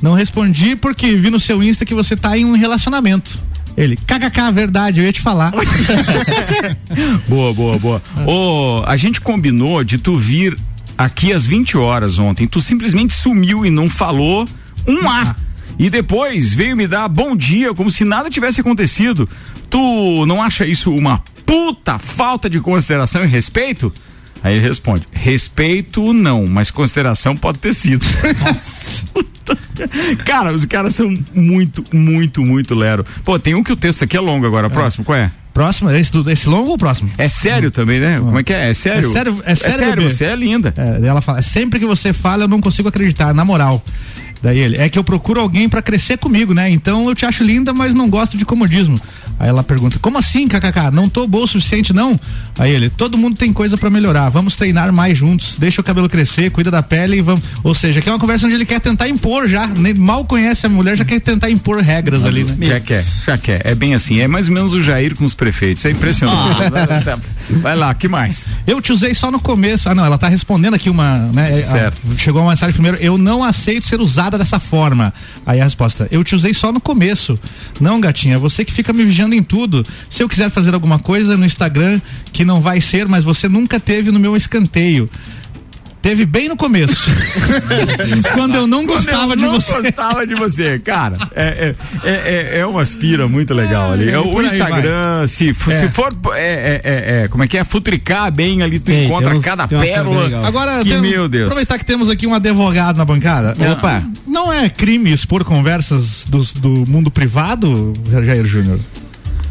Não 0.01 0.13
respondi 0.13 0.75
porque 0.75 1.15
vi 1.15 1.29
no 1.29 1.39
seu 1.39 1.63
Insta 1.63 1.85
que 1.85 1.93
você 1.93 2.15
tá 2.15 2.37
em 2.37 2.45
um 2.45 2.55
relacionamento. 2.55 3.39
Ele, 3.77 3.95
kkk, 3.95 4.51
verdade, 4.53 4.99
eu 4.99 5.05
ia 5.05 5.13
te 5.13 5.21
falar. 5.21 5.51
boa, 7.27 7.53
boa, 7.53 7.79
boa. 7.79 8.01
Ô, 8.25 8.83
a 8.85 8.97
gente 8.97 9.21
combinou 9.21 9.83
de 9.83 9.97
tu 9.97 10.17
vir 10.17 10.57
aqui 10.97 11.33
às 11.33 11.45
20 11.45 11.77
horas 11.77 12.19
ontem. 12.19 12.47
Tu 12.47 12.61
simplesmente 12.61 13.13
sumiu 13.13 13.65
e 13.65 13.69
não 13.69 13.89
falou 13.89 14.47
um 14.87 15.09
A. 15.09 15.35
E 15.79 15.89
depois 15.89 16.53
veio 16.53 16.77
me 16.77 16.87
dar 16.87 17.07
bom 17.07 17.35
dia, 17.35 17.73
como 17.73 17.89
se 17.89 18.05
nada 18.05 18.29
tivesse 18.29 18.61
acontecido. 18.61 19.27
Tu 19.69 20.25
não 20.25 20.41
acha 20.41 20.65
isso 20.65 20.93
uma 20.93 21.19
puta 21.45 21.97
falta 21.97 22.49
de 22.49 22.59
consideração 22.59 23.23
e 23.23 23.27
respeito? 23.27 23.91
Aí 24.43 24.55
ele 24.55 24.67
responde: 24.67 25.05
respeito 25.11 26.13
não, 26.13 26.45
mas 26.47 26.71
consideração 26.71 27.35
pode 27.35 27.59
ter 27.59 27.73
sido. 27.73 28.05
Cara, 30.25 30.53
os 30.53 30.65
caras 30.65 30.95
são 30.95 31.11
muito, 31.33 31.83
muito, 31.91 32.45
muito 32.45 32.75
lero. 32.75 33.03
Pô, 33.23 33.39
tem 33.39 33.55
um 33.55 33.63
que 33.63 33.71
o 33.71 33.75
texto 33.75 34.03
aqui 34.03 34.15
é 34.15 34.19
longo 34.19 34.45
agora. 34.45 34.69
Próximo, 34.69 35.03
qual 35.03 35.17
é? 35.17 35.31
Próximo, 35.53 35.89
esse, 35.91 36.11
do- 36.11 36.29
esse 36.31 36.47
longo 36.47 36.69
ou 36.69 36.75
o 36.75 36.77
próximo? 36.77 37.11
É 37.17 37.27
sério 37.27 37.69
também, 37.71 37.99
né? 37.99 38.19
Como 38.19 38.39
é 38.39 38.43
que 38.43 38.53
é? 38.53 38.69
É 38.69 38.73
sério? 38.73 39.09
É 39.09 39.13
sério, 39.13 39.37
é 39.45 39.55
sério, 39.55 39.95
bebê. 39.97 40.09
você 40.09 40.25
é 40.25 40.35
linda. 40.35 40.73
É, 40.77 41.05
ela 41.05 41.19
fala, 41.21 41.41
sempre 41.41 41.79
que 41.79 41.85
você 41.85 42.13
fala, 42.13 42.43
eu 42.43 42.47
não 42.47 42.61
consigo 42.61 42.87
acreditar, 42.87 43.33
na 43.33 43.43
moral. 43.43 43.83
Daí 44.41 44.57
ele, 44.57 44.77
é 44.77 44.89
que 44.89 44.97
eu 44.97 45.03
procuro 45.03 45.39
alguém 45.39 45.69
pra 45.69 45.81
crescer 45.81 46.17
comigo, 46.17 46.53
né? 46.53 46.69
Então 46.69 47.07
eu 47.07 47.13
te 47.13 47.25
acho 47.25 47.43
linda, 47.43 47.73
mas 47.73 47.93
não 47.93 48.09
gosto 48.09 48.37
de 48.37 48.45
comodismo. 48.45 48.99
Aí 49.41 49.49
ela 49.49 49.63
pergunta, 49.63 49.97
como 49.99 50.19
assim, 50.19 50.47
kkk? 50.47 50.91
Não 50.93 51.09
tô 51.09 51.25
boa 51.25 51.45
o 51.45 51.47
suficiente, 51.47 51.91
não? 51.93 52.19
Aí 52.59 52.71
ele, 52.71 52.91
todo 52.91 53.17
mundo 53.17 53.35
tem 53.35 53.51
coisa 53.51 53.75
pra 53.75 53.89
melhorar, 53.89 54.29
vamos 54.29 54.55
treinar 54.55 54.93
mais 54.93 55.17
juntos, 55.17 55.55
deixa 55.57 55.81
o 55.81 55.83
cabelo 55.83 56.07
crescer, 56.07 56.51
cuida 56.51 56.69
da 56.69 56.83
pele 56.83 57.17
e 57.17 57.21
vamos. 57.21 57.41
Ou 57.63 57.73
seja, 57.73 58.01
que 58.01 58.07
é 58.07 58.11
uma 58.11 58.19
conversa 58.19 58.45
onde 58.45 58.53
ele 58.53 58.67
quer 58.67 58.79
tentar 58.79 59.09
impor 59.09 59.47
já, 59.47 59.65
nem 59.65 59.95
mal 59.95 60.23
conhece 60.25 60.67
a 60.67 60.69
mulher, 60.69 60.95
já 60.95 61.03
quer 61.03 61.19
tentar 61.19 61.49
impor 61.49 61.79
regras 61.79 62.23
ali, 62.23 62.43
né? 62.43 62.67
Já 62.67 62.79
quer, 62.79 63.03
já 63.25 63.35
quer. 63.35 63.61
É 63.65 63.73
bem 63.73 63.95
assim. 63.95 64.19
É 64.19 64.27
mais 64.27 64.47
ou 64.47 64.53
menos 64.53 64.73
o 64.73 64.83
Jair 64.83 65.15
com 65.15 65.25
os 65.25 65.33
prefeitos. 65.33 65.83
É 65.85 65.89
impressionante. 65.89 66.37
Ah. 67.09 67.17
Vai 67.49 67.75
lá, 67.75 67.95
que 67.95 68.07
mais? 68.07 68.45
Eu 68.67 68.79
te 68.79 68.93
usei 68.93 69.15
só 69.15 69.31
no 69.31 69.39
começo. 69.39 69.89
Ah, 69.89 69.95
não, 69.95 70.05
ela 70.05 70.19
tá 70.19 70.27
respondendo 70.27 70.75
aqui 70.75 70.87
uma, 70.87 71.17
né? 71.33 71.57
é, 71.57 71.61
Certo. 71.63 71.99
ah, 72.07 72.13
chegou 72.15 72.43
uma 72.43 72.51
mensagem 72.51 72.73
primeiro, 72.73 72.97
eu 72.97 73.17
não 73.17 73.43
aceito 73.43 73.87
ser 73.87 73.99
usada 73.99 74.37
dessa 74.37 74.59
forma. 74.59 75.11
Aí 75.47 75.59
a 75.59 75.63
resposta, 75.63 76.07
eu 76.11 76.23
te 76.23 76.35
usei 76.35 76.53
só 76.53 76.71
no 76.71 76.79
começo. 76.79 77.39
Não, 77.79 77.99
gatinha, 77.99 78.37
você 78.37 78.63
que 78.63 78.71
fica 78.71 78.93
me 78.93 79.03
vigiando 79.03 79.30
em 79.35 79.43
tudo. 79.43 79.85
Se 80.09 80.23
eu 80.23 80.29
quiser 80.29 80.49
fazer 80.49 80.73
alguma 80.73 80.99
coisa 80.99 81.35
no 81.37 81.45
Instagram 81.45 81.99
que 82.33 82.43
não 82.45 82.61
vai 82.61 82.79
ser, 82.81 83.07
mas 83.07 83.23
você 83.23 83.47
nunca 83.49 83.79
teve 83.79 84.11
no 84.11 84.19
meu 84.19 84.35
escanteio. 84.35 85.09
Teve 86.01 86.25
bem 86.25 86.49
no 86.49 86.57
começo. 86.57 86.99
Quando 88.33 88.55
eu 88.55 88.65
não 88.65 88.87
gostava 88.87 89.33
eu 89.33 89.35
de 89.35 89.43
não 89.43 89.53
você. 89.53 89.71
gostava 89.83 90.25
de 90.25 90.33
você, 90.33 90.79
cara. 90.79 91.15
É, 91.35 91.75
é, 92.03 92.09
é, 92.09 92.11
é, 92.11 92.59
é 92.61 92.65
uma 92.65 92.81
aspira 92.81 93.27
muito 93.27 93.53
legal 93.53 93.91
ali. 93.91 94.09
É, 94.09 94.17
o 94.17 94.23
por 94.31 94.41
aí 94.43 94.47
Instagram, 94.47 95.27
se, 95.27 95.49
É. 95.49 95.53
se 95.53 95.89
for, 95.89 96.11
é, 96.33 96.39
é, 96.39 96.81
é, 96.83 97.21
é, 97.23 97.27
como 97.27 97.43
é 97.43 97.47
que 97.47 97.55
é? 97.55 97.63
Futricar 97.63 98.31
bem 98.31 98.63
ali, 98.63 98.79
tu 98.79 98.85
Tem, 98.85 99.05
encontra 99.05 99.29
tem 99.29 99.37
uns- 99.37 99.45
cada 99.45 99.67
pérola. 99.67 100.47
Agora, 100.47 100.83
que, 100.83 100.89
tem- 100.89 101.01
meu 101.01 101.27
Deus. 101.29 101.45
aproveitar 101.49 101.77
que 101.77 101.85
temos 101.85 102.09
aqui 102.09 102.25
um 102.25 102.33
advogado 102.33 102.97
na 102.97 103.05
bancada. 103.05 103.53
Opa. 103.71 104.03
Não 104.25 104.51
é 104.51 104.69
crime 104.71 105.11
expor 105.13 105.43
conversas 105.43 106.25
dos- 106.27 106.51
do 106.51 106.83
mundo 106.89 107.11
privado, 107.11 107.93
Jair 108.09 108.47
Júnior? 108.47 108.79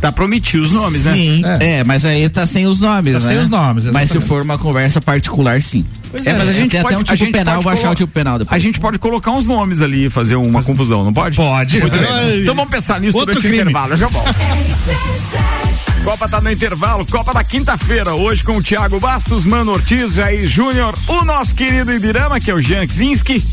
Tá 0.01 0.11
prometido 0.11 0.63
os 0.63 0.73
nomes, 0.73 1.05
né? 1.05 1.13
Sim, 1.13 1.43
É. 1.45 1.81
é. 1.81 1.85
mas 1.85 2.05
aí 2.07 2.27
tá 2.31 2.47
sem 2.47 2.67
os 2.67 2.81
nomes, 2.81 3.13
Tá 3.13 3.21
né? 3.21 3.27
sem 3.35 3.39
os 3.39 3.49
nomes, 3.51 3.85
Mas 3.85 4.09
se 4.09 4.17
exatamente. 4.17 4.29
for 4.29 4.43
uma 4.43 4.57
conversa 4.57 4.99
particular, 5.01 5.61
sim. 5.61 5.85
É, 6.25 6.33
mas 6.33 6.49
a 6.49 6.53
gente 6.53 6.71
tem 6.71 6.81
pode, 6.83 6.95
até 6.95 6.97
um 6.97 7.01
a 7.01 7.05
tipo 7.05 7.17
gente 7.19 7.33
penal, 7.33 7.55
pode 7.57 7.65
vou 7.65 7.73
achar 7.73 7.83
colo- 7.83 7.93
o 7.93 7.97
tipo 7.97 8.13
penal 8.13 8.39
depois. 8.39 8.57
A 8.57 8.59
gente 8.59 8.81
pode 8.81 8.99
colocar 8.99 9.31
uns 9.31 9.47
nomes 9.47 9.81
ali 9.83 10.07
e 10.07 10.11
fazer 10.11 10.37
uma 10.37 10.63
confusão, 10.63 11.05
não 11.05 11.13
pode? 11.13 11.37
Pode. 11.37 11.79
Muito 11.81 11.99
bem. 11.99 12.09
Ai. 12.11 12.41
Então 12.43 12.55
vamos 12.55 12.71
pensar 12.71 12.99
nisso 13.01 13.17
Outro 13.19 13.35
durante 13.35 13.47
crime. 13.47 13.59
o 13.59 13.61
intervalo. 13.63 13.93
Eu 13.93 13.97
já 13.99 14.09
volto. 14.09 14.35
Copa 16.03 16.29
tá 16.29 16.41
no 16.41 16.51
intervalo, 16.51 17.05
Copa 17.07 17.35
da 17.35 17.45
quinta-feira, 17.45 18.15
hoje 18.15 18.43
com 18.43 18.53
o 18.57 18.63
Thiago 18.63 18.99
Bastos, 18.99 19.45
Mano 19.45 19.73
Ortiz, 19.73 20.15
Jair 20.15 20.47
Júnior, 20.47 20.95
o 21.07 21.25
nosso 21.27 21.55
querido 21.55 21.93
Ibirama, 21.93 22.41
que 22.41 22.51
é 22.51 22.55
o 22.55 22.61
Jean 22.61 22.87
Kzinski, 22.87 23.45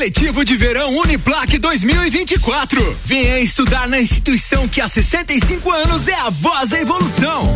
Seletivo 0.00 0.42
de 0.46 0.56
Verão 0.56 0.96
Uniplac 0.96 1.58
2024. 1.58 2.96
Venha 3.04 3.38
estudar 3.40 3.86
na 3.86 4.00
instituição 4.00 4.66
que 4.66 4.80
há 4.80 4.88
65 4.88 5.70
anos 5.70 6.08
é 6.08 6.14
a 6.14 6.30
voz 6.30 6.70
da 6.70 6.80
evolução. 6.80 7.54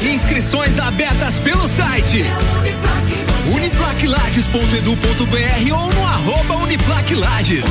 Inscrições 0.00 0.78
abertas 0.78 1.38
pelo 1.38 1.68
site 1.70 2.24
uniplaclages.edu.br 3.52 5.74
ou 5.74 5.92
no 5.92 6.06
arroba 6.06 6.54
uniplaclages. 6.62 7.64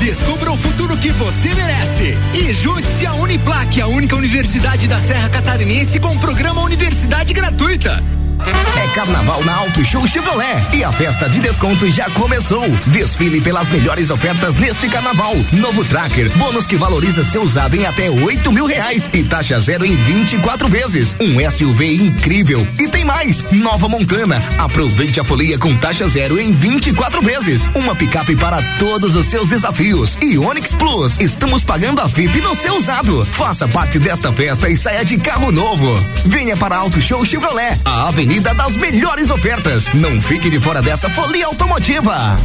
Descubra 0.00 0.50
o 0.50 0.58
futuro 0.58 0.96
que 0.96 1.12
você 1.12 1.54
merece. 1.54 2.18
E 2.34 2.52
junte-se 2.52 3.06
à 3.06 3.14
Uniplac, 3.14 3.80
a 3.80 3.86
única 3.86 4.16
universidade 4.16 4.88
da 4.88 5.00
Serra 5.00 5.28
Catarinense 5.28 6.00
com 6.00 6.18
programa 6.18 6.62
Universidade 6.62 7.32
Gratuita. 7.32 8.02
É 8.44 8.88
carnaval 8.88 9.42
na 9.44 9.54
Auto 9.54 9.84
Show 9.84 10.06
Chevrolet 10.06 10.62
e 10.72 10.84
a 10.84 10.92
festa 10.92 11.28
de 11.28 11.40
descontos 11.40 11.94
já 11.94 12.10
começou. 12.10 12.64
Desfile 12.86 13.40
pelas 13.40 13.68
melhores 13.68 14.10
ofertas 14.10 14.54
neste 14.54 14.88
carnaval. 14.88 15.34
Novo 15.52 15.84
Tracker, 15.84 16.30
bônus 16.36 16.66
que 16.66 16.76
valoriza 16.76 17.22
seu 17.24 17.42
usado 17.42 17.74
em 17.74 17.86
até 17.86 18.10
oito 18.10 18.52
mil 18.52 18.66
reais 18.66 19.08
e 19.12 19.22
taxa 19.22 19.58
zero 19.60 19.84
em 19.84 19.96
24 19.96 20.68
vezes. 20.68 21.16
Um 21.20 21.50
SUV 21.50 21.96
incrível. 21.96 22.66
E 22.78 22.88
tem 22.88 23.04
mais, 23.04 23.44
nova 23.52 23.88
Montana. 23.88 24.42
Aproveite 24.58 25.20
a 25.20 25.24
folia 25.24 25.58
com 25.58 25.74
taxa 25.76 26.06
zero 26.08 26.38
em 26.38 26.52
24 26.52 27.22
vezes. 27.22 27.70
Uma 27.74 27.94
picape 27.94 28.36
para 28.36 28.62
todos 28.78 29.16
os 29.16 29.26
seus 29.26 29.48
desafios. 29.48 30.16
E 30.20 30.36
Onix 30.36 30.72
Plus, 30.74 31.18
estamos 31.18 31.64
pagando 31.64 32.00
a 32.00 32.08
FIP 32.08 32.40
no 32.40 32.54
seu 32.54 32.74
usado. 32.76 33.24
Faça 33.24 33.66
parte 33.68 33.98
desta 33.98 34.32
festa 34.32 34.68
e 34.68 34.76
saia 34.76 35.04
de 35.04 35.16
carro 35.16 35.50
novo. 35.50 35.94
Venha 36.26 36.56
para 36.56 36.76
Auto 36.76 37.00
Show 37.00 37.24
Chevrolet, 37.24 37.78
a 37.84 38.08
avenida 38.08 38.25
das 38.26 38.76
melhores 38.76 39.30
ofertas. 39.30 39.86
Não 39.94 40.20
fique 40.20 40.50
de 40.50 40.58
fora 40.58 40.82
dessa 40.82 41.08
folia 41.08 41.46
automotiva. 41.46 42.38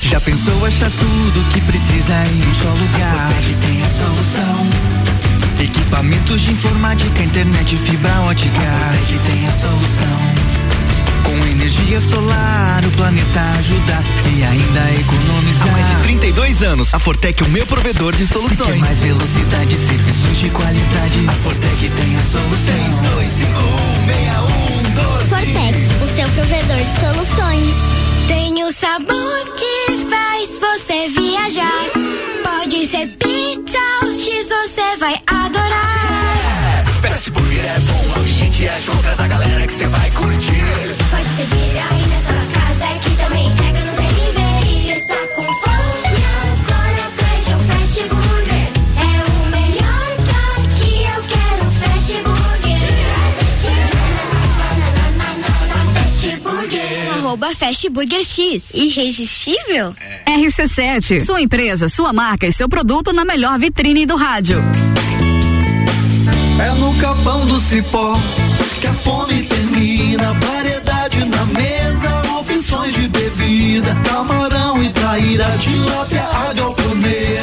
Já 0.00 0.18
pensou 0.20 0.64
achar 0.64 0.90
tudo 0.90 1.52
que 1.52 1.60
precisa 1.60 2.14
em 2.24 2.48
um 2.48 2.54
só 2.54 2.70
lugar? 2.70 3.30
A 3.30 3.66
tem 3.66 3.84
a 3.84 3.90
solução. 3.90 4.66
Equipamentos 5.62 6.40
de 6.40 6.52
informática, 6.52 7.22
internet, 7.22 7.76
fibra 7.76 8.20
ótica. 8.22 8.58
A 8.58 9.28
tem 9.28 9.46
a 9.46 9.52
solução. 9.52 10.47
Com 11.24 11.46
energia 11.46 12.00
solar, 12.00 12.84
o 12.84 12.90
planeta 12.92 13.40
ajuda 13.58 14.02
e 14.36 14.42
ainda 14.44 15.00
economizar. 15.00 15.68
Há 15.68 15.72
mais 15.72 15.88
de 15.88 16.02
32 16.04 16.62
anos, 16.62 16.94
a 16.94 16.98
Fortec 16.98 17.42
é 17.42 17.46
o 17.46 17.48
meu 17.50 17.66
provedor 17.66 18.14
de 18.16 18.26
soluções. 18.26 18.58
Se 18.58 18.64
quer 18.64 18.78
mais 18.78 18.98
velocidade, 19.00 19.76
serviços 19.76 20.38
de 20.38 20.50
qualidade. 20.50 21.28
A 21.28 21.32
Fortec 21.32 21.90
tem 21.90 22.16
a 22.16 22.22
solução. 22.22 22.74
3251 24.06 24.68
Fortec, 25.28 25.78
o 26.02 26.08
seu 26.16 26.28
provedor 26.30 26.76
de 26.76 27.00
soluções. 27.00 27.74
Tem 28.26 28.64
o 28.64 28.72
sabor 28.72 29.52
que 29.56 29.96
faz 30.08 30.58
você 30.58 31.08
viajar. 31.08 31.84
Pode 32.42 32.86
ser 32.88 33.06
pizza 33.18 33.78
ou 34.02 34.12
X, 34.12 34.50
o 38.68 38.70
é 38.70 38.80
show, 38.80 38.96
traz 38.96 39.18
a 39.18 39.26
galera 39.26 39.66
que 39.66 39.72
você 39.72 39.86
vai 39.86 40.10
curtir. 40.10 40.96
Pode 41.10 41.28
pedir 41.36 41.78
aí 41.78 42.06
na 42.06 42.20
sua 42.20 42.44
casa 42.52 42.98
que 43.00 43.16
também 43.16 43.46
entrega 43.48 43.80
no 43.80 43.92
delivery. 43.96 44.90
Está 44.90 45.16
com 45.34 45.42
fome 45.42 46.22
agora, 46.44 47.10
pede 47.16 47.54
um 47.54 47.60
Fast 47.66 48.02
Burger. 48.08 48.68
É 48.96 49.24
o 49.24 49.34
melhor 49.50 50.08
que 50.26 50.36
aqui 50.60 50.94
eu 51.04 51.20
quero 51.22 51.64
Fast 51.80 52.12
Burger. 52.24 52.82
Fast. 55.94 57.16
Arroba 57.18 57.54
Fast 57.54 57.88
Burger 57.88 58.24
X. 58.24 58.74
Irresistível? 58.74 59.94
RC7, 60.26 61.24
sua 61.24 61.40
empresa, 61.40 61.88
sua 61.88 62.12
marca 62.12 62.46
e 62.46 62.52
seu 62.52 62.68
produto 62.68 63.12
na 63.14 63.24
melhor 63.24 63.58
vitrine 63.58 64.04
do 64.04 64.16
rádio. 64.16 64.62
É 66.60 66.70
no 66.72 66.94
capão 66.96 67.46
do 67.46 67.60
cipó 67.60 68.14
que 68.78 68.86
a 68.86 68.92
fome 68.92 69.42
termina. 69.44 70.32
Variedade 70.34 71.24
na 71.24 71.44
mesa, 71.46 72.22
opções 72.38 72.94
de 72.94 73.08
bebida. 73.08 73.94
Camarão 74.08 74.82
e 74.82 74.88
traíra, 74.90 75.46
tilápia, 75.58 76.22
a 76.22 76.52
galponeira. 76.52 77.37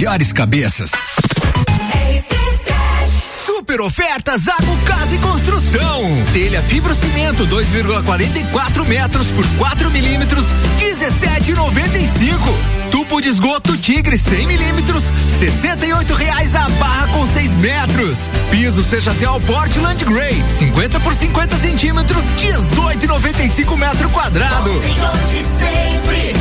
Melhores 0.00 0.32
cabeças. 0.32 0.90
Super 3.44 3.82
ofertas 3.82 4.40
Zago 4.40 4.74
Casa 4.86 5.14
e 5.14 5.18
Construção. 5.18 6.02
Telha 6.32 6.62
fibrocimento 6.62 7.46
2,44 7.46 8.86
metros 8.86 9.26
por 9.26 9.46
4 9.58 9.90
milímetros, 9.90 10.46
17,95. 10.78 12.90
Tubo 12.90 13.20
de 13.20 13.28
esgoto 13.28 13.76
Tigre 13.76 14.16
100 14.16 14.46
milímetros, 14.46 15.04
68 15.38 16.14
reais 16.14 16.54
a 16.54 16.66
barra 16.70 17.08
com 17.08 17.28
6 17.28 17.56
metros. 17.56 18.30
Piso 18.50 18.82
seja 18.82 19.10
até 19.10 19.28
o 19.28 19.38
Portland 19.42 20.02
Gray, 20.06 20.42
50 20.48 20.98
por 21.00 21.14
50 21.14 21.58
centímetros, 21.58 22.24
18,95 22.38 23.76
metro 23.76 24.08
quadrado. 24.08 24.70
Hoje 24.70 25.44
sempre, 25.58 26.34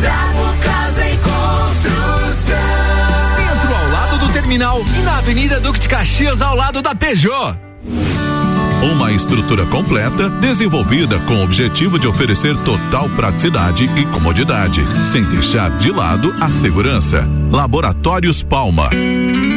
Zago 0.00 0.56
Casa 0.62 1.08
e 1.08 1.19
terminal 4.50 4.82
e 4.98 5.02
na 5.02 5.18
Avenida 5.18 5.60
Duque 5.60 5.78
de 5.78 5.88
Caxias 5.88 6.42
ao 6.42 6.56
lado 6.56 6.82
da 6.82 6.92
Peugeot. 6.92 7.56
Uma 8.92 9.12
estrutura 9.12 9.64
completa, 9.66 10.28
desenvolvida 10.28 11.20
com 11.20 11.34
o 11.34 11.42
objetivo 11.44 12.00
de 12.00 12.08
oferecer 12.08 12.56
total 12.64 13.08
praticidade 13.10 13.84
e 13.84 14.06
comodidade, 14.06 14.82
sem 15.06 15.22
deixar 15.22 15.70
de 15.78 15.92
lado 15.92 16.34
a 16.40 16.48
segurança. 16.50 17.28
Laboratórios 17.52 18.42
Palma. 18.42 18.90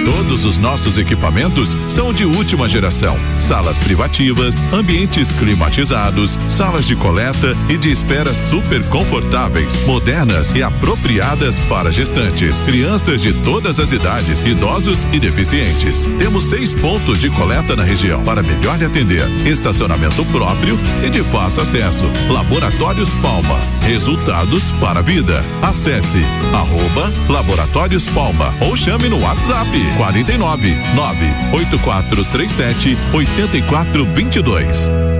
Todos 0.06 0.46
os 0.46 0.58
nossos 0.58 0.98
equipamentos 0.98 1.76
são 1.88 2.12
de 2.12 2.26
última 2.26 2.68
geração. 2.68 3.18
Salas 3.40 3.78
privativas, 3.78 4.56
ambientes 4.74 5.32
climatizados, 5.32 6.38
salas 6.50 6.86
de 6.86 6.96
coleta 6.96 7.56
e 7.70 7.78
de 7.78 7.92
espera 7.92 8.34
super 8.34 8.84
confortáveis, 8.90 9.86
modernas 9.86 10.52
e 10.54 10.62
apropriadas 10.62 11.58
para 11.70 11.92
gestantes, 11.92 12.58
crianças 12.66 13.22
de 13.22 13.34
todas 13.44 13.80
as 13.80 13.92
idades, 13.92 14.44
idosos 14.44 15.00
e 15.12 15.20
deficientes. 15.20 16.06
Temos 16.18 16.46
seis 16.46 16.74
pontos 16.76 17.20
de 17.20 17.30
coleta 17.30 17.76
na 17.76 17.84
região 17.84 18.24
para 18.24 18.44
melhor 18.44 18.78
lhe 18.78 18.86
atender. 18.86 19.26
Estacionamento 19.48 20.26
próprio 20.26 20.78
e 21.04 21.10
de 21.10 21.24
fácil 21.24 21.64
acesso. 21.64 22.06
Laboratórios 22.30 23.10
Palma. 23.22 23.60
Resultados 23.82 24.72
para 24.80 25.00
a 25.00 25.04
vida. 25.04 25.44
Acesse 25.62 26.24
arroba 26.54 27.12
Laboratórios 27.30 28.08
Palma 28.10 28.54
ou 28.62 28.76
chame 28.76 29.10
no 29.10 29.20
WhatsApp 29.20 29.93
49 29.98 30.76
98437 30.96 32.98
8422. 33.14 35.13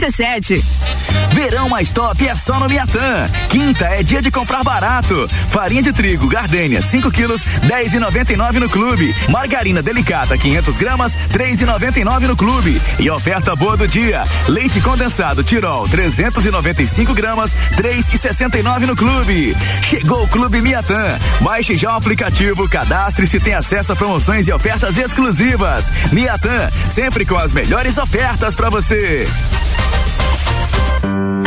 RC7. 0.00 0.62
Verão 1.32 1.68
mais 1.68 1.92
top 1.92 2.26
é 2.26 2.34
só 2.34 2.58
no 2.58 2.66
Miatã. 2.66 3.28
Quinta 3.50 3.84
é 3.84 4.02
dia 4.02 4.22
de 4.22 4.30
comprar 4.30 4.64
barato. 4.64 5.28
Farinha 5.48 5.82
de 5.82 5.92
trigo 5.92 6.26
Gardênia 6.26 6.80
5 6.80 7.10
quilos 7.10 7.42
10,99 7.42 8.54
no 8.54 8.68
clube. 8.68 9.14
Margarina 9.28 9.82
delicata 9.82 10.36
500 10.38 10.78
gramas 10.78 11.16
3,99 11.32 12.20
no 12.26 12.36
clube. 12.36 12.80
E 12.98 13.10
oferta 13.10 13.54
boa 13.54 13.76
do 13.76 13.86
dia: 13.86 14.24
leite 14.48 14.80
condensado 14.80 15.44
Tirol 15.44 15.86
395 15.88 17.14
gramas 17.14 17.54
3,69 17.76 18.86
no 18.86 18.96
clube. 18.96 19.56
Chegou 19.82 20.24
o 20.24 20.28
Clube 20.28 20.62
Miatã. 20.62 21.18
Baixe 21.40 21.74
já 21.74 21.92
o 21.92 21.96
aplicativo, 21.96 22.68
cadastre-se 22.68 23.38
tem 23.38 23.54
acesso 23.54 23.92
a 23.92 23.96
promoções 23.96 24.48
e 24.48 24.52
ofertas 24.52 24.96
exclusivas. 24.96 25.92
Miatã, 26.10 26.70
sempre 26.90 27.26
com 27.26 27.36
as 27.36 27.52
melhores 27.52 27.98
ofertas 27.98 28.56
para 28.56 28.70
você. 28.70 29.28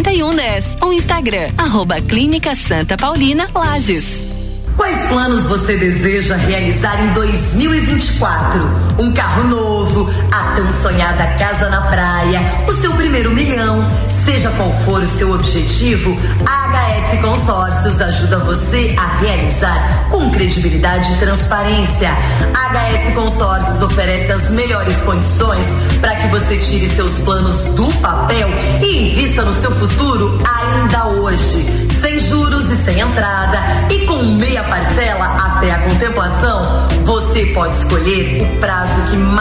7110 0.00 0.78
ou 0.80 0.92
Instagram 0.92 1.50
arroba 1.58 2.00
Clínica 2.00 2.56
Santa 2.56 2.96
Paulina 2.96 3.48
Lages. 3.54 4.04
Quais 4.76 4.96
planos 5.08 5.44
você 5.44 5.76
deseja 5.76 6.36
realizar 6.36 7.04
em 7.04 7.12
2024? 7.12 8.60
Um 8.98 9.12
carro 9.12 9.44
novo, 9.44 10.10
a 10.32 10.54
tão 10.56 10.72
sonhada 10.72 11.26
casa 11.38 11.68
na 11.68 11.82
praia, 11.82 12.40
o 12.66 12.72
seu 12.80 12.92
primeiro 12.94 13.30
milhão. 13.32 13.86
Seja 14.24 14.50
qual 14.50 14.72
for 14.84 15.02
o 15.02 15.08
seu 15.08 15.32
objetivo, 15.32 16.16
a 16.46 16.68
HS 16.68 17.20
Consórcios 17.20 18.00
ajuda 18.00 18.38
você 18.38 18.94
a 18.96 19.18
realizar 19.18 20.08
com 20.10 20.30
credibilidade 20.30 21.12
e 21.12 21.16
transparência. 21.16 22.10
A 22.54 22.68
HS 22.68 23.14
Consórcios 23.14 23.82
oferece 23.82 24.30
as 24.30 24.50
melhores 24.50 24.96
condições 25.02 25.64
para 26.00 26.16
que 26.16 26.28
você 26.28 26.56
tire 26.58 26.86
seus 26.94 27.20
planos 27.20 27.74
do 27.74 27.86
papel 28.00 28.48
e 28.80 29.10
invista 29.10 29.42
no 29.42 29.52
seu 29.52 29.70
futuro 29.72 30.38
ainda 30.46 31.06
hoje. 31.08 31.88
Sem 32.00 32.18
juros 32.18 32.70
e 32.70 32.76
sem 32.84 33.00
entrada 33.00 33.58
e 33.90 34.06
com 34.06 34.22
meia 34.22 34.62
parcela 34.64 35.26
até 35.26 35.70
a 35.72 35.78
contemplação, 35.80 36.88
você 37.04 37.46
pode 37.46 37.76
escolher 37.76 38.42
o 38.42 38.60
prazo 38.60 39.10
que 39.10 39.16
mais 39.16 39.39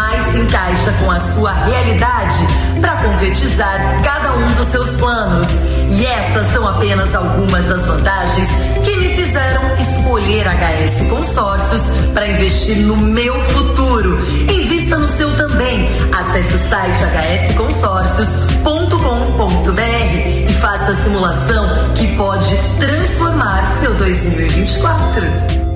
encaixa 0.70 0.93
com 0.99 1.09
a 1.09 1.20
sua 1.20 1.51
realidade 1.51 2.45
para 2.80 2.95
concretizar 2.97 3.99
cada 4.03 4.34
um 4.34 4.45
dos 4.53 4.67
seus 4.67 4.91
planos. 4.97 5.47
E 5.89 6.05
essas 6.05 6.53
são 6.53 6.67
apenas 6.67 7.15
algumas 7.15 7.65
das 7.65 7.88
vantagens 7.88 8.47
que 8.84 8.95
me 8.97 9.09
fizeram 9.09 9.63
escolher 9.76 10.45
HS 10.45 11.09
Consórcios 11.09 11.82
para 12.13 12.28
investir 12.28 12.78
no 12.78 12.95
meu 12.95 13.34
futuro. 13.45 14.20
Invista 14.43 14.99
no 14.99 15.07
seu 15.07 15.36
também. 15.36 15.89
Acesse 16.13 16.53
o 16.53 16.59
site 16.70 17.03
hsconsórcios.com.br 17.49 20.47
e 20.47 20.53
faça 20.61 20.91
a 20.91 20.95
simulação 21.03 21.93
que 21.95 22.15
pode 22.15 22.55
transformar 22.80 23.65
seu 23.82 23.95
2024. 23.95 25.68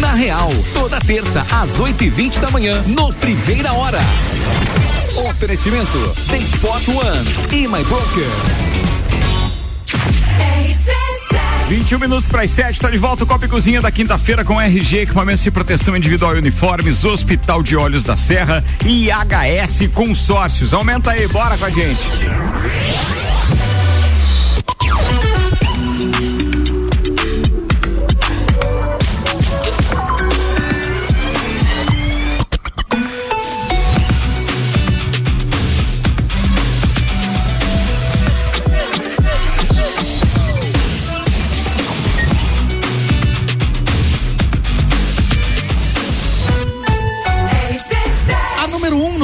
Na 0.00 0.14
Real, 0.14 0.50
toda 0.72 1.00
terça 1.00 1.44
às 1.50 1.80
8 1.80 2.04
e 2.04 2.10
20 2.10 2.40
da 2.40 2.50
manhã, 2.50 2.82
no 2.86 3.12
Primeira 3.14 3.72
Hora. 3.72 4.00
Oferecimento 5.28 6.14
The 6.28 6.36
Spot 6.36 6.88
One 6.88 7.52
e 7.52 7.66
My 7.66 7.82
Broker. 7.82 8.24
RC7 10.38 11.68
21 11.68 11.98
minutos 11.98 12.28
para 12.28 12.42
as 12.42 12.50
7, 12.52 12.80
tá 12.80 12.90
de 12.90 12.98
volta 12.98 13.24
o 13.24 13.26
Copa 13.26 13.46
e 13.46 13.48
Cozinha 13.48 13.80
da 13.80 13.90
quinta-feira 13.90 14.44
com 14.44 14.60
RG, 14.60 15.00
equipamentos 15.00 15.42
de 15.42 15.50
proteção 15.50 15.96
individual 15.96 16.36
e 16.36 16.38
uniformes, 16.38 17.04
Hospital 17.04 17.62
de 17.62 17.76
Olhos 17.76 18.04
da 18.04 18.16
Serra 18.16 18.62
e 18.86 19.08
HS 19.10 19.88
Consórcios. 19.92 20.72
Aumenta 20.72 21.10
aí, 21.10 21.26
bora 21.26 21.58
com 21.58 21.64
a 21.64 21.70
gente. 21.70 22.10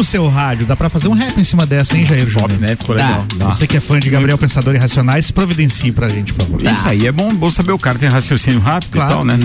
No 0.01 0.05
seu 0.05 0.27
rádio, 0.29 0.65
dá 0.65 0.75
pra 0.75 0.89
fazer 0.89 1.09
um 1.09 1.13
rap 1.13 1.39
em 1.39 1.45
cima 1.45 1.67
dessa, 1.67 1.95
hein, 1.95 2.07
Jair 2.07 2.27
Júnior? 2.27 2.59
né? 2.59 2.75
Ficou 2.75 2.97
legal. 2.97 3.23
Dá. 3.37 3.47
Você 3.49 3.67
que 3.67 3.77
é 3.77 3.81
fã 3.81 4.01
de 4.01 4.09
Gabriel 4.09 4.39
Pensador 4.39 4.75
e 4.75 4.79
Racionais, 4.79 5.31
providencie 5.31 5.93
pra 5.93 6.09
gente, 6.09 6.33
por 6.33 6.47
favor. 6.47 6.63
Isso 6.63 6.89
aí 6.89 7.07
é 7.07 7.13
bom, 7.13 7.35
bom 7.35 7.51
saber 7.51 7.73
o 7.73 7.79
cara 7.79 7.99
tem 7.99 8.09
raciocínio 8.09 8.61
rápido 8.61 8.93
Claro. 8.93 9.11
e 9.11 9.15
tal, 9.15 9.25
né? 9.27 9.39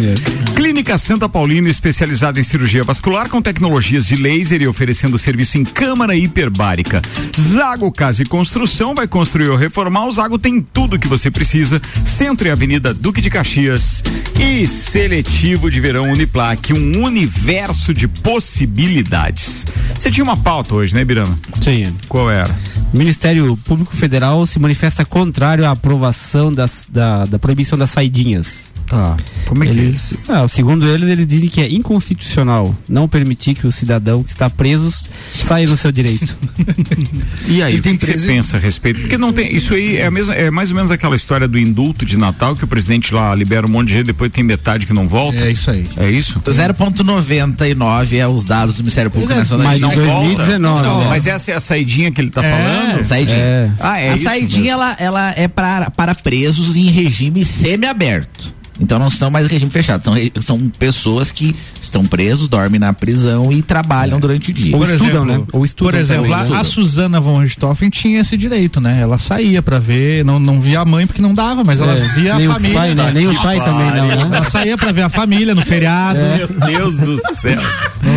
Clínica 0.85 0.99
Santa 0.99 1.27
Paulina, 1.27 1.67
especializada 1.67 2.39
em 2.39 2.43
cirurgia 2.43 2.83
vascular 2.83 3.27
com 3.27 3.41
tecnologias 3.41 4.05
de 4.05 4.15
laser 4.15 4.61
e 4.61 4.67
oferecendo 4.67 5.17
serviço 5.17 5.57
em 5.57 5.63
câmara 5.63 6.15
hiperbárica. 6.15 7.01
Zago 7.35 7.91
Casa 7.91 8.21
e 8.21 8.25
Construção 8.25 8.93
vai 8.93 9.07
construir 9.07 9.49
ou 9.49 9.57
reformar. 9.57 10.05
O 10.05 10.11
Zago 10.11 10.37
tem 10.37 10.61
tudo 10.61 10.99
que 10.99 11.07
você 11.07 11.31
precisa. 11.31 11.81
Centro 12.05 12.47
e 12.47 12.51
Avenida 12.51 12.93
Duque 12.93 13.19
de 13.19 13.31
Caxias. 13.31 14.03
E 14.39 14.67
Seletivo 14.67 15.71
de 15.71 15.79
Verão 15.79 16.11
Uniplaque, 16.11 16.71
um 16.71 17.03
universo 17.03 17.91
de 17.91 18.07
possibilidades. 18.07 19.65
Você 19.97 20.11
tinha 20.11 20.23
uma 20.23 20.37
pauta 20.37 20.75
hoje, 20.75 20.93
né, 20.93 21.03
Birama? 21.03 21.35
Sim. 21.63 21.85
Qual 22.07 22.29
era? 22.29 22.55
O 22.93 22.97
Ministério 22.97 23.57
Público 23.57 23.93
Federal 23.95 24.45
se 24.47 24.57
manifesta 24.59 25.03
contrário 25.03 25.65
à 25.65 25.71
aprovação 25.71 26.51
das, 26.51 26.87
da, 26.89 27.25
da 27.25 27.37
proibição 27.37 27.77
das 27.77 27.89
saidinhas. 27.89 28.73
Tá. 28.87 29.17
Como 29.47 29.63
é 29.63 29.67
que 29.67 29.71
eles, 29.73 30.15
ah, 30.29 30.47
segundo 30.47 30.87
eles, 30.87 31.09
eles 31.09 31.27
dizem 31.27 31.49
que 31.49 31.59
é 31.59 31.67
inconstitucional 31.71 32.73
não 32.87 33.07
permitir 33.07 33.55
que 33.55 33.65
o 33.65 33.71
cidadão 33.71 34.23
que 34.23 34.29
está 34.31 34.47
preso 34.47 35.09
saia 35.33 35.67
no 35.67 35.75
seu 35.75 35.91
direito. 35.91 36.35
E 37.47 37.61
aí, 37.61 37.75
E 37.75 37.79
o 37.79 37.81
tem 37.81 37.95
que, 37.95 38.05
que 38.07 38.17
você 38.17 38.27
pensa 38.27 38.57
a 38.57 38.59
respeito? 38.59 39.01
Porque 39.01 39.17
não 39.17 39.31
tem. 39.31 39.55
Isso 39.55 39.73
aí 39.73 39.97
é, 39.97 40.05
a 40.05 40.11
mesma, 40.11 40.33
é 40.33 40.49
mais 40.49 40.69
ou 40.71 40.75
menos 40.75 40.89
aquela 40.89 41.15
história 41.15 41.47
do 41.47 41.59
indulto 41.59 42.03
de 42.05 42.17
Natal 42.17 42.55
que 42.55 42.63
o 42.63 42.67
presidente 42.67 43.13
lá 43.13 43.35
libera 43.35 43.67
um 43.67 43.69
monte 43.69 43.89
de 43.89 43.93
gente, 43.95 44.05
depois 44.07 44.31
tem 44.31 44.43
metade 44.43 44.87
que 44.87 44.93
não 44.93 45.07
volta. 45.07 45.37
É 45.37 45.51
isso 45.51 45.69
aí. 45.69 45.87
É 45.97 46.09
isso? 46.09 46.39
0,99 46.39 48.13
é 48.17 48.27
os 48.27 48.43
dados 48.45 48.75
do 48.75 48.79
Ministério 48.79 49.11
Público 49.11 49.33
Nacional. 49.35 49.67
Mas 49.67 49.79
não 49.79 49.91
volta. 49.91 50.59
Não 50.59 50.83
volta. 50.83 51.09
Mas 51.09 51.27
essa 51.27 51.51
é 51.51 51.55
a 51.55 51.59
saidinha 51.59 52.11
que 52.11 52.19
ele 52.19 52.31
tá 52.31 52.43
É, 52.43 52.49
falando? 52.51 52.74
Saidinha. 53.03 53.75
Ah, 53.79 53.99
é 53.99 54.09
a 54.11 54.15
isso 54.15 54.23
saidinha 54.23 54.73
ela, 54.73 54.95
ela 54.99 55.33
é 55.35 55.47
para, 55.47 55.89
para 55.89 56.15
presos 56.15 56.75
em 56.75 56.89
regime 56.89 57.43
semi-aberto. 57.43 58.54
Então 58.79 58.99
não 58.99 59.09
são 59.09 59.31
mais 59.31 59.47
regime 59.47 59.71
fechado, 59.71 60.03
são, 60.03 60.13
são 60.41 60.59
pessoas 60.77 61.31
que 61.31 61.55
estão 61.81 62.05
presos, 62.05 62.47
dormem 62.47 62.79
na 62.79 62.91
prisão 62.93 63.51
e 63.51 63.61
trabalham 63.61 64.19
durante 64.19 64.51
o 64.51 64.53
dia. 64.53 64.75
Por 64.75 64.87
exemplo, 64.89 65.25
né? 65.25 65.41
Por 65.77 65.93
exemplo, 65.95 66.33
a, 66.33 66.59
a 66.59 66.63
Suzana 66.63 67.19
von 67.21 67.39
Richthofen 67.39 67.89
tinha 67.89 68.19
esse 68.19 68.35
direito, 68.35 68.81
né? 68.81 68.99
Ela 69.01 69.17
saía 69.17 69.61
pra 69.61 69.79
ver, 69.79 70.25
não, 70.25 70.39
não 70.39 70.59
via 70.59 70.81
a 70.81 70.85
mãe 70.85 71.07
porque 71.07 71.21
não 71.21 71.33
dava, 71.33 71.63
mas 71.63 71.79
ela 71.79 71.93
É, 71.93 72.01
via 72.15 72.35
nem 72.35 72.47
a 72.47 72.49
o 72.49 72.53
família. 72.53 72.77
pai, 72.79 72.95
né? 72.95 73.11
Nem 73.13 73.27
o 73.27 73.41
pai 73.41 73.59
também 73.59 73.91
não, 73.91 74.07
né? 74.29 74.37
Ela 74.37 74.45
saía 74.49 74.77
pra 74.77 74.91
ver 74.91 75.03
a 75.03 75.09
família 75.09 75.55
no 75.55 75.61
feriado. 75.61 76.19
Meu 76.37 76.47
Deus 76.67 76.97
do 76.97 77.15
céu. 77.35 77.59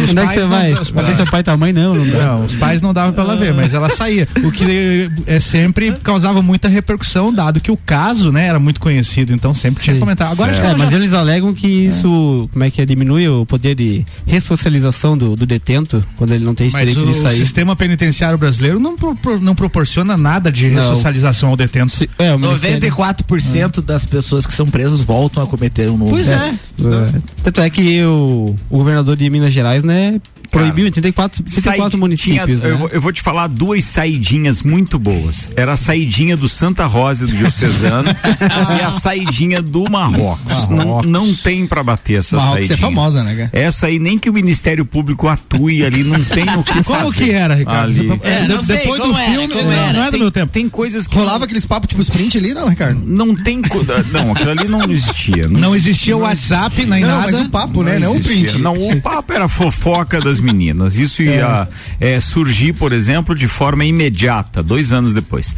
Os 0.04 0.10
Onde 0.10 0.20
é 0.20 0.26
que 0.26 0.32
você 0.34 0.40
não- 0.40 0.48
vai? 0.48 0.72
os 0.72 0.90
pais- 0.90 1.30
pai 1.30 1.40
e 1.40 1.42
tua 1.44 1.56
mãe 1.56 1.72
não, 1.72 1.94
não. 1.94 2.04
Não, 2.04 2.44
os 2.44 2.54
pais 2.56 2.80
não 2.82 2.92
davam 2.92 3.12
pra 3.12 3.22
ela 3.24 3.36
ver, 3.36 3.54
mas 3.54 3.72
ela 3.72 3.88
saía. 3.90 4.26
O 4.42 4.50
que 4.50 5.10
é, 5.26 5.38
sempre 5.40 5.92
causava 6.02 6.42
muita 6.42 6.68
repercussão, 6.68 7.32
dado 7.32 7.60
que 7.60 7.70
o 7.70 7.76
caso, 7.76 8.30
né, 8.32 8.46
era 8.46 8.58
muito 8.58 8.80
conhecido, 8.80 9.32
então 9.32 9.54
sempre 9.54 9.82
tinha 9.84 9.96
comentário. 9.98 10.32
Agora 10.32 10.47
que 10.56 10.62
É, 10.66 10.68
ela 10.70 10.78
mas 10.78 10.90
já- 10.90 10.96
eles 10.96 11.12
alegam 11.12 11.52
que 11.54 11.66
isso, 11.66 12.48
como 12.52 12.64
é 12.64 12.70
que 12.70 12.80
é, 12.80 12.86
diminui 12.86 13.28
o 13.28 13.44
poder 13.44 13.74
de 13.74 14.04
ressocialização 14.26 15.16
do, 15.18 15.34
do 15.36 15.44
detento 15.46 16.02
quando 16.16 16.32
ele 16.32 16.44
não 16.44 16.54
tem 16.54 16.68
esse 16.68 16.76
Mas 16.76 16.88
direito 16.88 17.08
o 17.08 17.12
de 17.12 17.18
sair. 17.18 17.36
sistema 17.38 17.74
penitenciário 17.76 18.38
brasileiro 18.38 18.78
não, 18.80 18.96
pro- 18.96 19.14
pro- 19.16 19.40
não 19.40 19.54
proporciona 19.54 20.16
nada 20.16 20.50
de 20.50 20.68
Não. 20.68 20.76
ressocialização 20.80 21.50
ao 21.50 21.56
detento. 21.56 21.92
É, 22.18 22.34
o 22.34 22.38
94% 22.38 23.80
das 23.82 24.04
pessoas 24.04 24.46
que 24.46 24.52
são 24.52 24.66
presas 24.66 25.00
voltam 25.00 25.42
a 25.42 25.46
cometer 25.46 25.90
um 25.90 25.96
novo. 25.96 26.10
Pois 26.12 26.28
é. 26.28 26.32
É. 26.34 27.20
Tanto 27.42 27.60
é 27.60 27.70
que 27.70 28.02
o, 28.04 28.54
o 28.70 28.78
governador 28.78 29.16
de 29.16 29.28
Minas 29.30 29.52
Gerais, 29.52 29.82
né, 29.84 30.20
proibiu 30.50 30.86
em 30.86 30.90
34, 30.90 31.42
34 31.42 31.82
Said- 31.82 31.96
municípios. 31.98 32.46
tinha- 32.60 32.68
né? 32.68 32.70
eu, 32.74 32.78
vou- 32.78 32.88
eu 32.88 33.00
vou 33.00 33.12
te 33.12 33.20
falar 33.20 33.46
duas 33.48 33.84
saidinhas 33.84 34.62
muito 34.62 34.98
boas. 34.98 35.50
Era 35.56 35.74
a 35.74 35.76
saidinha 35.76 36.36
do 36.36 36.48
Santa 36.48 36.86
Rosa 36.86 37.26
do 37.26 37.32
Diocesano 37.36 38.08
e 38.78 38.82
a 38.82 38.90
saidinha 38.90 39.60
do 39.60 39.84
Marrocos. 39.90 40.37
Não, 40.70 41.02
não 41.02 41.34
tem 41.34 41.66
pra 41.66 41.82
bater 41.82 42.18
essa 42.18 42.36
Marrocos 42.36 42.66
saidinha. 42.66 42.74
é 42.74 42.80
famosa, 42.90 43.24
né, 43.24 43.34
cara? 43.34 43.50
Essa 43.52 43.86
aí 43.86 43.98
nem 43.98 44.18
que 44.18 44.28
o 44.28 44.32
Ministério 44.32 44.84
Público 44.84 45.28
atue 45.28 45.84
ali, 45.84 46.02
não 46.04 46.22
tem 46.22 46.44
o 46.56 46.62
que 46.62 46.82
fazer. 46.82 47.02
Como 47.02 47.12
que 47.12 47.30
era, 47.30 47.54
Ricardo? 47.54 47.84
Ali. 47.90 48.20
É, 48.22 48.40
de- 48.46 48.66
depois 48.66 49.02
do 49.02 49.14
filme, 49.14 49.54
não, 49.54 49.92
não 49.92 50.04
é 50.04 50.10
do 50.10 50.18
meu 50.18 50.30
tempo. 50.30 50.52
Tem 50.52 50.68
coisas 50.68 51.06
que 51.06 51.16
Rolava 51.18 51.44
aqueles 51.44 51.64
papos 51.66 51.88
tipo 51.88 52.02
sprint 52.02 52.38
ali, 52.38 52.54
não, 52.54 52.68
Ricardo? 52.68 53.02
não 53.04 53.34
tem. 53.34 53.62
co- 53.62 53.78
Não, 54.12 54.32
aquilo 54.32 54.50
ali 54.50 54.68
não 54.68 54.82
existia. 54.90 55.48
Não 55.48 55.74
existia 55.74 56.16
o 56.16 56.20
WhatsApp, 56.20 56.84
nem 56.84 57.02
Não, 57.02 57.08
nada. 57.20 57.32
mas 57.32 57.40
o 57.46 57.48
papo, 57.50 57.82
né? 57.82 57.98
Não 57.98 58.16
o 58.16 58.22
print. 58.22 58.58
Não, 58.58 58.74
o 58.74 59.00
papo 59.02 59.32
era 59.32 59.44
a 59.44 59.48
fofoca 59.48 60.20
das 60.20 60.40
meninas. 60.40 60.96
Isso 60.98 61.22
ia 61.22 61.68
é, 62.00 62.20
surgir, 62.20 62.72
por 62.74 62.92
exemplo, 62.92 63.34
de 63.34 63.48
forma 63.48 63.84
imediata, 63.84 64.62
dois 64.62 64.92
anos 64.92 65.12
depois. 65.12 65.54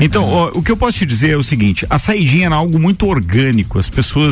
Então, 0.00 0.24
ó, 0.28 0.50
o 0.54 0.62
que 0.62 0.70
eu 0.72 0.76
posso 0.76 0.98
te 0.98 1.06
dizer 1.06 1.30
é 1.30 1.36
o 1.36 1.42
seguinte: 1.42 1.86
a 1.88 1.98
saidinha 1.98 2.46
era 2.46 2.54
algo 2.56 2.78
muito 2.78 3.06
orgânico, 3.06 3.78
as 3.78 3.88
pessoas 3.88 4.23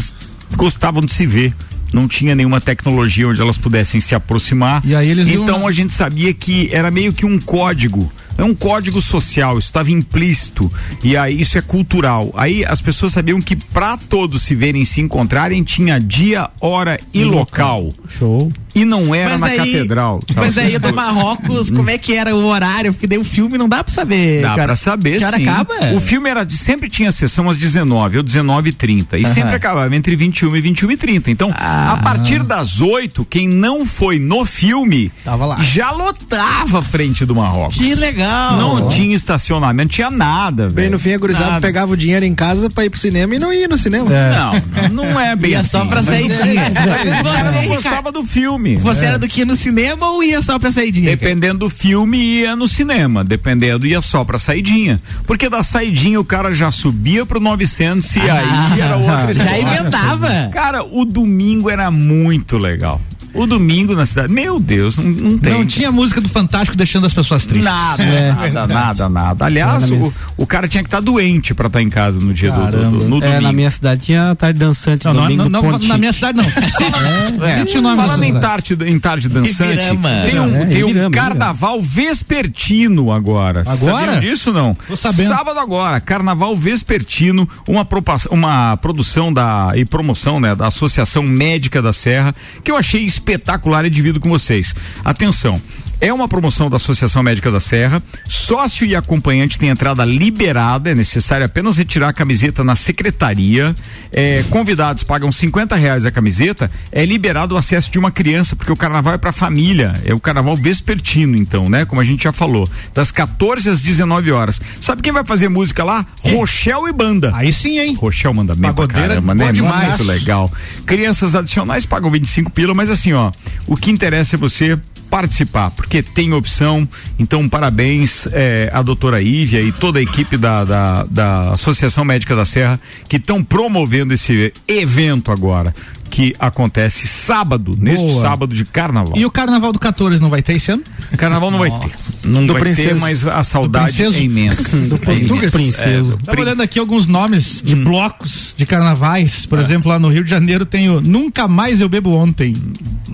gostavam 0.56 1.02
de 1.02 1.12
se 1.12 1.26
ver. 1.26 1.54
Não 1.92 2.08
tinha 2.08 2.34
nenhuma 2.34 2.60
tecnologia 2.60 3.28
onde 3.28 3.40
elas 3.40 3.58
pudessem 3.58 4.00
se 4.00 4.14
aproximar. 4.14 4.80
E 4.84 4.94
eles 5.10 5.28
iam 5.28 5.42
então 5.42 5.60
na- 5.60 5.68
a 5.68 5.72
gente 5.72 5.92
sabia 5.92 6.32
que 6.32 6.70
era 6.72 6.90
meio 6.90 7.12
que 7.12 7.26
um 7.26 7.38
código. 7.38 8.10
É 8.38 8.42
um 8.42 8.54
código 8.54 8.98
social, 9.02 9.58
isso 9.58 9.66
estava 9.68 9.90
implícito. 9.90 10.72
E 11.04 11.18
aí 11.18 11.38
isso 11.38 11.58
é 11.58 11.60
cultural. 11.60 12.32
Aí 12.34 12.64
as 12.64 12.80
pessoas 12.80 13.12
sabiam 13.12 13.42
que 13.42 13.54
para 13.54 13.98
todos 13.98 14.40
se 14.42 14.54
verem 14.54 14.80
e 14.82 14.86
se 14.86 15.02
encontrarem 15.02 15.62
tinha 15.62 15.98
dia, 16.00 16.48
hora 16.58 16.98
e 17.12 17.22
local. 17.24 17.92
Show. 18.08 18.50
E 18.74 18.84
não 18.84 19.14
era 19.14 19.30
Mas 19.30 19.40
na 19.40 19.46
daí- 19.48 19.58
catedral. 19.58 20.20
Mas 20.34 20.54
daí 20.54 20.78
do 20.78 20.94
Marrocos, 20.94 21.70
como 21.70 21.90
é 21.90 21.98
que 21.98 22.14
era 22.14 22.34
o 22.34 22.44
horário? 22.46 22.92
Porque 22.92 23.06
daí 23.06 23.18
o 23.18 23.24
filme 23.24 23.58
não 23.58 23.68
dá 23.68 23.84
pra 23.84 23.92
saber. 23.92 24.40
Dá 24.42 24.48
cara. 24.50 24.64
pra 24.68 24.76
saber, 24.76 25.18
sim. 25.20 25.46
acaba? 25.48 25.74
O 25.94 26.00
filme 26.00 26.28
era 26.30 26.42
de, 26.44 26.56
sempre 26.56 26.88
tinha 26.88 27.12
sessão 27.12 27.50
às 27.50 27.56
19 27.58 28.16
ou 28.16 28.22
19 28.22 28.70
e 28.70 28.72
30 28.72 29.18
e 29.18 29.24
sempre 29.26 29.54
acabava 29.54 29.94
entre 29.94 30.16
21 30.16 30.56
e 30.56 30.60
21 30.60 30.90
e 30.90 30.96
30. 30.96 31.30
Então, 31.30 31.52
Ah. 31.54 31.92
a 31.92 31.96
partir 31.98 32.42
das 32.42 32.80
8, 32.80 33.24
quem 33.26 33.46
não 33.48 33.84
foi 33.84 34.18
no 34.18 34.44
filme 34.46 35.12
Tava 35.24 35.44
lá. 35.44 35.58
já 35.60 35.90
lotava 35.90 36.78
a 36.78 36.82
frente 36.82 37.24
do 37.26 37.34
Marrocos. 37.34 37.76
Que 37.76 37.94
legal. 37.94 38.56
Não 38.56 38.88
tinha 38.88 39.14
estacionamento, 39.14 39.84
não 39.84 39.88
tinha 39.94 40.10
nada. 40.10 40.66
Bem, 40.66 40.74
velho. 40.84 40.92
no 40.92 40.98
fim, 40.98 41.12
a 41.12 41.18
gurizada 41.18 41.46
Nada. 41.52 41.60
pegava 41.66 41.92
o 41.92 41.96
dinheiro 41.96 42.24
em 42.24 42.34
casa 42.34 42.70
pra 42.70 42.84
ir 42.84 42.90
pro 42.90 42.98
cinema 42.98 43.34
e 43.34 43.38
não 43.38 43.52
ia 43.52 43.68
no 43.68 43.76
cinema. 43.76 44.08
Não, 44.10 44.88
não, 44.90 45.04
não 45.12 45.20
é 45.20 45.36
bem 45.36 45.50
Ia 45.52 45.60
assim. 45.60 45.68
só 45.68 45.84
pra 45.84 45.96
Mas- 45.96 46.06
saidinha. 46.06 46.72
Mas 46.74 47.02
Você, 47.02 47.08
o 47.20 47.22
cara 47.24 47.44
não 47.50 47.60
Ricardo, 47.60 47.68
gostava 47.68 48.12
do 48.12 48.24
filme. 48.70 48.76
Você 48.82 49.04
era 49.04 49.18
do 49.18 49.28
que 49.28 49.40
ia 49.40 49.46
no 49.46 49.56
cinema 49.56 50.06
ou 50.10 50.22
ia 50.22 50.40
só 50.42 50.58
pra 50.58 50.70
saidinha? 50.70 51.10
Dependendo 51.10 51.60
do 51.60 51.68
filme, 51.70 52.18
ia 52.18 52.54
no 52.56 52.68
cinema. 52.68 53.24
Dependendo, 53.24 53.86
ia 53.86 54.00
só 54.00 54.24
pra 54.24 54.38
saidinha. 54.38 55.00
Porque 55.26 55.48
da 55.48 55.62
saidinha 55.62 56.20
o 56.20 56.24
cara 56.24 56.52
já 56.52 56.70
subia 56.70 57.26
pro 57.26 57.40
900 57.40 58.16
e 58.16 58.20
aí 58.20 58.80
era 58.80 58.96
outra 58.96 59.32
Já 59.34 59.58
história. 59.58 59.78
emendava. 59.78 60.50
Cara, 60.52 60.84
o 60.84 61.04
domingo 61.04 61.68
era 61.70 61.90
muito 61.90 62.56
legal. 62.58 63.00
O 63.34 63.46
domingo 63.46 63.94
na 63.94 64.04
cidade, 64.04 64.32
meu 64.32 64.60
Deus, 64.60 64.98
não, 64.98 65.04
não 65.10 65.38
tem. 65.38 65.52
Não 65.52 65.66
tinha 65.66 65.90
música 65.90 66.20
do 66.20 66.28
Fantástico 66.28 66.76
deixando 66.76 67.06
as 67.06 67.14
pessoas 67.14 67.46
tristes. 67.46 67.72
Nada, 67.72 68.02
É. 68.02 68.32
nada, 68.32 68.66
nada, 68.66 69.08
nada. 69.08 69.44
Aliás, 69.46 69.90
É, 69.90 69.96
na 69.96 70.04
o, 70.06 70.12
o 70.38 70.46
cara 70.46 70.68
tinha 70.68 70.82
que 70.82 70.88
estar 70.88 71.00
doente 71.00 71.54
pra 71.54 71.66
estar 71.68 71.80
em 71.82 71.88
casa 71.90 72.20
no 72.20 72.32
dia 72.34 72.50
do, 72.50 72.56
do, 72.58 72.62
Caramba. 72.72 72.98
do- 72.98 73.08
no 73.08 73.16
É, 73.18 73.20
domingo. 73.20 73.42
na 73.42 73.52
minha 73.52 73.70
cidade 73.70 74.02
tinha 74.02 74.34
tarde 74.34 74.58
dançante, 74.58 75.04
Não, 75.06 75.14
domingo 75.14 75.48
não, 75.48 75.62
não, 75.62 75.78
na 75.78 75.98
minha 75.98 76.12
cidade 76.12 76.38
não. 76.38 76.44
É, 77.42 77.58
Cite 77.58 77.78
o 77.78 77.82
nome 77.82 77.96
falando 77.96 78.22
em 78.24 78.34
tarde, 78.38 78.76
em 78.86 78.98
tarde 78.98 79.28
dançante, 79.28 79.72
Ibirama. 79.72 80.08
tem 80.26 80.38
um, 80.40 80.56
É, 80.56 80.64
tem 80.66 80.84
um 80.84 80.88
Ibirama, 80.90 81.10
carnaval 81.10 81.80
vespertino 81.82 83.10
agora. 83.12 83.62
Agora? 83.66 84.20
Disso 84.20 84.52
não? 84.52 84.74
Tô 84.74 84.96
sabendo. 84.96 85.28
Sábado 85.28 85.58
agora, 85.58 86.00
carnaval 86.00 86.54
vespertino, 86.56 87.48
uma, 87.68 87.86
uma 88.30 88.76
produção 88.76 89.32
da 89.32 89.72
e 89.74 89.84
promoção, 89.84 90.38
né, 90.40 90.54
da 90.54 90.66
Associação 90.68 91.22
Médica 91.22 91.80
da 91.82 91.92
Serra, 91.92 92.34
que 92.62 92.70
eu 92.70 92.76
achei 92.76 93.04
espetacular 93.22 93.84
e 93.84 93.90
divido 93.90 94.18
com 94.18 94.28
vocês. 94.28 94.74
Atenção. 95.04 95.60
É 96.02 96.12
uma 96.12 96.26
promoção 96.26 96.68
da 96.68 96.78
Associação 96.78 97.22
Médica 97.22 97.48
da 97.48 97.60
Serra. 97.60 98.02
Sócio 98.28 98.84
e 98.84 98.96
acompanhante 98.96 99.56
tem 99.56 99.68
entrada 99.68 100.04
liberada. 100.04 100.90
É 100.90 100.96
necessário 100.96 101.46
apenas 101.46 101.78
retirar 101.78 102.08
a 102.08 102.12
camiseta 102.12 102.64
na 102.64 102.74
secretaria. 102.74 103.72
É, 104.10 104.42
convidados 104.50 105.04
pagam 105.04 105.30
50 105.30 105.76
reais 105.76 106.04
a 106.04 106.10
camiseta. 106.10 106.68
É 106.90 107.06
liberado 107.06 107.54
o 107.54 107.56
acesso 107.56 107.88
de 107.88 108.00
uma 108.00 108.10
criança, 108.10 108.56
porque 108.56 108.72
o 108.72 108.76
carnaval 108.76 109.14
é 109.14 109.16
para 109.16 109.30
família. 109.30 109.94
É 110.04 110.12
o 110.12 110.18
carnaval 110.18 110.56
vespertino, 110.56 111.36
então, 111.36 111.68
né? 111.68 111.84
Como 111.84 112.00
a 112.00 112.04
gente 112.04 112.24
já 112.24 112.32
falou. 112.32 112.68
Das 112.92 113.12
14 113.12 113.70
às 113.70 113.80
19 113.80 114.32
horas. 114.32 114.60
Sabe 114.80 115.02
quem 115.02 115.12
vai 115.12 115.24
fazer 115.24 115.48
música 115.48 115.84
lá? 115.84 116.04
Rochel 116.20 116.88
e 116.88 116.92
banda. 116.92 117.30
Aí 117.32 117.52
sim, 117.52 117.78
hein? 117.78 117.94
Rochel 117.94 118.34
manda 118.34 118.54
bem 118.54 118.62
pra 118.62 118.72
Pagodeira 118.72 119.08
caramba, 119.10 119.36
boa 119.36 119.46
né? 119.46 119.52
demais. 119.52 119.88
Muito 119.90 120.02
legal. 120.02 120.52
Crianças 120.84 121.36
adicionais 121.36 121.86
pagam 121.86 122.10
25 122.10 122.50
pila, 122.50 122.74
mas 122.74 122.90
assim, 122.90 123.12
ó, 123.12 123.30
o 123.68 123.76
que 123.76 123.92
interessa 123.92 124.34
é 124.34 124.36
você 124.36 124.76
participar, 125.12 125.70
porque 125.72 126.02
tem 126.02 126.32
opção. 126.32 126.88
Então, 127.18 127.46
parabéns 127.46 128.26
eh, 128.32 128.70
à 128.72 128.80
doutora 128.80 129.20
Ívia 129.20 129.60
e 129.60 129.70
toda 129.70 129.98
a 129.98 130.02
equipe 130.02 130.38
da, 130.38 130.64
da, 130.64 131.04
da 131.04 131.50
Associação 131.50 132.02
Médica 132.02 132.34
da 132.34 132.46
Serra 132.46 132.80
que 133.06 133.18
estão 133.18 133.44
promovendo 133.44 134.14
esse 134.14 134.54
evento 134.66 135.30
agora, 135.30 135.74
que 136.12 136.34
acontece 136.38 137.06
sábado, 137.08 137.74
neste 137.78 138.06
Boa. 138.06 138.20
sábado 138.20 138.54
de 138.54 138.66
carnaval. 138.66 139.14
E 139.16 139.24
o 139.24 139.30
carnaval 139.30 139.72
do 139.72 139.78
14 139.78 140.20
não 140.20 140.28
vai 140.28 140.42
ter 140.42 140.52
esse 140.56 140.70
ano? 140.70 140.82
Carnaval 141.16 141.50
não 141.50 141.58
vai 141.58 141.70
ter. 141.70 141.90
Não 142.28 142.44
Do 142.44 142.52
vai 142.52 142.74
ter, 142.74 142.94
mas 142.96 143.26
a 143.26 143.42
saudade 143.42 144.02
é 144.02 144.10
imensa. 144.20 144.76
Do 144.76 144.96
É 144.96 144.98
Português? 144.98 145.78
É, 145.78 145.98
do 146.00 146.18
Tava 146.18 146.38
olhando 146.42 146.60
aqui 146.62 146.78
alguns 146.78 147.06
nomes 147.06 147.62
de 147.64 147.74
blocos 147.74 148.54
de 148.58 148.66
carnavais. 148.66 149.46
Por 149.46 149.58
exemplo, 149.58 149.88
lá 149.88 149.98
no 149.98 150.08
Rio 150.10 150.22
de 150.22 150.28
Janeiro 150.28 150.66
tem 150.66 150.90
o 150.90 151.00
Nunca 151.00 151.48
Mais 151.48 151.80
Eu 151.80 151.88
Bebo 151.88 152.10
Ontem. 152.14 152.54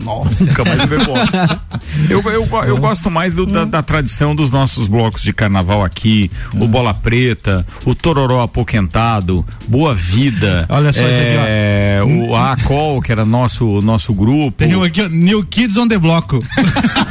Nossa, 0.02 0.44
nunca 0.44 0.64
mais 0.64 0.78
eu 0.80 0.86
bebo 0.86 1.10
ontem. 1.12 1.58
Eu, 2.08 2.22
eu, 2.30 2.46
eu 2.66 2.76
gosto 2.76 3.10
mais 3.10 3.34
do- 3.34 3.44
da, 3.44 3.64
da 3.64 3.82
tradição 3.82 4.34
dos 4.34 4.52
nossos 4.52 4.86
blocos 4.86 5.22
de 5.22 5.32
carnaval 5.32 5.84
aqui, 5.84 6.30
o 6.54 6.68
Bola 6.68 6.94
Preta, 6.94 7.66
o 7.84 7.94
Tororó 7.94 8.40
Apoquentado, 8.42 9.44
Boa 9.66 9.94
Vida. 9.94 10.64
Olha 10.68 10.92
só 10.92 11.00
esse 11.00 11.10
aqui, 11.10 11.36
ó. 11.38 11.44
é, 11.46 12.00
o 12.04 12.36
ACOL, 12.36 12.87
que 13.02 13.12
era 13.12 13.24
nosso, 13.24 13.80
nosso 13.82 14.12
grupo. 14.14 14.52
Tem 14.58 14.74
um 14.74 14.82
aqui, 14.82 15.02
ó, 15.02 15.08
New 15.08 15.44
Kids 15.44 15.76
on 15.76 15.86
the 15.88 15.98
Bloco. 15.98 16.38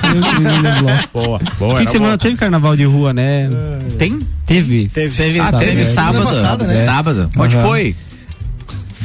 Boa, 1.14 1.40
boa. 1.60 1.78
Fim 1.78 1.86
de 1.86 1.92
semana 1.92 2.14
bom. 2.14 2.18
teve 2.18 2.36
carnaval 2.36 2.76
de 2.76 2.86
rua, 2.86 3.14
né? 3.14 3.50
Tem? 3.98 4.20
Teve. 4.46 4.88
Teve, 4.90 5.40
Ah, 5.40 5.52
teve 5.52 5.82
é. 5.82 5.86
sábado. 5.86 6.18
Semana 6.20 6.36
passada, 6.36 6.68
né? 6.68 6.86
Sábado. 6.86 7.30
Onde 7.38 7.56
Aham. 7.56 7.68
foi? 7.68 7.96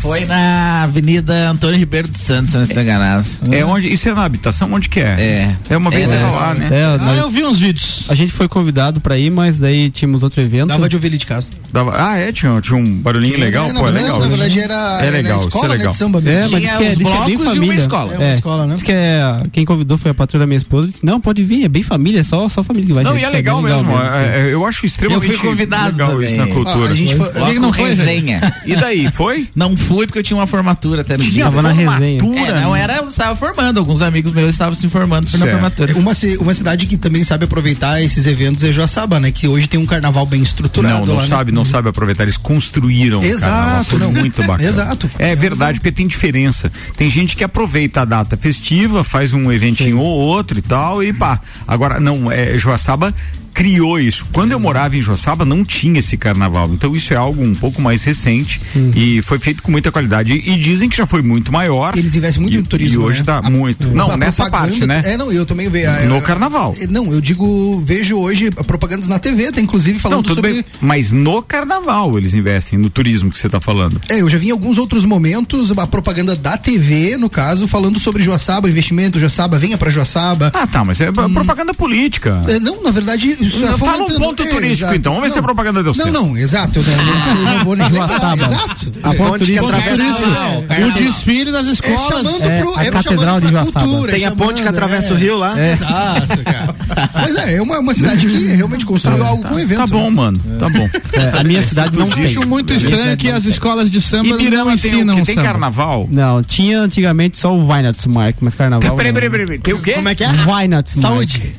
Foi 0.03 0.25
na 0.25 0.83
Avenida 0.83 1.49
Antônio 1.51 1.79
Ribeiro 1.79 2.09
dos 2.09 2.21
Santos, 2.21 2.51
se 2.51 2.57
não 2.57 2.65
estou 2.65 2.83
enganado. 2.83 3.25
É 3.53 3.65
onde? 3.65 3.87
Isso 3.93 4.09
é 4.09 4.15
na 4.15 4.25
habitação? 4.25 4.69
Onde 4.73 4.89
que 4.89 4.99
é? 4.99 5.15
É. 5.19 5.57
É 5.71 5.77
uma 5.77 5.91
vez 5.93 6.11
É, 6.11 6.15
era 6.17 6.25
né? 6.27 6.31
lá, 6.33 6.55
né? 6.55 6.69
É, 6.73 6.99
nós- 6.99 7.19
eu 7.19 7.31
vi 7.31 7.45
uns 7.45 7.59
vídeos. 7.61 8.07
A 8.09 8.15
gente 8.17 8.33
foi 8.33 8.49
convidado 8.49 9.01
pra 9.01 9.17
ir, 9.17 9.31
mas 9.31 9.61
daí 9.61 9.91
tínhamos 9.91 10.25
outro 10.25 10.41
evento. 10.41 10.67
Dava 10.69 10.89
de 10.89 10.97
ouvir 10.97 11.07
ele 11.07 11.19
de 11.19 11.27
casa. 11.27 11.51
Dava- 11.73 11.95
ah, 11.97 12.17
é? 12.19 12.33
Tinha, 12.33 12.61
tinha 12.61 12.77
um 12.77 12.85
barulhinho 13.01 13.35
Tinha, 13.35 13.45
legal? 13.47 13.69
né? 13.69 13.75
Pô, 13.75 13.87
é 13.89 13.93
Não, 13.93 14.01
legal. 14.03 14.19
na 14.19 14.27
isso. 14.27 14.37
verdade 14.37 14.61
era- 14.61 14.99
é 15.03 15.07
era 15.07 15.11
legal, 15.17 15.41
escola, 15.43 15.65
é 15.65 15.69
né, 15.69 15.73
de 15.75 15.79
legal. 15.79 15.95
samba 15.95 16.21
mesmo. 16.21 16.37
É, 16.37 16.41
mas 16.41 16.49
Tinha 16.51 16.61
diz 16.61 16.71
que, 16.71 16.85
é, 16.85 16.87
é 16.93 16.97
bem 16.97 17.33
e 17.33 17.37
uma 17.37 17.45
família. 17.55 17.75
escola. 17.79 18.15
É 18.15 18.19
uma 18.19 18.33
escola, 18.33 18.67
né? 18.67 18.75
Diz 18.75 18.83
que 18.83 18.93
é, 18.93 19.43
quem 19.53 19.65
convidou 19.65 19.97
foi 19.97 20.11
a 20.11 20.15
patrulha 20.15 20.41
da 20.41 20.47
minha 20.47 20.59
esposa. 20.59 20.89
Disse, 20.89 21.07
não, 21.07 21.21
pode 21.21 21.45
vir, 21.45 21.65
é 21.65 21.69
bem 21.69 21.83
família, 21.85 22.21
é 22.21 22.25
só, 22.25 22.49
só 22.49 22.65
família 22.65 22.89
que 22.89 22.93
vai. 22.93 23.05
Não, 23.05 23.13
gente, 23.13 23.23
e 23.23 23.25
é 23.25 23.29
bem 23.29 23.37
legal 23.37 23.63
mesmo. 23.63 23.91
é- 23.97 24.49
é- 24.49 24.53
eu 24.53 24.67
acho 24.67 24.85
extremamente 24.85 25.31
Eu 25.33 25.39
fui 25.39 25.49
convidado 25.49 25.93
legal 25.93 26.11
também. 26.11 26.27
isso 26.27 26.37
na 26.37 26.47
cultura. 26.49 26.89
Ah, 26.89 26.93
a 26.93 26.95
gente 26.97 27.15
foi- 27.15 27.59
não 27.61 27.73
foi, 27.73 27.89
resenha. 27.91 28.55
E 28.67 28.75
daí, 28.77 29.09
foi? 29.13 29.49
Não 29.55 29.77
fui 29.97 30.07
porque 30.07 30.19
eu 30.19 30.23
tinha 30.23 30.37
uma 30.37 30.47
formatura 30.47 31.03
até 31.03 31.17
no 31.17 31.25
dia. 31.25 31.45
Tava 31.45 31.61
na 31.63 31.73
resenha. 31.73 32.19
É, 32.19 32.61
não 32.63 32.75
era, 32.75 32.97
eu 32.97 33.09
estava 33.09 33.37
formando. 33.37 33.79
Alguns 33.79 34.01
amigos 34.03 34.33
meus 34.33 34.51
estavam 34.51 34.75
se 34.75 34.89
formando 34.89 35.29
na 35.39 35.47
formatura. 35.47 35.95
Uma, 35.97 36.15
ci- 36.15 36.37
uma 36.39 36.55
cidade 36.55 36.87
que 36.87 36.97
também 36.97 37.23
sabe 37.25 37.45
aproveitar 37.45 38.03
esses 38.03 38.27
eventos 38.27 38.65
é 38.65 38.73
Joaçaba, 38.73 39.21
né? 39.21 39.31
Que 39.31 39.47
hoje 39.47 39.67
tem 39.69 39.79
um 39.79 39.87
carnaval 39.87 40.25
bem 40.25 40.43
estruturado 40.43 41.01
Não, 41.01 41.07
não 41.07 41.15
lá, 41.17 41.23
né? 41.23 41.29
sabe, 41.29 41.53
não 41.53 41.65
sabe 41.65 41.89
aproveitar. 41.89 42.23
Eles 42.25 42.37
construíram 42.37 43.21
o 43.21 43.25
Exato, 43.25 43.41
carnaval. 43.53 43.85
Foi 43.85 43.99
não. 43.99 44.13
muito 44.13 44.43
bacana. 44.43 44.69
Exato. 44.69 45.11
É 45.19 45.37
verdade, 45.37 45.79
porque 45.81 45.93
tem 45.93 46.07
diferença. 46.07 46.73
Tem 46.97 47.11
gente 47.11 47.37
que 47.37 47.45
aproveita 47.45 48.01
a 48.03 48.05
data 48.05 48.37
festiva, 48.37 49.05
faz 49.05 49.33
um 49.33 49.53
eventinho 49.53 49.99
ou 49.99 50.19
outro 50.21 50.59
e 50.59 50.63
tal, 50.63 51.03
e 51.03 51.13
pá. 51.13 51.41
Agora, 51.67 52.01
não, 52.01 52.31
é, 52.33 52.57
Joaçaba 52.57 53.15
criou 53.55 53.99
isso. 54.01 54.27
Quando 54.33 54.53
eu 54.53 54.61
morava 54.61 54.97
em 54.97 55.03
Joaçaba, 55.03 55.45
não 55.45 55.65
tinha 55.65 55.99
esse 55.99 56.17
carnaval. 56.17 56.69
Então, 56.73 56.95
isso 56.97 57.13
é 57.13 57.17
algo 57.17 57.43
um 57.43 57.55
pouco 57.55 57.81
mais 57.81 58.03
recente 58.05 58.61
e 58.95 59.21
foi 59.23 59.39
feito 59.39 59.63
com 59.63 59.71
muita 59.71 59.91
qualidade. 59.93 60.33
E, 60.33 60.53
e 60.53 60.59
dizem 60.59 60.89
que 60.89 60.97
já 60.97 61.07
foi 61.07 61.23
muito 61.23 61.53
maior. 61.53 61.97
Eles 61.97 62.15
investem 62.15 62.43
muito 62.43 62.55
e, 62.55 62.59
no 62.59 62.67
turismo. 62.67 63.03
E 63.03 63.05
hoje 63.05 63.19
né? 63.21 63.25
tá 63.25 63.39
A- 63.39 63.51
muito. 63.51 63.89
Não, 63.89 64.11
a 64.11 64.17
nessa 64.17 64.51
parte, 64.51 64.87
né? 64.87 65.03
É, 65.05 65.17
não, 65.17 65.33
eu 65.33 65.45
também 65.47 65.69
vejo. 65.69 65.91
No 66.09 66.21
carnaval. 66.23 66.75
Não, 66.89 67.13
eu 67.13 67.21
digo, 67.21 67.81
vejo 67.85 68.17
hoje 68.17 68.51
propagandas 68.51 69.09
na 69.09 69.19
TV, 69.19 69.53
tá 69.53 69.61
inclusive 69.61 69.99
falando 69.99 70.17
Não, 70.19 70.23
tudo 70.23 70.37
sobre. 70.37 70.53
bem. 70.55 70.65
Mas 70.81 71.13
no 71.13 71.43
carnaval 71.43 72.17
eles 72.19 72.35
investem, 72.35 72.79
no 72.79 72.91
turismo 72.91 73.31
que 73.31 73.39
você 73.39 73.49
tá 73.49 73.61
falando. 73.61 74.01
É, 74.09 74.21
eu 74.21 74.29
já 74.29 74.39
vi 74.39 74.49
em 74.49 74.51
alguns 74.51 74.79
outros 74.79 75.05
momentos 75.05 75.71
a 75.77 75.87
propaganda 75.87 76.35
da 76.37 76.57
TV, 76.57 77.17
no 77.17 77.29
caso, 77.29 77.67
falando 77.69 77.99
sobre 77.99 78.23
Joaçaba, 78.23 78.69
investimento, 78.69 79.19
Joaçaba, 79.19 79.59
venha 79.59 79.77
pra 79.79 79.91
Joaçaba. 79.91 80.51
Ah, 80.55 80.67
tá, 80.67 80.85
mas 80.85 81.01
é 81.01 81.11
propaganda 81.13 81.75
política. 81.75 82.43
É, 82.49 82.59
não, 82.59 82.83
na 82.83 82.91
verdade, 82.91 83.37
isso 83.43 83.65
é 83.65 83.77
Fala 83.79 84.05
um 84.05 84.19
ponto 84.19 84.43
é, 84.43 84.47
turístico, 84.49 84.71
exato. 84.85 84.95
então. 84.97 85.13
Vamos 85.15 85.27
ver 85.29 85.33
se 85.33 85.39
a 85.39 85.41
Não, 85.41 85.47
propaganda 85.47 85.83
deu 85.83 85.93
Não, 85.93 86.05
certo. 86.05 86.13
não, 86.13 86.37
exato. 86.37 86.79
Eu 86.79 86.85
não, 86.85 87.53
eu 87.53 87.59
não 87.59 87.65
vou 87.65 87.77
nem 87.77 87.89
lembrar. 87.89 88.37
Exato. 88.39 88.93
A 89.03 89.15
ponte 89.15 89.39
turística 89.39 89.61
Ponto 89.63 89.75
atravessa- 89.75 90.15
turístico. 90.15 90.87
O 90.87 90.91
desfile 91.03 91.53
das 91.53 91.67
É 91.67 91.73
escolas. 91.73 92.41
É, 92.41 92.61
pro, 92.61 92.77
a 92.77 92.85
é 92.85 92.91
Catedral 92.91 93.41
de 93.41 93.49
Joaçaba. 93.51 94.07
Tem 94.09 94.25
a 94.25 94.31
ponte 94.33 94.63
que 94.63 94.69
atravessa 94.69 95.09
é. 95.09 95.13
o 95.13 95.17
rio 95.17 95.37
lá. 95.39 95.55
Exato, 95.71 96.43
cara. 96.45 96.75
Mas 97.15 97.37
é, 97.37 97.57
é 97.57 97.63
uma, 97.63 97.79
uma 97.79 97.95
cidade 97.95 98.27
que 98.27 98.47
realmente 98.55 98.85
construiu 98.87 99.25
algo 99.25 99.43
com 99.47 99.59
evento. 99.59 99.79
Tá 99.79 99.87
bom, 99.87 100.05
né? 100.05 100.17
mano. 100.17 100.41
Tá 100.59 100.69
bom. 100.69 100.89
É, 101.13 101.41
a 101.41 101.45
minha 101.45 101.63
cidade 101.63 101.99
não 101.99 102.09
tem. 102.09 102.25
Acho 102.25 102.47
muito 102.47 102.73
estranho 102.73 103.17
que 103.17 103.31
as 103.31 103.45
escolas 103.45 103.91
de 103.91 104.01
samba 104.01 104.31
não 104.31 104.39
tem 104.39 104.75
ensinam? 104.75 105.17
Tem 105.25 105.35
samba. 105.35 105.47
carnaval? 105.49 106.09
Não, 106.11 106.43
tinha 106.43 106.81
antigamente 106.81 107.39
só 107.39 107.55
o 107.55 107.67
Weihnachtsmarkt, 107.67 108.39
mas 108.43 108.55
carnaval. 108.55 108.95
Peraí, 108.97 109.13
não. 109.13 109.21
peraí, 109.21 109.31
peraí. 109.47 109.59
Tem 109.59 109.75
o 109.75 109.79
quê? 109.79 109.93
Como 109.93 110.09
é 110.09 110.15
que 110.15 110.25
é? 110.25 110.29
Weihnachtsmarkt. 110.47 111.01
Saúde. 111.01 111.53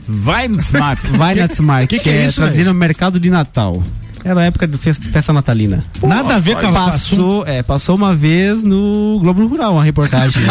Smart. 0.63 1.01
Weihnachtsmarkt, 1.17 1.72
que, 1.82 1.97
Que 1.97 2.03
que 2.03 2.09
é 2.09 2.24
é, 2.24 2.26
isso, 2.28 2.41
traduzindo 2.41 2.74
mercado 2.74 3.19
de 3.19 3.30
Natal. 3.30 3.82
Era 4.24 4.39
a 4.39 4.43
época 4.45 4.65
de 4.65 4.78
festa, 4.78 5.05
festa 5.09 5.34
natalina. 5.34 5.84
Nada 6.01 6.36
a 6.36 6.39
ver 6.39 6.55
com 6.55 6.67
a 6.67 6.71
Passou, 6.71 7.45
é, 7.45 7.61
passou 7.61 7.95
uma 7.95 8.15
vez 8.15 8.63
no 8.63 9.19
Globo 9.21 9.45
Rural 9.45 9.74
uma 9.74 9.84
reportagem. 9.84 10.41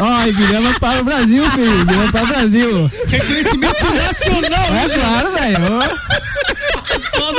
Ó, 0.00 0.26
Ibirama 0.28 0.74
para 0.78 1.00
o 1.00 1.04
Brasil, 1.04 1.50
filho. 1.50 1.80
Ibirama 1.80 2.12
para 2.12 2.22
o 2.22 2.26
Brasil. 2.26 2.90
Reconhecimento 3.08 3.84
nacional, 3.94 4.74
É 4.74 4.88
claro, 4.88 5.32
velho. 5.32 5.58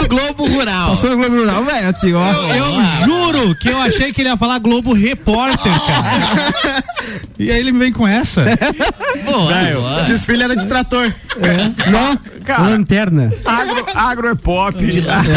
No 0.01 0.07
Globo 0.07 0.45
Rural. 0.47 0.89
Passou 0.91 1.09
no 1.09 1.17
Globo 1.17 1.35
Rural, 1.37 1.63
velho. 1.63 1.89
assim, 1.89 2.13
ó. 2.13 2.31
Eu 2.53 3.05
juro 3.05 3.55
que 3.55 3.69
eu 3.69 3.81
achei 3.81 4.11
que 4.13 4.21
ele 4.21 4.29
ia 4.29 4.37
falar 4.37 4.59
Globo 4.59 4.93
Repórter, 4.93 5.71
cara. 5.85 6.83
E 7.37 7.51
aí 7.51 7.59
ele 7.59 7.71
vem 7.73 7.91
com 7.91 8.07
essa. 8.07 8.45
Boa, 9.25 10.01
O 10.01 10.05
desfile 10.05 10.43
era 10.43 10.55
de 10.55 10.65
trator. 10.65 11.13
Não, 11.91 12.17
Cara. 12.43 12.63
lanterna. 12.63 13.31
Agro, 13.45 13.85
agro 13.93 14.27
é 14.29 14.35
pop, 14.35 14.75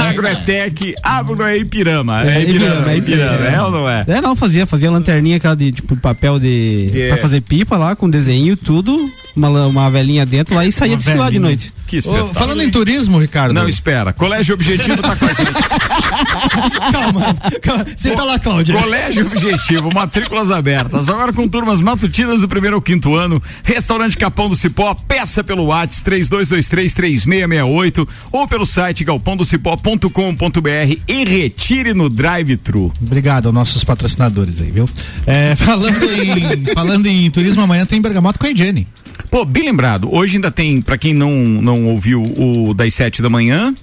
agro 0.09 0.26
é 0.26 0.34
tech, 0.36 0.94
agro 1.02 1.42
é 1.42 1.56
Ipirama. 1.59 2.22
É, 2.24 2.36
É, 2.38 2.42
Ipirama, 2.42 2.66
Ibirama, 2.70 2.90
é 2.92 2.96
Ipirama, 2.96 3.34
Ibirama. 3.34 3.56
é 3.56 3.62
ou 3.62 3.70
não 3.70 3.88
é? 3.90 4.04
É, 4.06 4.20
não, 4.20 4.36
fazia, 4.36 4.64
fazia 4.64 4.90
lanterninha 4.90 5.36
aquela 5.38 5.56
de, 5.56 5.72
tipo, 5.72 5.96
papel 5.96 6.38
de. 6.38 6.86
De- 6.90 7.09
pra 7.09 7.16
fazer 7.16 7.40
pipa 7.40 7.76
lá, 7.76 7.96
com 7.96 8.09
desenho, 8.09 8.56
tudo. 8.56 8.96
Uma, 9.39 9.66
uma 9.66 9.91
velhinha 9.91 10.26
dentro 10.26 10.55
lá 10.55 10.66
e 10.66 10.72
saía 10.72 10.93
Uma 10.95 10.99
desfilar 10.99 11.30
de 11.30 11.39
noite. 11.39 11.72
Que 11.86 11.97
Ô, 11.97 11.99
espetáculo. 12.01 12.34
falando 12.34 12.62
em 12.62 12.70
turismo, 12.70 13.18
Ricardo. 13.18 13.55
Não, 13.55 13.68
espera. 13.68 14.12
Colégio 14.12 14.55
Objetivo 14.55 15.01
tá 15.01 15.16
com 15.16 15.24
a 15.24 15.28
gente. 15.28 15.49
Calma, 16.93 17.34
calma. 17.62 17.86
Senta 17.97 18.24
lá, 18.24 18.39
Cláudia. 18.39 18.74
Colégio 18.78 19.26
Objetivo, 19.26 19.93
matrículas 19.95 20.51
abertas. 20.51 21.09
Agora 21.09 21.32
com 21.32 21.49
turmas 21.49 21.80
matutinas 21.80 22.41
do 22.41 22.49
primeiro 22.49 22.76
ao 22.76 22.82
quinto 22.82 23.14
ano. 23.14 23.41
Restaurante 23.62 24.16
Capão 24.16 24.49
do 24.49 24.57
Cipó, 24.57 24.95
peça 24.95 25.43
pelo 25.45 25.64
WhatsApp 25.66 26.11
32233668 26.11 28.09
ou 28.32 28.49
pelo 28.49 28.66
site 28.66 29.05
galpondocipó.com.br 29.05 30.99
e 31.07 31.24
retire 31.24 31.95
no 31.95 32.09
drive-thru. 32.09 32.93
Obrigado 33.01 33.47
aos 33.47 33.55
nossos 33.55 33.84
patrocinadores 33.84 34.61
aí, 34.61 34.70
viu? 34.70 34.89
É, 35.26 35.55
falando, 35.57 36.05
em, 36.05 36.64
falando 36.74 37.07
em 37.07 37.30
turismo, 37.30 37.62
amanhã 37.62 37.86
tem 37.86 38.01
Bergamoto 38.01 38.39
com 38.39 38.47
a 38.47 38.55
Jenny. 38.55 38.86
Pô, 39.31 39.45
bem 39.45 39.64
lembrado. 39.64 40.12
Hoje 40.12 40.37
ainda 40.37 40.51
tem, 40.51 40.81
pra 40.81 40.97
quem 40.97 41.12
não, 41.12 41.33
não 41.33 41.87
ouviu 41.87 42.23
o 42.23 42.73
das 42.75 42.95
sete 42.95 43.21
da 43.21 43.29
manhã, 43.29 43.75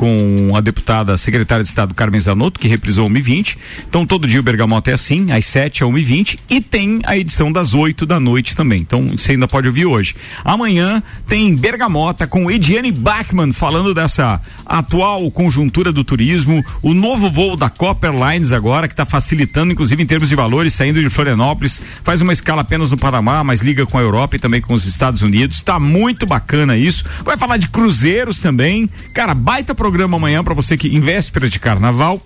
com 0.00 0.56
a 0.56 0.62
deputada 0.62 1.14
secretária 1.18 1.62
de 1.62 1.68
Estado 1.68 1.92
Carmen 1.92 2.18
Zanotto, 2.18 2.58
que 2.58 2.66
reprisou 2.66 3.06
1h20. 3.06 3.58
Então 3.86 4.06
todo 4.06 4.26
dia 4.26 4.40
o 4.40 4.42
Bergamota 4.42 4.90
é 4.90 4.94
assim, 4.94 5.30
às 5.30 5.44
7 5.44 5.84
a 5.84 5.86
1h20 5.86 6.38
e 6.48 6.58
tem 6.58 7.02
a 7.04 7.18
edição 7.18 7.52
das 7.52 7.74
8 7.74 8.06
da 8.06 8.18
noite 8.18 8.56
também. 8.56 8.80
Então 8.80 9.08
você 9.08 9.32
ainda 9.32 9.46
pode 9.46 9.68
ouvir 9.68 9.84
hoje. 9.84 10.16
Amanhã 10.42 11.02
tem 11.28 11.54
Bergamota 11.54 12.26
com 12.26 12.50
Ediane 12.50 12.90
Bachmann 12.90 13.52
falando 13.52 13.92
dessa 13.92 14.40
atual 14.64 15.30
conjuntura 15.30 15.92
do 15.92 16.02
turismo, 16.02 16.64
o 16.80 16.94
novo 16.94 17.28
voo 17.28 17.54
da 17.54 17.68
Copper 17.68 18.12
Lines 18.12 18.52
agora, 18.52 18.88
que 18.88 18.94
está 18.94 19.04
facilitando, 19.04 19.74
inclusive 19.74 20.02
em 20.02 20.06
termos 20.06 20.30
de 20.30 20.34
valores, 20.34 20.72
saindo 20.72 21.02
de 21.02 21.10
Florianópolis, 21.10 21.82
faz 22.02 22.22
uma 22.22 22.32
escala 22.32 22.62
apenas 22.62 22.90
no 22.90 22.96
Panamá, 22.96 23.44
mas 23.44 23.60
liga 23.60 23.84
com 23.84 23.98
a 23.98 24.00
Europa 24.00 24.36
e 24.36 24.38
também 24.38 24.62
com 24.62 24.72
os 24.72 24.86
Estados 24.86 25.20
Unidos. 25.20 25.58
Está 25.58 25.78
muito 25.78 26.24
bacana 26.24 26.74
isso. 26.74 27.04
Vai 27.22 27.36
falar 27.36 27.58
de 27.58 27.68
cruzeiros 27.68 28.40
também. 28.40 28.88
Cara, 29.12 29.34
baita 29.34 29.74
programa 29.74 29.89
amanhã 30.16 30.42
para 30.42 30.54
você 30.54 30.76
que 30.76 30.88
em 30.88 31.00
véspera 31.00 31.48
de 31.48 31.58
carnaval 31.58 32.20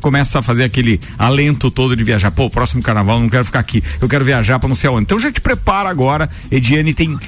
começa 0.00 0.38
a 0.38 0.42
fazer 0.42 0.64
aquele 0.64 1.00
alento 1.18 1.70
todo 1.70 1.96
de 1.96 2.04
viajar. 2.04 2.30
Pô, 2.30 2.50
próximo 2.50 2.82
carnaval 2.82 3.18
não 3.20 3.28
quero 3.28 3.44
ficar 3.44 3.60
aqui, 3.60 3.82
eu 4.00 4.08
quero 4.08 4.24
viajar 4.24 4.58
para 4.58 4.68
não 4.68 4.76
sei 4.76 4.88
aonde. 4.90 5.04
Então 5.04 5.18
já 5.18 5.32
te 5.32 5.40
prepara 5.40 5.88
agora. 5.88 6.28
Ediane 6.50 6.92
tem 6.92 7.18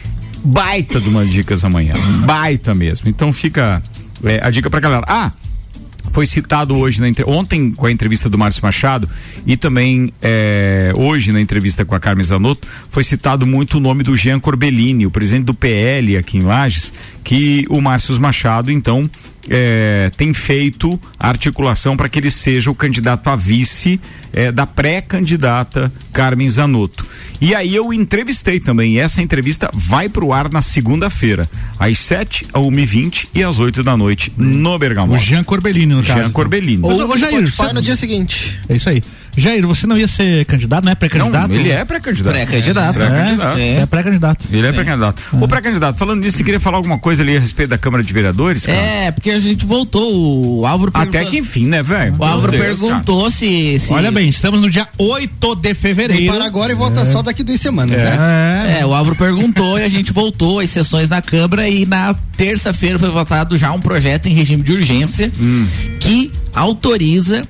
baita 0.44 1.00
de 1.00 1.08
umas 1.08 1.30
dicas 1.30 1.64
amanhã. 1.64 1.94
Baita 2.24 2.74
mesmo. 2.74 3.08
Então 3.08 3.32
fica 3.32 3.82
é, 4.24 4.40
a 4.42 4.50
dica 4.50 4.68
pra 4.68 4.80
galera. 4.80 5.04
Ah, 5.08 5.32
foi 6.12 6.26
citado 6.26 6.76
hoje 6.76 7.00
na 7.00 7.08
ontem 7.26 7.70
com 7.70 7.86
a 7.86 7.90
entrevista 7.90 8.28
do 8.28 8.38
Márcio 8.38 8.62
Machado 8.62 9.08
e 9.46 9.56
também 9.56 10.12
é, 10.22 10.92
hoje 10.94 11.32
na 11.32 11.40
entrevista 11.40 11.84
com 11.84 11.94
a 11.94 12.00
Carmen 12.00 12.24
Zanotto 12.24 12.66
foi 12.90 13.04
citado 13.04 13.46
muito 13.46 13.76
o 13.76 13.80
nome 13.80 14.02
do 14.02 14.16
Jean 14.16 14.40
Corbellini, 14.40 15.06
o 15.06 15.10
presidente 15.10 15.44
do 15.44 15.54
PL 15.54 16.16
aqui 16.16 16.38
em 16.38 16.42
Lages, 16.42 16.92
que 17.22 17.66
o 17.68 17.80
Márcio 17.80 18.18
Machado 18.20 18.70
então 18.70 19.10
é, 19.48 20.10
tem 20.16 20.32
feito 20.32 21.00
a 21.18 21.28
articulação 21.28 21.96
para 21.96 22.08
que 22.08 22.18
ele 22.18 22.30
seja 22.30 22.70
o 22.70 22.74
candidato 22.74 23.28
a 23.28 23.36
vice 23.36 24.00
é, 24.32 24.50
da 24.52 24.66
pré-candidata 24.66 25.92
Carmen 26.12 26.48
Zanotto. 26.48 27.06
E 27.40 27.54
aí 27.54 27.74
eu 27.74 27.92
entrevistei 27.92 28.58
também. 28.58 28.94
E 28.94 28.98
essa 28.98 29.20
entrevista 29.20 29.70
vai 29.74 30.08
pro 30.08 30.32
ar 30.32 30.50
na 30.50 30.60
segunda-feira, 30.60 31.48
às 31.78 31.98
7, 31.98 32.46
a 32.52 32.58
1h20 32.58 33.28
e 33.34 33.42
às 33.42 33.58
8 33.58 33.82
da 33.82 33.96
noite, 33.96 34.32
no 34.36 34.78
Bergamota. 34.78 35.18
O 35.18 35.22
Jean 35.22 35.44
Corbellini, 35.44 35.94
no 35.94 36.02
caso. 36.02 36.20
Jean 36.20 36.30
Corbellini. 36.30 36.84
Ô, 36.84 37.08
ô, 37.08 37.16
Jair, 37.16 37.46
Spotify 37.48 37.74
no 37.74 37.82
dia 37.82 37.96
seguinte. 37.96 38.58
É 38.68 38.76
isso 38.76 38.88
aí. 38.88 39.02
Jair, 39.36 39.66
você 39.66 39.86
não 39.86 39.98
ia 39.98 40.08
ser 40.08 40.44
candidato, 40.46 40.84
não 40.84 40.92
é 40.92 40.94
pré-candidato? 40.94 41.48
Não, 41.48 41.54
ele 41.54 41.70
é 41.70 41.84
pré-candidato. 41.84 42.32
Pré-candidato. 42.32 42.96
É, 42.96 43.08
Pré-candidato. 43.08 43.58
é 43.58 43.86
pré-candidato. 43.86 44.46
Ele 44.50 44.66
é 44.66 44.72
pré-candidato. 44.72 45.22
Ô, 45.40 45.46
pré-candidato, 45.48 45.98
falando 45.98 46.22
disso, 46.22 46.38
você 46.38 46.44
queria 46.44 46.60
falar 46.60 46.78
alguma 46.78 46.98
coisa 46.98 47.22
ali 47.22 47.36
a 47.36 47.40
respeito 47.40 47.68
da 47.70 47.78
Câmara 47.78 48.02
de 48.02 48.12
Vereadores? 48.12 48.64
cara? 48.66 48.78
É, 48.78 49.10
porque 49.12 49.30
a 49.30 49.38
gente 49.38 49.64
voltou. 49.66 50.60
O 50.60 50.66
Álvaro 50.66 50.90
Até 50.94 51.10
perguntou- 51.10 51.30
que 51.30 51.38
enfim, 51.38 51.66
né, 51.66 51.82
velho? 51.82 52.14
O 52.18 52.24
Álvaro 52.24 52.52
Deus, 52.52 52.80
perguntou 52.80 53.30
se, 53.30 53.78
se- 53.78 53.92
Olha 53.92 54.10
bem, 54.10 54.28
estamos 54.28 54.60
no 54.60 54.70
dia 54.70 54.88
8 54.98 55.54
de 55.54 55.74
fevereiro. 55.74 56.22
E 56.22 56.28
para 56.28 56.44
agora 56.46 56.72
e 56.72 56.74
volta 56.74 57.04
só 57.04 57.22
daqui 57.22 57.42
duas 57.42 57.60
semanas, 57.60 57.96
né? 57.96 58.78
É, 58.80 58.86
o 58.86 58.94
Álvaro 58.94 59.16
perguntou 59.16 59.78
e 59.78 59.82
a 59.84 59.88
gente 59.88 60.12
voltou 60.12 60.60
às 60.60 60.70
sessões 60.70 61.10
na 61.10 61.20
Câmara 61.20 61.68
e 61.68 61.84
na 61.86 62.14
terça-feira 62.36 62.98
foi 62.98 63.10
votado 63.10 63.56
já 63.58 63.70
um 63.72 63.80
projeto 63.80 64.26
em 64.26 64.32
regime 64.32 64.62
de 64.62 64.72
urgência 64.72 65.30
Hum. 65.40 65.66
que 66.00 66.30
autoriza. 66.54 67.42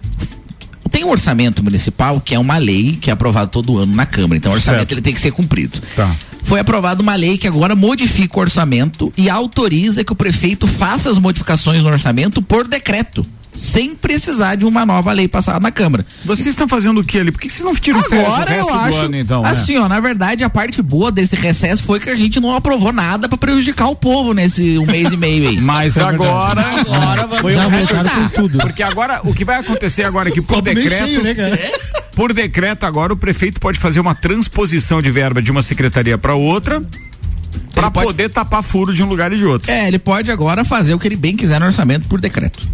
Tem 0.96 1.04
um 1.04 1.10
orçamento 1.10 1.62
municipal 1.62 2.18
que 2.22 2.34
é 2.34 2.38
uma 2.38 2.56
lei 2.56 2.96
que 2.98 3.10
é 3.10 3.12
aprovado 3.12 3.50
todo 3.50 3.76
ano 3.76 3.94
na 3.94 4.06
Câmara. 4.06 4.38
Então 4.38 4.50
o 4.50 4.54
orçamento 4.54 4.78
Certo. 4.78 4.92
ele 4.92 5.02
tem 5.02 5.12
que 5.12 5.20
ser 5.20 5.30
cumprido. 5.30 5.78
Tá. 5.94 6.16
Foi 6.42 6.58
aprovada 6.58 7.02
uma 7.02 7.14
lei 7.14 7.36
que 7.36 7.46
agora 7.46 7.76
modifica 7.76 8.38
o 8.38 8.40
orçamento 8.40 9.12
e 9.14 9.28
autoriza 9.28 10.02
que 10.02 10.10
o 10.10 10.16
prefeito 10.16 10.66
faça 10.66 11.10
as 11.10 11.18
modificações 11.18 11.82
no 11.82 11.90
orçamento 11.90 12.40
por 12.40 12.66
decreto. 12.66 13.26
Sem 13.56 13.94
precisar 13.94 14.54
de 14.54 14.64
uma 14.66 14.84
nova 14.84 15.12
lei 15.12 15.26
passada 15.28 15.58
na 15.60 15.70
Câmara. 15.70 16.04
Vocês 16.24 16.48
estão 16.48 16.68
fazendo 16.68 17.00
o 17.00 17.04
que 17.04 17.18
ali? 17.18 17.32
Por 17.32 17.40
que 17.40 17.48
vocês 17.48 17.64
não 17.64 17.74
tiram 17.74 18.02
férias 18.02 18.28
o 18.28 18.32
Agora 18.32 18.50
resto 18.50 18.68
eu 18.70 18.74
do 18.76 18.80
acho. 18.84 18.98
ano, 18.98 19.16
então? 19.16 19.42
né? 19.42 19.48
assim, 19.50 19.76
ó, 19.78 19.88
na 19.88 19.98
verdade, 20.00 20.44
a 20.44 20.50
parte 20.50 20.82
boa 20.82 21.10
desse 21.10 21.34
recesso 21.36 21.82
foi 21.82 21.98
que 21.98 22.10
a 22.10 22.16
gente 22.16 22.38
não 22.38 22.54
aprovou 22.54 22.92
nada 22.92 23.28
pra 23.28 23.38
prejudicar 23.38 23.86
o 23.88 23.96
povo 23.96 24.32
nesse 24.34 24.78
um 24.78 24.86
mês 24.86 25.10
e 25.12 25.16
meio 25.16 25.48
aí. 25.48 25.56
Mas 25.60 25.96
agora. 25.96 26.60
Agora 26.60 27.26
vamos 27.26 27.40
Foi 27.40 27.56
um 27.56 27.64
começar. 27.64 28.30
Porque 28.60 28.82
agora, 28.82 29.20
o 29.24 29.32
que 29.32 29.44
vai 29.44 29.58
acontecer 29.58 30.02
agora 30.04 30.28
é 30.28 30.32
que 30.32 30.42
por 30.42 30.60
decreto. 30.62 31.06
cheio, 31.06 31.22
né? 31.22 31.32
Por 32.16 32.32
decreto, 32.32 32.84
agora 32.86 33.12
o 33.12 33.16
prefeito 33.16 33.60
pode 33.60 33.78
fazer 33.78 34.00
uma 34.00 34.14
transposição 34.14 35.02
de 35.02 35.10
verba 35.10 35.42
de 35.42 35.50
uma 35.50 35.60
secretaria 35.60 36.16
para 36.16 36.34
outra 36.34 36.82
para 37.74 37.90
pode- 37.90 38.06
poder 38.06 38.30
tapar 38.30 38.62
furo 38.62 38.94
de 38.94 39.02
um 39.02 39.06
lugar 39.06 39.30
e 39.34 39.36
de 39.36 39.44
outro. 39.44 39.70
É, 39.70 39.86
ele 39.86 39.98
pode 39.98 40.30
agora 40.30 40.64
fazer 40.64 40.94
o 40.94 40.98
que 40.98 41.06
ele 41.06 41.16
bem 41.16 41.36
quiser 41.36 41.60
no 41.60 41.66
orçamento 41.66 42.08
por 42.08 42.18
decreto. 42.18 42.66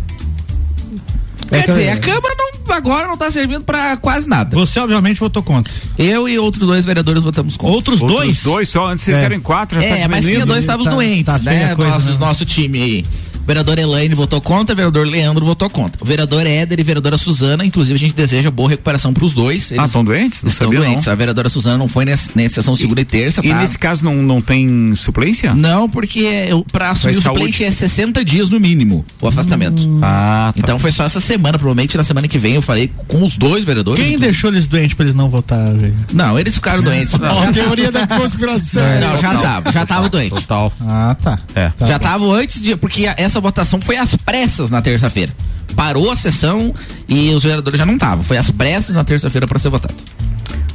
É 1.52 1.60
Quer 1.60 1.66
que- 1.66 1.72
dizer, 1.72 1.88
a 1.90 1.96
Câmara 1.98 2.34
não, 2.36 2.74
agora 2.74 3.06
não 3.08 3.16
tá 3.16 3.30
servindo 3.30 3.62
pra 3.64 3.96
quase 3.96 4.26
nada. 4.28 4.56
Você, 4.56 4.80
obviamente, 4.80 5.20
votou 5.20 5.42
contra. 5.42 5.72
Eu 5.98 6.28
e 6.28 6.38
outros 6.38 6.66
dois 6.66 6.84
vereadores 6.84 7.22
votamos 7.22 7.56
contra. 7.56 7.74
Outros, 7.74 8.00
Outros 8.00 8.18
dois? 8.20 8.42
dois 8.42 8.68
só, 8.68 8.86
antes 8.88 9.04
vocês 9.04 9.18
É. 9.18 9.24
eram 9.24 9.40
quatro, 9.40 9.80
já 9.80 9.86
É, 9.86 10.02
tá 10.02 10.08
mas 10.08 10.24
tinha 10.24 10.46
dois 10.46 10.60
estavam 10.60 10.84
tá- 10.84 10.90
doentes, 10.90 11.24
tá 11.26 11.38
né? 11.38 11.74
coisa, 11.76 11.90
nosso, 11.92 12.10
né? 12.10 12.16
nosso 12.18 12.44
time 12.46 12.82
aí. 12.82 13.04
O 13.42 13.46
vereador 13.46 13.78
Elaine 13.78 14.14
votou 14.14 14.40
contra, 14.40 14.72
o 14.72 14.76
vereador 14.76 15.06
Leandro 15.06 15.44
votou 15.44 15.68
contra. 15.68 16.02
O 16.02 16.06
vereador 16.06 16.46
Éder 16.46 16.78
e 16.78 16.82
a 16.82 16.84
vereadora 16.84 17.18
Suzana, 17.18 17.64
inclusive 17.64 17.96
a 17.96 17.98
gente 17.98 18.14
deseja 18.14 18.50
boa 18.50 18.70
recuperação 18.70 19.12
pros 19.12 19.32
dois. 19.32 19.72
Ah, 19.76 19.84
estão 19.84 20.04
doentes? 20.04 20.42
Não 20.44 20.50
estão 20.50 20.68
sabia, 20.68 20.80
doentes. 20.80 21.06
não. 21.06 21.12
A 21.12 21.16
vereadora 21.16 21.48
Suzana 21.48 21.76
não 21.76 21.88
foi 21.88 22.04
nessa, 22.04 22.30
nessa 22.34 22.56
sessão 22.56 22.76
segunda 22.76 23.00
e, 23.00 23.04
terça, 23.04 23.44
E 23.44 23.48
tá? 23.48 23.60
nesse 23.60 23.76
caso 23.78 24.04
não, 24.04 24.14
não 24.16 24.40
tem 24.40 24.94
suplência? 24.94 25.54
Não, 25.54 25.88
porque 25.90 26.48
pra 26.70 26.90
assumir 26.90 27.16
o 27.16 27.20
saúde. 27.20 27.40
suplente 27.40 27.64
é 27.64 27.70
60 27.72 28.24
dias 28.24 28.48
no 28.48 28.60
mínimo 28.60 29.04
o 29.20 29.26
afastamento. 29.26 29.82
Ah, 30.02 30.52
tá. 30.54 30.60
Então 30.60 30.78
foi 30.78 30.92
só 30.92 31.04
essa 31.04 31.20
semana, 31.20 31.58
provavelmente 31.58 31.96
na 31.96 32.04
semana 32.04 32.28
que 32.28 32.38
vem 32.38 32.54
eu 32.54 32.62
falei 32.62 32.90
com 33.08 33.24
os 33.24 33.36
dois 33.36 33.64
vereadores. 33.64 34.04
Quem 34.04 34.18
deixou 34.18 34.50
eles 34.50 34.66
doentes 34.68 34.94
pra 34.94 35.04
eles 35.04 35.14
não 35.16 35.28
votarem? 35.28 35.94
Não, 36.12 36.38
eles 36.38 36.54
ficaram 36.54 36.82
doentes. 36.82 37.14
Ó, 37.20 37.42
a 37.42 37.52
teoria 37.52 37.90
da 37.90 38.06
conspiração. 38.06 38.82
Não, 39.00 39.18
já 39.18 39.34
tava, 39.38 39.72
já 39.72 39.84
tava 39.86 40.08
doente. 40.08 40.30
Total. 40.30 40.72
Ah, 40.80 41.16
tá. 41.20 41.38
É. 41.56 41.72
Já 41.86 41.98
tava 41.98 42.24
antes 42.32 42.62
de. 42.62 42.76
Porque 42.76 43.06
a- 43.06 43.14
essa 43.32 43.40
votação 43.40 43.80
foi 43.80 43.96
às 43.96 44.14
pressas 44.14 44.70
na 44.70 44.82
terça-feira. 44.82 45.34
Parou 45.74 46.10
a 46.10 46.16
sessão 46.16 46.74
e 47.08 47.30
os 47.30 47.42
vereadores 47.42 47.78
já 47.78 47.86
não 47.86 47.94
estavam. 47.94 48.22
Foi 48.22 48.36
às 48.36 48.50
pressas 48.50 48.94
na 48.94 49.02
terça-feira 49.04 49.46
para 49.46 49.58
ser 49.58 49.70
votado. 49.70 49.94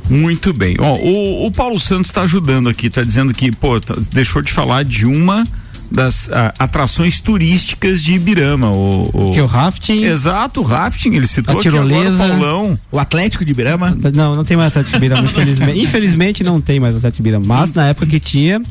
Muito 0.09 0.51
bem. 0.53 0.75
Ó, 0.79 0.95
o, 0.95 1.45
o 1.45 1.51
Paulo 1.51 1.79
Santos 1.79 2.09
está 2.09 2.23
ajudando 2.23 2.67
aqui, 2.67 2.87
está 2.87 3.03
dizendo 3.03 3.31
que, 3.33 3.51
pô, 3.51 3.79
tá- 3.79 3.95
deixou 4.11 4.41
de 4.41 4.51
falar 4.51 4.83
de 4.83 5.05
uma 5.05 5.47
das 5.89 6.29
ah, 6.31 6.53
atrações 6.59 7.21
turísticas 7.21 8.03
de 8.03 8.13
Ibirama. 8.13 8.71
O, 8.71 9.09
o... 9.13 9.31
Que 9.31 9.39
é 9.39 9.43
o 9.43 9.45
rafting. 9.45 10.03
Exato, 10.03 10.61
o 10.61 10.63
rafting, 10.63 11.13
ele 11.13 11.27
citou 11.27 11.55
A 11.55 11.59
aqui 11.59 11.67
agora 11.67 11.85
o 11.85 11.89
tirolesa. 11.89 12.27
Paulão. 12.27 12.79
O 12.91 12.99
Atlético 12.99 13.45
de 13.45 13.51
Ibirama. 13.51 13.97
Não, 14.13 14.35
não 14.35 14.43
tem 14.45 14.57
mais 14.57 14.67
Atlético 14.69 14.93
de 14.95 14.99
Birama, 14.99 15.23
infelizmente. 15.23 15.79
Infelizmente 15.87 16.43
não 16.43 16.59
tem 16.61 16.79
mais 16.79 16.95
Atlético 16.95 17.17
de 17.17 17.23
Birama. 17.23 17.45
Mas 17.45 17.73
na 17.73 17.87
época 17.87 18.05
que 18.07 18.19
tinha, 18.19 18.61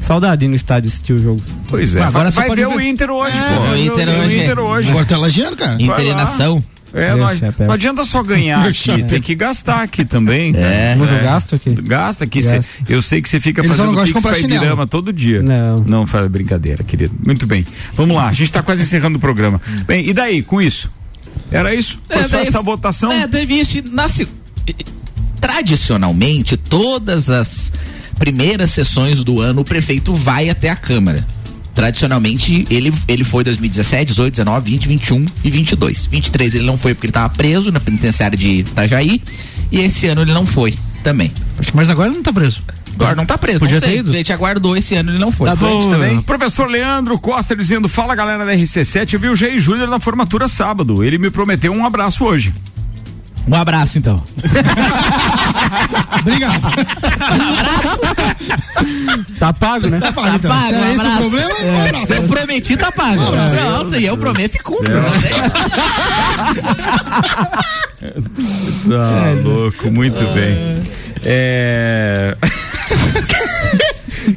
saudade 0.00 0.46
no 0.46 0.54
estádio 0.54 0.88
assistir 0.88 1.12
o 1.14 1.18
jogo. 1.18 1.42
Pois 1.68 1.96
é, 1.96 2.02
Agora 2.02 2.30
vai, 2.30 2.32
você 2.32 2.36
vai 2.40 2.48
pode 2.48 2.60
ver 2.60 2.68
ver. 2.68 2.76
o 2.76 2.80
Inter 2.80 3.10
hoje, 3.10 3.36
É, 3.36 3.56
pô. 3.56 3.62
o 3.62 3.76
Inter 3.76 4.06
ver 4.06 4.18
hoje. 4.20 4.36
O 4.38 4.42
Inter 4.42 4.58
hoje. 4.58 4.90
Agora 4.90 5.06
tá 5.06 5.16
lajeando, 5.16 5.56
cara. 5.56 5.76
Vai 5.76 5.86
lá. 5.86 5.94
Interinação. 5.94 6.62
É, 6.92 7.14
não, 7.14 7.66
não 7.66 7.74
adianta 7.74 8.04
só 8.04 8.22
ganhar 8.22 8.66
aqui, 8.66 9.04
tem 9.04 9.20
que 9.20 9.34
gastar 9.34 9.82
aqui 9.82 10.04
também. 10.04 10.52
É. 10.56 10.96
O 10.98 11.22
gasto 11.24 11.54
aqui. 11.54 11.70
Gasta 11.82 12.24
aqui. 12.24 12.42
Gasta. 12.42 12.62
cê- 12.62 12.70
eu 12.88 13.00
sei 13.00 13.22
que 13.22 13.28
você 13.28 13.38
fica 13.38 13.60
Eles 13.60 13.76
fazendo 13.76 13.94
comprar 14.12 14.32
pra. 14.32 14.38
Ibirama 14.40 14.86
todo 14.86 15.12
dia. 15.12 15.40
Não. 15.42 15.78
Não 15.86 16.06
faz 16.06 16.26
brincadeira, 16.28 16.82
querido. 16.82 17.14
Muito 17.24 17.46
bem. 17.46 17.64
Vamos 17.94 18.16
lá, 18.16 18.28
a 18.28 18.32
gente 18.32 18.52
tá 18.52 18.62
quase 18.62 18.82
encerrando 18.82 19.18
o 19.18 19.20
programa. 19.20 19.60
Bem, 19.86 20.08
e 20.08 20.12
daí, 20.12 20.42
com 20.42 20.60
isso? 20.60 20.90
Era 21.50 21.74
isso? 21.74 21.98
Foi 22.08 22.16
É, 22.16 22.22
só 22.24 22.36
daí- 22.38 22.46
essa 22.46 22.60
votação? 22.62 23.12
É, 23.12 23.26
teve 23.26 23.54
isso. 23.60 23.82
Na, 23.92 24.08
se- 24.08 24.26
tradicionalmente, 25.40 26.56
todas 26.56 27.30
as 27.30 27.72
primeiras 28.18 28.70
sessões 28.70 29.24
do 29.24 29.40
ano, 29.40 29.62
o 29.62 29.64
prefeito 29.64 30.14
vai 30.14 30.50
até 30.50 30.68
a 30.70 30.76
Câmara. 30.76 31.26
Tradicionalmente, 31.80 32.66
ele, 32.68 32.92
ele 33.08 33.24
foi 33.24 33.42
2017, 33.42 34.08
18, 34.08 34.32
19, 34.34 34.70
20, 34.70 34.86
21 34.86 35.26
e 35.42 35.50
22. 35.50 36.06
23 36.08 36.54
ele 36.56 36.66
não 36.66 36.76
foi 36.76 36.92
porque 36.92 37.06
ele 37.06 37.10
estava 37.10 37.30
preso 37.30 37.72
na 37.72 37.80
penitenciária 37.80 38.36
de 38.36 38.56
Itajaí. 38.56 39.22
E 39.72 39.80
esse 39.80 40.06
ano 40.06 40.20
ele 40.20 40.34
não 40.34 40.44
foi 40.44 40.74
também. 41.02 41.32
Mas 41.72 41.88
agora 41.88 42.08
ele 42.08 42.16
não 42.16 42.22
tá 42.22 42.34
preso. 42.34 42.60
Agora 42.96 43.16
não 43.16 43.24
tá 43.24 43.38
preso, 43.38 43.60
Podia 43.60 43.76
não 43.76 43.80
ter 43.80 43.86
sei. 43.86 43.98
ido. 44.00 44.10
A 44.10 44.14
gente 44.14 44.30
aguardou 44.30 44.76
esse 44.76 44.94
ano, 44.94 45.10
ele 45.10 45.18
não 45.18 45.32
foi. 45.32 45.48
Tá 45.48 45.54
doente 45.54 45.88
também? 45.88 46.20
Professor 46.20 46.68
Leandro 46.68 47.18
Costa 47.18 47.56
dizendo: 47.56 47.88
Fala 47.88 48.14
galera 48.14 48.44
da 48.44 48.52
RC7, 48.52 49.14
eu 49.14 49.20
vi 49.20 49.28
o 49.30 49.34
Jair 49.34 49.58
Júnior 49.58 49.88
na 49.88 49.98
formatura 49.98 50.48
sábado. 50.48 51.02
Ele 51.02 51.16
me 51.16 51.30
prometeu 51.30 51.72
um 51.72 51.86
abraço 51.86 52.24
hoje. 52.24 52.52
Um 53.50 53.54
abraço, 53.56 53.98
então. 53.98 54.22
Obrigado. 56.20 56.60
Tá 59.40 59.52
pago, 59.52 59.88
né? 59.88 59.98
Tá 59.98 60.12
pago, 60.12 60.36
então. 60.36 60.50
pago, 60.50 60.68
Se 60.68 60.74
um 60.74 60.84
é 60.84 60.90
esse 60.94 60.96
o 60.96 61.00
abraço. 61.00 61.18
problema, 61.18 61.54
um 61.64 61.84
abraço. 61.84 62.12
Eu 62.12 62.22
prometi, 62.28 62.76
tá 62.76 62.92
pago. 62.92 63.22
Pronto, 63.26 63.96
e 63.96 64.06
eu 64.06 64.16
prometo 64.16 64.54
e 64.54 64.58
cumpro. 64.62 65.02
Ah, 68.92 69.34
louco, 69.44 69.90
muito 69.90 70.20
bem. 70.32 70.84
É. 71.24 72.36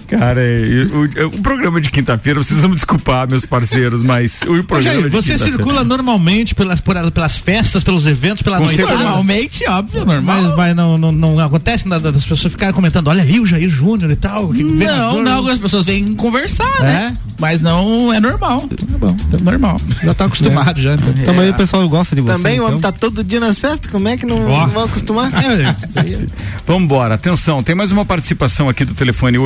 Cara, 0.07 0.41
é, 0.41 0.85
o, 1.23 1.27
o 1.27 1.41
programa 1.41 1.79
de 1.81 1.89
quinta-feira, 1.91 2.41
vocês 2.43 2.59
vão 2.59 2.69
me 2.69 2.75
desculpar, 2.75 3.27
meus 3.29 3.45
parceiros, 3.45 4.01
mas 4.03 4.41
o 4.43 4.63
programa 4.63 4.81
Jair, 4.81 5.03
de 5.03 5.09
você 5.09 5.37
circula 5.37 5.83
normalmente 5.83 6.55
pelas, 6.55 6.79
por- 6.79 7.11
pelas 7.11 7.37
festas, 7.37 7.83
pelos 7.83 8.05
eventos, 8.05 8.41
pela 8.41 8.57
Com 8.57 8.65
noite. 8.65 8.77
certeza. 8.77 8.99
Normalmente, 8.99 9.67
óbvio, 9.69 10.05
normal. 10.05 10.41
Mas, 10.43 10.55
mas 10.55 10.75
não, 10.75 10.97
não, 10.97 11.11
não 11.11 11.39
acontece 11.39 11.87
nada 11.87 12.11
das 12.11 12.23
pessoas 12.25 12.51
ficarem 12.51 12.73
comentando, 12.73 13.07
olha 13.07 13.23
aí 13.23 13.39
o 13.39 13.45
Jair 13.45 13.69
Júnior 13.69 14.11
e 14.11 14.15
tal. 14.15 14.53
Não, 14.53 14.77
vereador." 14.77 15.23
não, 15.23 15.47
as 15.47 15.57
pessoas 15.57 15.85
vêm 15.85 16.13
conversar, 16.13 16.71
É? 16.79 16.83
né? 16.83 17.17
Mas 17.39 17.61
não 17.61 18.13
é 18.13 18.19
normal. 18.19 18.61
Tá 18.69 18.97
bom, 18.99 19.17
normal. 19.41 19.81
Já 20.03 20.13
tá 20.13 20.25
acostumado 20.25 20.79
já. 20.79 20.93
Então. 20.93 21.13
Então, 21.17 21.33
mas 21.33 21.49
o 21.49 21.53
pessoal 21.55 21.89
gosta 21.89 22.15
de 22.15 22.21
você. 22.21 22.33
Também 22.35 22.59
o 22.59 22.63
homem 22.65 22.77
então. 22.77 22.91
tá 22.91 22.97
todo 22.97 23.23
dia 23.23 23.39
nas 23.39 23.57
festas, 23.57 23.91
como 23.91 24.07
é 24.07 24.15
que 24.15 24.25
não, 24.25 24.45
Ó. 24.49 24.59
não 24.61 24.67
vão 24.69 24.83
acostumar? 24.83 25.31
Vamos 26.65 26.83
embora, 26.83 27.15
atenção, 27.15 27.61
tem 27.63 27.75
mais 27.75 27.91
uma 27.91 28.05
participação 28.05 28.69
aqui 28.69 28.85
do 28.85 28.93
telefone 28.93 29.37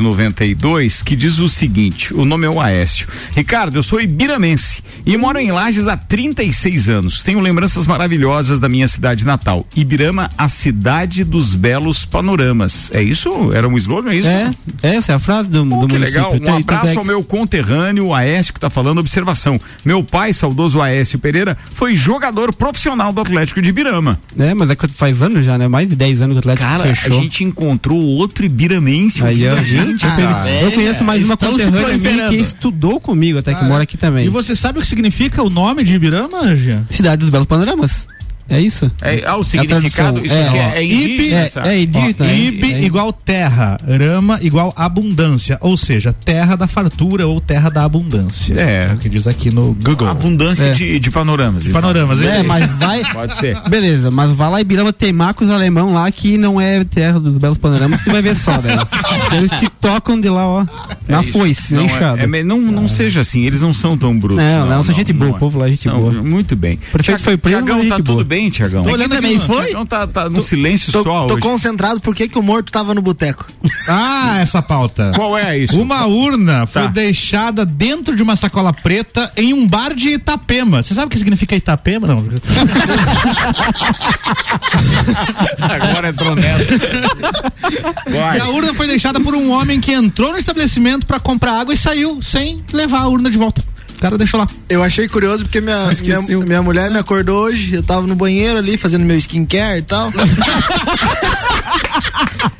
8892 0.00 1.02
que 1.02 1.16
diz 1.16 1.38
o 1.38 1.48
seguinte: 1.48 2.14
o 2.14 2.24
nome 2.24 2.46
é 2.46 2.50
o 2.50 2.60
Aécio. 2.60 3.08
Ricardo, 3.34 3.76
eu 3.76 3.82
sou 3.82 4.00
ibiramense 4.00 4.82
e 5.04 5.16
moro 5.16 5.38
em 5.38 5.50
Lages 5.50 5.88
há 5.88 5.96
36 5.96 6.88
anos. 6.88 7.22
Tenho 7.22 7.40
lembranças 7.40 7.86
maravilhosas 7.86 8.60
da 8.60 8.68
minha 8.68 8.88
cidade 8.88 9.24
natal. 9.24 9.66
Ibirama, 9.74 10.30
a 10.36 10.48
cidade 10.48 11.24
dos 11.24 11.54
belos 11.54 12.04
panoramas. 12.04 12.90
É 12.92 13.02
isso? 13.02 13.50
Era 13.52 13.68
um 13.68 13.76
slogan, 13.76 14.10
é 14.12 14.16
isso? 14.16 14.28
É, 14.28 14.50
essa 14.82 15.12
é 15.12 15.14
a 15.14 15.18
frase 15.18 15.48
do, 15.48 15.64
Pô, 15.66 15.80
do 15.80 15.88
que 15.88 15.94
município. 15.94 16.30
legal. 16.32 16.56
Um 16.56 16.58
abraço 16.58 16.98
ao 16.98 17.04
meu 17.04 17.22
conterrâneo, 17.22 18.06
o 18.06 18.14
Aécio, 18.14 18.52
que 18.52 18.58
está 18.58 18.70
falando. 18.70 18.98
Observação: 18.98 19.58
meu 19.84 20.02
pai, 20.02 20.32
saudoso 20.32 20.80
Aécio 20.80 21.18
Pereira, 21.18 21.56
foi 21.74 21.96
jogador 21.96 22.52
profissional 22.52 23.12
do 23.12 23.20
Atlético 23.20 23.60
de 23.62 23.68
Ibirama. 23.68 24.18
É, 24.38 24.54
mas 24.54 24.70
é 24.70 24.76
que 24.76 24.86
faz 24.88 25.22
anos 25.22 25.44
já, 25.44 25.56
né? 25.58 25.68
Mais 25.68 25.90
de 25.90 25.96
10 25.96 26.22
anos 26.22 26.34
que 26.34 26.36
o 26.36 26.38
Atlético 26.50 26.68
Cara, 26.68 26.82
fechou. 26.84 27.18
a 27.18 27.22
gente 27.22 27.44
encontrou 27.44 27.98
outro 27.98 28.44
ibiramense. 28.44 29.24
Aí, 29.24 29.46
ó, 29.48 29.56
gente, 29.84 30.04
eu, 30.04 30.10
cara. 30.10 30.34
peguei- 30.44 30.64
eu 30.64 30.72
conheço 30.72 31.04
mais 31.04 31.24
uma 31.24 31.36
conterrânea 31.36 31.96
minha 31.98 32.28
que 32.28 32.36
estudou 32.36 33.00
comigo 33.00 33.38
até 33.38 33.54
que 33.54 33.64
Ah, 33.64 33.68
mora 33.68 33.82
aqui 33.82 33.96
também. 33.96 34.26
E 34.26 34.28
você 34.28 34.54
sabe 34.56 34.78
o 34.78 34.82
que 34.82 34.88
significa 34.88 35.42
o 35.42 35.50
nome 35.50 35.84
de 35.84 35.94
Ibirama, 35.94 36.54
Jean? 36.56 36.84
Cidade 36.90 37.20
dos 37.20 37.30
Belos 37.30 37.46
Panoramas. 37.46 38.06
É 38.48 38.60
isso? 38.60 38.90
É, 39.02 39.24
ah, 39.26 39.36
o 39.36 39.40
a 39.40 39.44
significado, 39.44 40.24
isso 40.24 40.34
aqui 40.34 40.56
é, 40.56 40.60
ó. 40.60 40.76
é 40.78 40.84
indígena, 40.84 41.44
É, 41.64 41.68
é 41.68 41.82
indígena. 41.82 42.14
Ó, 42.20 42.24
é- 42.24 42.36
Ibe 42.38 42.72
é- 42.74 42.82
igual 42.84 43.12
terra, 43.12 43.76
Rama 43.86 44.38
igual 44.40 44.72
abundância, 44.76 45.58
ou 45.60 45.76
seja, 45.76 46.12
terra 46.12 46.54
da 46.56 46.66
fartura 46.66 47.26
ou 47.26 47.40
terra 47.40 47.68
da 47.70 47.84
abundância. 47.84 48.54
É. 48.54 48.92
o 48.92 48.98
que 48.98 49.08
diz 49.08 49.26
aqui 49.26 49.52
no 49.52 49.74
Google. 49.84 50.08
Abundância 50.08 50.64
É. 50.66 50.72
de, 50.72 50.98
de 50.98 51.10
panoramas. 51.10 51.64
De 51.64 51.70
então. 51.70 51.80
panoramas, 51.80 52.20
É, 52.22 52.38
esse- 52.38 52.42
mas 52.46 52.70
vai. 52.72 53.02
Pode 53.12 53.36
ser. 53.36 53.58
Beleza, 53.68 54.10
mas 54.10 54.30
vai 54.30 54.50
lá 54.50 54.60
em 54.60 54.64
Birama 54.64 54.92
tem 54.92 55.12
Marcos 55.12 55.50
Alemão 55.50 55.92
lá 55.92 56.10
que 56.10 56.38
não 56.38 56.60
é 56.60 56.84
terra 56.84 57.18
dos 57.18 57.38
belos 57.38 57.58
panoramas, 57.58 58.02
tu 58.04 58.10
vai 58.10 58.22
ver 58.22 58.36
só, 58.36 58.58
velho. 58.58 58.80
Eles 59.32 59.50
te 59.58 59.68
tocam 59.80 60.18
de 60.20 60.28
lá, 60.28 60.46
ó. 60.46 60.66
Na 61.08 61.18
É 61.18 61.22
isso. 61.22 61.32
foice, 61.32 61.72
na 61.74 61.80
não, 61.80 61.86
enxada. 61.86 62.20
é, 62.20 62.40
é 62.40 62.44
não, 62.44 62.60
não 62.60 62.88
seja 62.88 63.20
assim, 63.20 63.42
eles 63.44 63.62
não 63.62 63.72
são 63.72 63.96
tão 63.96 64.16
brutos. 64.18 64.44
Não, 64.44 64.66
não, 64.66 64.82
são 64.82 64.94
gente 64.94 65.12
boa, 65.12 65.30
o 65.32 65.34
povo 65.38 65.58
lá 65.58 65.66
é 65.66 65.70
gente 65.70 65.82
São- 65.82 65.98
boa. 66.00 66.12
Muito 66.12 66.56
bem. 66.56 66.78
prefeito 66.92 67.22
foi 67.22 67.36
preso, 67.36 67.62
Tiagão, 67.64 67.88
tá 67.88 67.96
tudo 67.96 68.12
boa. 68.12 68.24
Bem, 68.36 68.50
Tiagão? 68.50 68.84
Tô 68.84 68.90
olhando 68.90 69.12
aqui 69.14 69.22
também 69.22 69.38
no- 69.38 69.44
foi? 69.46 69.64
Tiagão 69.66 69.86
tá, 69.86 70.06
tá 70.06 70.28
no 70.28 70.42
silêncio 70.42 70.92
Tô, 70.92 71.02
só 71.02 71.26
tô 71.26 71.34
hoje. 71.34 71.42
concentrado, 71.42 72.00
por 72.00 72.14
que, 72.14 72.28
que 72.28 72.38
o 72.38 72.42
morto 72.42 72.70
tava 72.70 72.92
no 72.94 73.00
boteco? 73.02 73.46
Ah, 73.88 74.40
essa 74.40 74.60
pauta. 74.60 75.12
Qual 75.14 75.38
é 75.38 75.56
isso? 75.56 75.80
Uma 75.80 76.06
urna 76.06 76.66
foi 76.66 76.82
Tá. 76.82 76.88
deixada 76.88 77.64
dentro 77.64 78.16
de 78.16 78.22
uma 78.22 78.34
sacola 78.34 78.72
preta 78.72 79.30
em 79.36 79.54
um 79.54 79.64
bar 79.64 79.94
de 79.94 80.08
Itapema. 80.10 80.82
Você 80.82 80.92
sabe 80.92 81.06
o 81.06 81.10
que 81.10 81.16
significa 81.18 81.54
Itapema? 81.54 82.08
Não. 82.08 82.16
Agora 85.60 86.08
entrou 86.08 86.34
nessa. 86.34 86.74
E 88.10 88.40
a 88.40 88.48
urna 88.48 88.74
foi 88.74 88.88
deixada 88.88 89.20
por 89.20 89.36
um 89.36 89.50
homem 89.52 89.80
que 89.80 89.92
entrou 89.92 90.32
no 90.32 90.38
estabelecimento 90.38 91.06
pra 91.06 91.20
comprar 91.20 91.60
água 91.60 91.72
e 91.74 91.78
saiu 91.78 92.20
sem 92.20 92.60
levar 92.72 93.02
a 93.02 93.08
urna 93.08 93.30
de 93.30 93.38
volta. 93.38 93.62
O 93.96 93.98
cara 93.98 94.18
deixou 94.18 94.38
lá. 94.38 94.46
Eu 94.68 94.82
achei 94.82 95.08
curioso 95.08 95.44
porque 95.44 95.60
minha, 95.60 95.90
minha, 96.02 96.20
minha 96.40 96.62
mulher 96.62 96.90
me 96.90 96.98
acordou 96.98 97.44
hoje, 97.44 97.74
eu 97.74 97.82
tava 97.82 98.06
no 98.06 98.14
banheiro 98.14 98.58
ali 98.58 98.76
fazendo 98.76 99.04
meu 99.04 99.16
skincare 99.18 99.78
e 99.78 99.82
tal. 99.82 100.12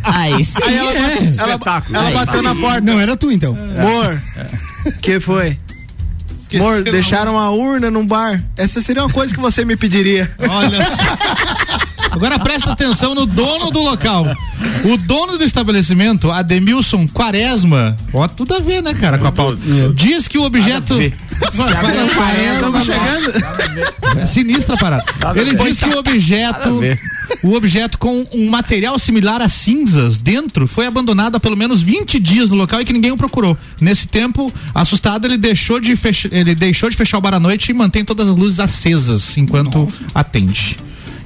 Aí 0.03 0.45
sim. 0.45 0.63
Aí 0.65 0.77
ela, 0.77 0.93
é. 0.93 1.17
ela, 1.39 1.55
Espetáculo. 1.55 1.97
ela 1.97 2.09
Aí 2.09 2.15
bateu 2.15 2.43
na 2.43 2.55
porta. 2.55 2.81
Não, 2.81 3.01
era 3.01 3.17
tu 3.17 3.31
então. 3.31 3.57
Amor, 3.77 4.23
que 5.03 5.19
foi? 5.21 5.59
Amor, 6.55 6.83
deixaram 6.83 7.39
a 7.39 7.51
urna 7.51 7.91
num 7.91 8.07
bar. 8.07 8.43
Essa 8.57 8.81
seria 8.81 9.03
uma 9.03 9.13
coisa 9.13 9.35
que 9.35 9.41
você 9.41 9.65
me 9.65 9.77
pediria. 9.77 10.33
Olha 10.39 10.85
só. 10.85 11.03
Agora 12.17 12.39
presta 12.39 12.73
atenção 12.73 13.15
no 13.15 13.27
dono 13.27 13.71
do 13.71 13.81
local. 13.83 14.25
O 14.91 14.97
dono 14.97 15.37
do 15.37 15.45
estabelecimento, 15.45 16.31
Ademilson 16.31 17.07
Quaresma, 17.07 17.95
ó, 18.13 18.27
tudo 18.27 18.55
a 18.55 18.59
ver, 18.59 18.83
né, 18.83 18.95
cara, 18.95 19.19
com 19.19 19.27
a 19.27 19.33
pauta. 19.33 19.59
Diz 19.95 20.27
que 20.27 20.39
o 20.39 20.43
objeto. 20.43 20.95
Estamos 22.55 22.85
chegando. 22.85 24.19
É 24.19 24.25
sinistra 24.27 24.77
parada. 24.79 25.05
Ele 25.35 25.55
diz 25.55 25.79
que 25.79 25.89
o 25.91 25.99
objeto, 25.99 26.81
o 27.43 27.53
objeto 27.55 27.99
com 27.99 28.27
um 28.33 28.49
material 28.49 28.99
similar 28.99 29.43
a 29.43 29.49
cinzas 29.49 30.17
dentro 30.17 30.67
foi 30.67 30.87
abandonado 30.87 31.37
há 31.37 31.41
pelo 31.41 31.57
menos 31.57 31.83
20 31.83 32.19
dias 32.19 32.49
no 32.49 32.55
local 32.57 32.81
e 32.81 32.85
que 32.87 32.95
ninguém 32.95 33.13
o 33.13 33.17
procurou. 33.17 33.59
Nesse 33.79 34.07
tempo, 34.07 34.51
assustado, 34.75 35.27
ele 35.27 35.37
deixou 35.37 35.79
de 35.79 35.95
fechar, 35.97 36.33
ele 36.33 36.55
deixou 36.55 36.89
de 36.89 36.97
fechar 36.97 37.19
o 37.19 37.21
bar 37.21 37.35
à 37.35 37.41
noite 37.41 37.69
e 37.71 37.75
mantém 37.75 38.05
todas 38.07 38.27
as 38.27 38.37
luzes 38.37 38.59
acesas 38.59 39.37
enquanto 39.37 39.87
atende. 40.15 40.79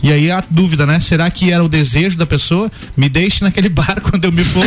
E 0.03 0.11
aí 0.13 0.31
a 0.31 0.43
dúvida, 0.51 0.87
né? 0.87 0.99
Será 1.01 1.29
que 1.31 1.51
era 1.53 1.63
o 1.65 1.69
desejo 1.69 2.17
da 2.17 2.25
pessoa? 2.27 2.71
Me 2.97 3.09
deixe 3.09 3.43
naquele 3.45 3.69
bar 3.71 4.01
quando 4.01 4.25
eu 4.25 4.33
me 4.33 4.43
for. 4.45 4.65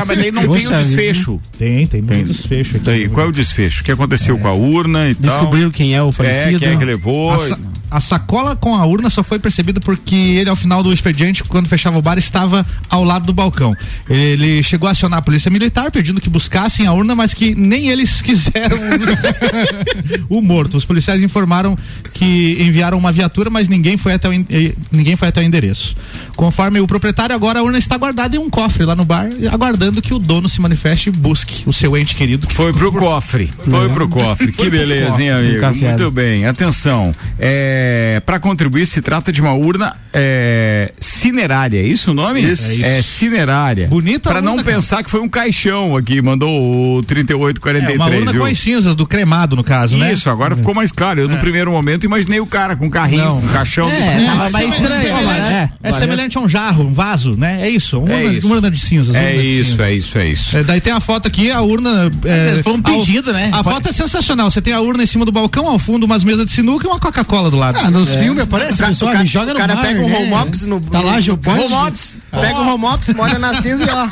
Ah, 0.00 0.04
mas 0.06 0.18
daí 0.18 0.30
não 0.30 0.42
tem 0.48 0.66
o 0.66 0.70
Poxa 0.70 0.82
desfecho. 0.82 1.40
Tem, 1.58 1.86
tem 1.86 2.02
muito 2.02 2.26
desfecho 2.32 2.76
aqui. 2.76 2.84
Daí, 2.84 3.08
qual 3.08 3.26
é 3.26 3.28
o 3.28 3.32
desfecho? 3.32 3.80
O 3.80 3.84
que 3.84 3.92
aconteceu 3.92 4.36
com 4.38 4.48
a 4.48 4.52
urna 4.52 5.08
e 5.10 5.14
tal? 5.14 5.30
Descobriram 5.38 5.70
quem 5.70 5.94
é 5.94 6.02
o 6.02 6.08
É, 6.08 6.12
falecido. 6.12 6.58
quem 6.60 6.68
é 6.68 6.76
que 6.76 6.84
levou? 6.84 7.32
A, 7.32 7.38
sa- 7.38 7.58
a 7.90 8.00
sacola 8.00 8.56
com 8.56 8.74
a 8.74 8.84
urna 8.86 9.10
só 9.10 9.22
foi 9.22 9.38
percebida 9.38 9.78
porque 9.80 10.14
ele, 10.14 10.48
ao 10.48 10.56
final 10.56 10.82
do 10.82 10.92
expediente, 10.92 11.44
quando 11.44 11.68
fechava 11.68 11.98
o 11.98 12.02
bar, 12.02 12.18
estava 12.18 12.64
ao 12.88 13.04
lado 13.04 13.26
do 13.26 13.32
balcão. 13.34 13.74
Ele 14.08 14.62
chegou 14.62 14.88
a 14.88 14.92
acionar 14.92 15.18
a 15.18 15.22
polícia 15.22 15.50
militar 15.50 15.90
pedindo 15.90 16.20
que 16.20 16.28
buscassem 16.30 16.86
a 16.86 16.92
urna, 16.92 17.14
mas 17.14 17.34
que 17.34 17.54
nem 17.54 17.88
eles 17.88 18.20
quiseram 18.22 18.78
o 20.28 20.40
morto. 20.40 20.76
Os 20.76 20.84
policiais 20.84 21.22
informaram 21.22 21.76
que 22.12 22.56
enviaram 22.60 22.98
uma 22.98 23.12
viatura, 23.12 23.50
mas 23.50 23.68
ninguém 23.68 23.96
foi 23.96 24.12
até 24.14 24.28
o, 24.28 24.41
ninguém 24.90 25.16
foi 25.16 25.28
até 25.28 25.40
o 25.40 25.44
endereço. 25.44 25.96
Conforme 26.36 26.80
o 26.80 26.86
proprietário, 26.86 27.34
agora 27.34 27.60
a 27.60 27.62
urna 27.62 27.78
está 27.78 27.96
guardada 27.96 28.36
em 28.36 28.38
um 28.38 28.48
cofre 28.50 28.84
lá 28.84 28.94
no 28.94 29.04
bar, 29.04 29.28
aguardando 29.50 30.00
que 30.02 30.14
o 30.14 30.18
dono 30.18 30.48
se 30.48 30.60
manifeste 30.60 31.08
e 31.08 31.12
busque 31.12 31.62
o 31.68 31.72
seu 31.72 31.96
ente 31.96 32.14
querido. 32.14 32.46
Que 32.46 32.54
Foi 32.54 32.72
pro 32.72 32.92
cofre. 32.92 33.50
Foi 33.68 33.88
pro 33.90 34.08
cofre. 34.08 34.52
Que 34.52 34.68
beleza, 34.70 35.22
hein, 35.22 35.30
amigo? 35.30 35.66
Muito 35.84 36.10
bem. 36.10 36.46
Atenção. 36.46 37.12
É, 37.38 38.22
para 38.24 38.38
contribuir, 38.40 38.86
se 38.86 39.00
trata 39.02 39.32
de 39.32 39.40
uma 39.40 39.52
urna 39.54 39.96
é, 40.12 40.92
cinerária. 40.98 41.78
É 41.78 41.82
isso 41.86 42.10
o 42.12 42.14
nome? 42.14 42.40
Isso. 42.42 42.70
É, 42.84 42.96
É 42.96 42.98
isso. 43.00 43.08
cinerária. 43.10 43.88
Bonita 43.88 44.30
Para 44.30 44.40
não 44.42 44.56
cara. 44.56 44.66
pensar 44.74 45.02
que 45.02 45.10
foi 45.10 45.20
um 45.20 45.28
caixão 45.28 45.96
aqui. 45.96 46.20
Mandou 46.22 46.96
o 46.96 47.00
É, 47.00 47.02
3843. 47.02 47.96
uma 47.96 48.06
urna 48.06 48.32
viu? 48.32 48.40
com 48.40 48.46
as 48.46 48.58
cinzas 48.58 48.94
do 48.94 49.06
cremado, 49.06 49.56
no 49.56 49.64
caso, 49.64 49.96
né? 49.96 50.12
Isso, 50.12 50.28
agora 50.30 50.56
ficou 50.56 50.74
mais 50.74 50.90
claro. 50.92 51.20
Eu, 51.20 51.28
no 51.28 51.38
primeiro 51.38 51.70
momento, 51.70 52.04
imaginei 52.04 52.40
o 52.40 52.46
cara 52.46 52.76
com 52.76 52.86
um 52.86 52.90
carrinho, 52.90 53.24
Não. 53.24 53.40
com 53.40 53.46
um 53.46 53.50
caixão. 53.50 53.90
É, 53.90 54.16
do- 54.16 54.31
tava 54.36 54.50
mais 54.50 54.72
estranho, 54.72 55.06
É, 55.06 55.22
né? 55.22 55.70
é 55.82 55.92
semelhante 55.92 56.38
a 56.38 56.40
um 56.40 56.48
jarro, 56.48 56.84
um 56.84 56.92
vaso, 56.92 57.36
né? 57.36 57.60
É 57.62 57.68
isso, 57.68 57.98
uma, 57.98 58.12
É 58.12 58.24
urna, 58.24 58.32
isso. 58.38 58.46
uma 58.46 58.56
urna 58.56 58.70
de 58.70 58.78
cinzas. 58.80 59.14
É 59.14 59.36
isso, 59.36 59.80
é 59.82 59.94
isso, 59.94 60.18
é 60.18 60.26
isso. 60.26 60.56
É, 60.56 60.62
daí 60.62 60.80
tem 60.80 60.92
a 60.92 61.00
foto 61.00 61.28
aqui, 61.28 61.50
a 61.50 61.60
urna. 61.60 62.10
É, 62.24 62.62
Foi 62.62 62.72
um 62.72 62.82
pedido, 62.82 63.32
né? 63.32 63.50
A 63.52 63.62
foto 63.62 63.88
é 63.88 63.92
sensacional. 63.92 64.50
Você 64.50 64.60
tem 64.60 64.72
a 64.72 64.80
urna 64.80 65.02
em 65.02 65.06
cima 65.06 65.24
do 65.24 65.32
balcão, 65.32 65.66
ao 65.66 65.78
fundo 65.78 66.04
umas 66.04 66.24
mesas 66.24 66.46
de 66.46 66.52
sinuca 66.52 66.86
e 66.86 66.90
uma 66.90 66.98
Coca-Cola 66.98 67.50
do 67.50 67.56
lado. 67.56 67.78
Ah, 67.82 67.90
nos 67.90 68.08
filmes 68.14 68.42
aparece, 68.42 68.82
a 68.82 68.88
pessoa 68.88 69.14
me 69.14 69.26
joga 69.26 69.50
o 69.50 69.54
no 69.54 69.60
cara 69.60 69.76
pega 69.76 70.00
um 70.00 70.08
né? 70.08 70.16
home 70.18 70.32
office 70.34 70.66
no. 70.66 70.80
Tá 70.80 71.00
lá, 71.00 71.20
Jopante. 71.20 71.60
Home 71.60 71.74
office. 71.88 72.18
Pega 72.30 72.58
o 72.60 72.74
home 72.74 72.84
office, 72.86 73.14
molha 73.14 73.38
na 73.38 73.60
cinza 73.60 73.84
e 73.84 73.88
ó. 73.90 74.08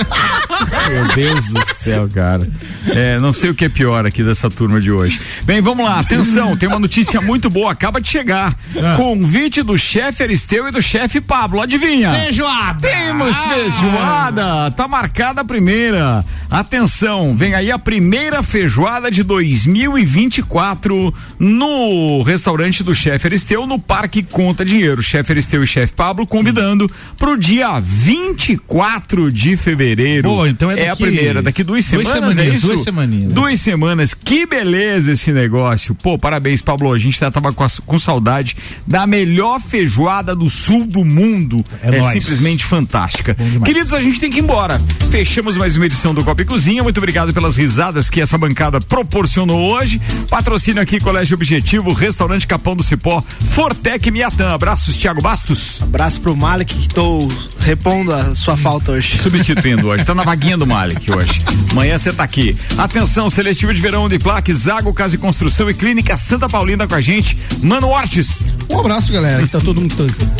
Meu 0.88 1.14
Deus 1.14 1.46
do 1.48 1.74
céu, 1.74 2.08
cara. 2.12 2.48
É, 2.88 3.18
não 3.18 3.32
sei 3.32 3.50
o 3.50 3.54
que 3.54 3.64
é 3.64 3.68
pior 3.68 4.06
aqui 4.06 4.22
dessa 4.22 4.50
turma 4.50 4.80
de 4.80 4.90
hoje. 4.90 5.20
Bem, 5.44 5.60
vamos 5.60 5.84
lá. 5.84 6.00
Atenção, 6.00 6.56
tem 6.56 6.68
uma 6.68 6.78
notícia 6.78 7.20
muito 7.20 7.48
boa. 7.50 7.72
Acaba 7.72 8.00
de 8.00 8.08
chegar. 8.08 8.54
Ah. 8.76 8.94
Convite 8.96 9.62
do 9.62 9.78
chefe 9.78 10.09
Aristeu 10.18 10.66
e 10.68 10.70
do 10.70 10.82
chefe 10.82 11.20
Pablo. 11.20 11.61
Adivinha? 11.61 12.12
Feijoada! 12.12 12.88
Temos 12.88 13.36
Ah! 13.36 13.48
feijoada. 13.54 14.70
Tá 14.72 14.88
marcada 14.88 15.42
a 15.42 15.44
primeira. 15.44 16.24
Atenção, 16.50 17.34
vem 17.36 17.54
aí 17.54 17.70
a 17.70 17.78
primeira 17.78 18.42
feijoada 18.42 19.11
de 19.11 19.22
2024 19.22 21.14
no 21.38 22.22
restaurante 22.22 22.82
do 22.82 22.94
chefe 22.94 23.26
Aristeu. 23.28 23.66
No 23.66 23.78
Parque 23.78 24.22
Conta 24.22 24.64
Dinheiro. 24.64 25.02
Chefe 25.02 25.32
Aristeu 25.32 25.62
e 25.62 25.66
chefe 25.66 25.92
Pablo 25.92 26.26
convidando 26.26 26.90
pro 27.16 27.36
dia 27.38 27.78
24 27.80 29.30
de 29.32 29.56
fevereiro. 29.56 30.28
Boa, 30.28 30.48
então 30.48 30.70
é 30.70 30.86
a 30.86 30.90
daqui- 30.90 31.02
primeira, 31.04 31.42
daqui 31.42 31.62
duas 31.62 31.88
duas 31.90 32.08
semanas, 32.08 32.38
é 32.38 32.48
isso? 32.48 32.66
duas 32.66 32.82
semaninhas. 32.82 33.32
Duas 33.32 33.61
semanas. 33.61 34.14
Que 34.14 34.46
beleza 34.46 35.12
esse 35.12 35.32
negócio. 35.32 35.94
Pô, 35.94 36.18
parabéns, 36.18 36.61
Pablo. 36.62 36.92
A 36.92 36.98
gente 36.98 37.18
já 37.18 37.30
tava 37.30 37.52
com, 37.52 37.64
a- 37.64 37.68
com 37.86 37.98
saudade 37.98 38.56
da 38.86 39.06
melhor 39.06 39.61
feijoada 39.61 39.99
do 40.36 40.48
sul 40.48 40.86
do 40.86 41.05
mundo. 41.05 41.62
É 41.82 41.98
nóis. 41.98 42.12
simplesmente 42.12 42.64
fantástica. 42.64 43.36
Queridos, 43.64 43.92
a 43.92 44.01
gente 44.01 44.18
tem 44.18 44.30
que 44.30 44.38
ir 44.38 44.42
embora. 44.42 44.80
Fechamos 45.11 45.57
mais 45.57 45.76
uma 45.76 45.84
edição 45.84 46.14
do 46.14 46.24
Copa 46.24 46.40
e 46.40 46.44
Cozinha. 46.44 46.82
Muito 46.82 46.98
obrigado 46.98 47.34
pelas 47.34 47.57
risadas 47.57 48.09
que 48.09 48.20
essa 48.20 48.38
bancada 48.38 48.80
proporcionou 48.80 49.72
hoje. 49.72 50.01
Patrocínio 50.30 50.80
aqui, 50.80 50.98
Colégio 51.01 51.34
Objetivo, 51.34 51.92
Restaurante 51.92 52.46
Capão 52.46 52.74
do 52.74 52.82
Cipó, 52.82 53.22
Fortec 53.51 54.11
Miatã. 54.11 54.55
Abraços, 54.55 54.96
Thiago 54.96 55.20
Bastos. 55.20 55.82
Abraço 55.82 56.20
pro 56.20 56.34
Malik, 56.34 56.74
que 56.74 56.88
tô 56.88 57.28
repondo 57.59 58.14
a 58.14 58.34
sua 58.34 58.57
falta 58.57 58.92
hoje. 58.92 59.18
Substituindo 59.22 59.88
hoje. 59.88 60.05
Tá 60.05 60.14
na 60.14 60.22
vaguinha 60.22 60.57
do 60.57 60.66
Malik 60.66 61.11
hoje. 61.11 61.42
Amanhã 61.70 61.98
você 61.98 62.12
tá 62.12 62.24
aqui. 62.24 62.57
Atenção, 62.78 63.28
seletivo 63.28 63.74
de 63.74 63.80
verão 63.80 64.09
de 64.09 64.18
plaques, 64.18 64.57
Zago 64.57 64.94
Casa 64.94 65.14
e 65.14 65.18
Construção 65.18 65.68
e 65.68 65.74
Clínica 65.74 66.16
Santa 66.16 66.48
Paulina 66.48 66.86
com 66.86 66.94
a 66.94 67.01
gente. 67.01 67.36
Mano 67.62 67.88
Ortiz. 67.88 68.46
Um 68.70 68.78
abraço, 68.78 69.12
galera, 69.12 69.42
que 69.42 69.48
tá 69.48 69.61
todo 69.61 69.80
mundo. 69.80 69.89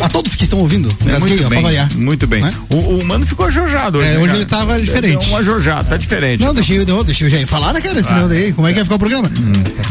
A 0.01 0.09
todos 0.09 0.35
que 0.35 0.45
estão 0.45 0.59
ouvindo. 0.59 0.89
É, 1.07 1.19
muito 1.19 1.49
bem, 1.49 1.63
variar. 1.63 1.97
muito 1.97 2.27
bem. 2.27 2.43
Né? 2.43 2.53
O, 2.69 2.77
o 2.99 3.05
mano 3.05 3.27
ficou 3.27 3.47
ajojado 3.47 3.99
hoje. 3.99 4.09
É, 4.09 4.15
né, 4.15 4.19
hoje 4.19 4.35
ele 4.35 4.47
tava 4.47 4.81
diferente. 4.81 5.25
Deu 5.25 5.33
Um 5.33 5.37
ajojado, 5.37 5.89
tá 5.89 5.97
diferente. 5.97 6.41
Não, 6.43 6.55
deixei, 6.55 6.79
eu, 6.79 7.05
deixei 7.05 7.27
eu 7.27 7.31
já 7.31 7.47
falar, 7.47 7.73
né, 7.73 7.81
cara? 7.81 8.03
Senão 8.03 8.29
daí, 8.29 8.53
como 8.53 8.67
é 8.67 8.71
que 8.71 8.77
vai 8.77 8.85
ficar 8.85 8.97
o 8.97 8.99
programa? 8.99 9.31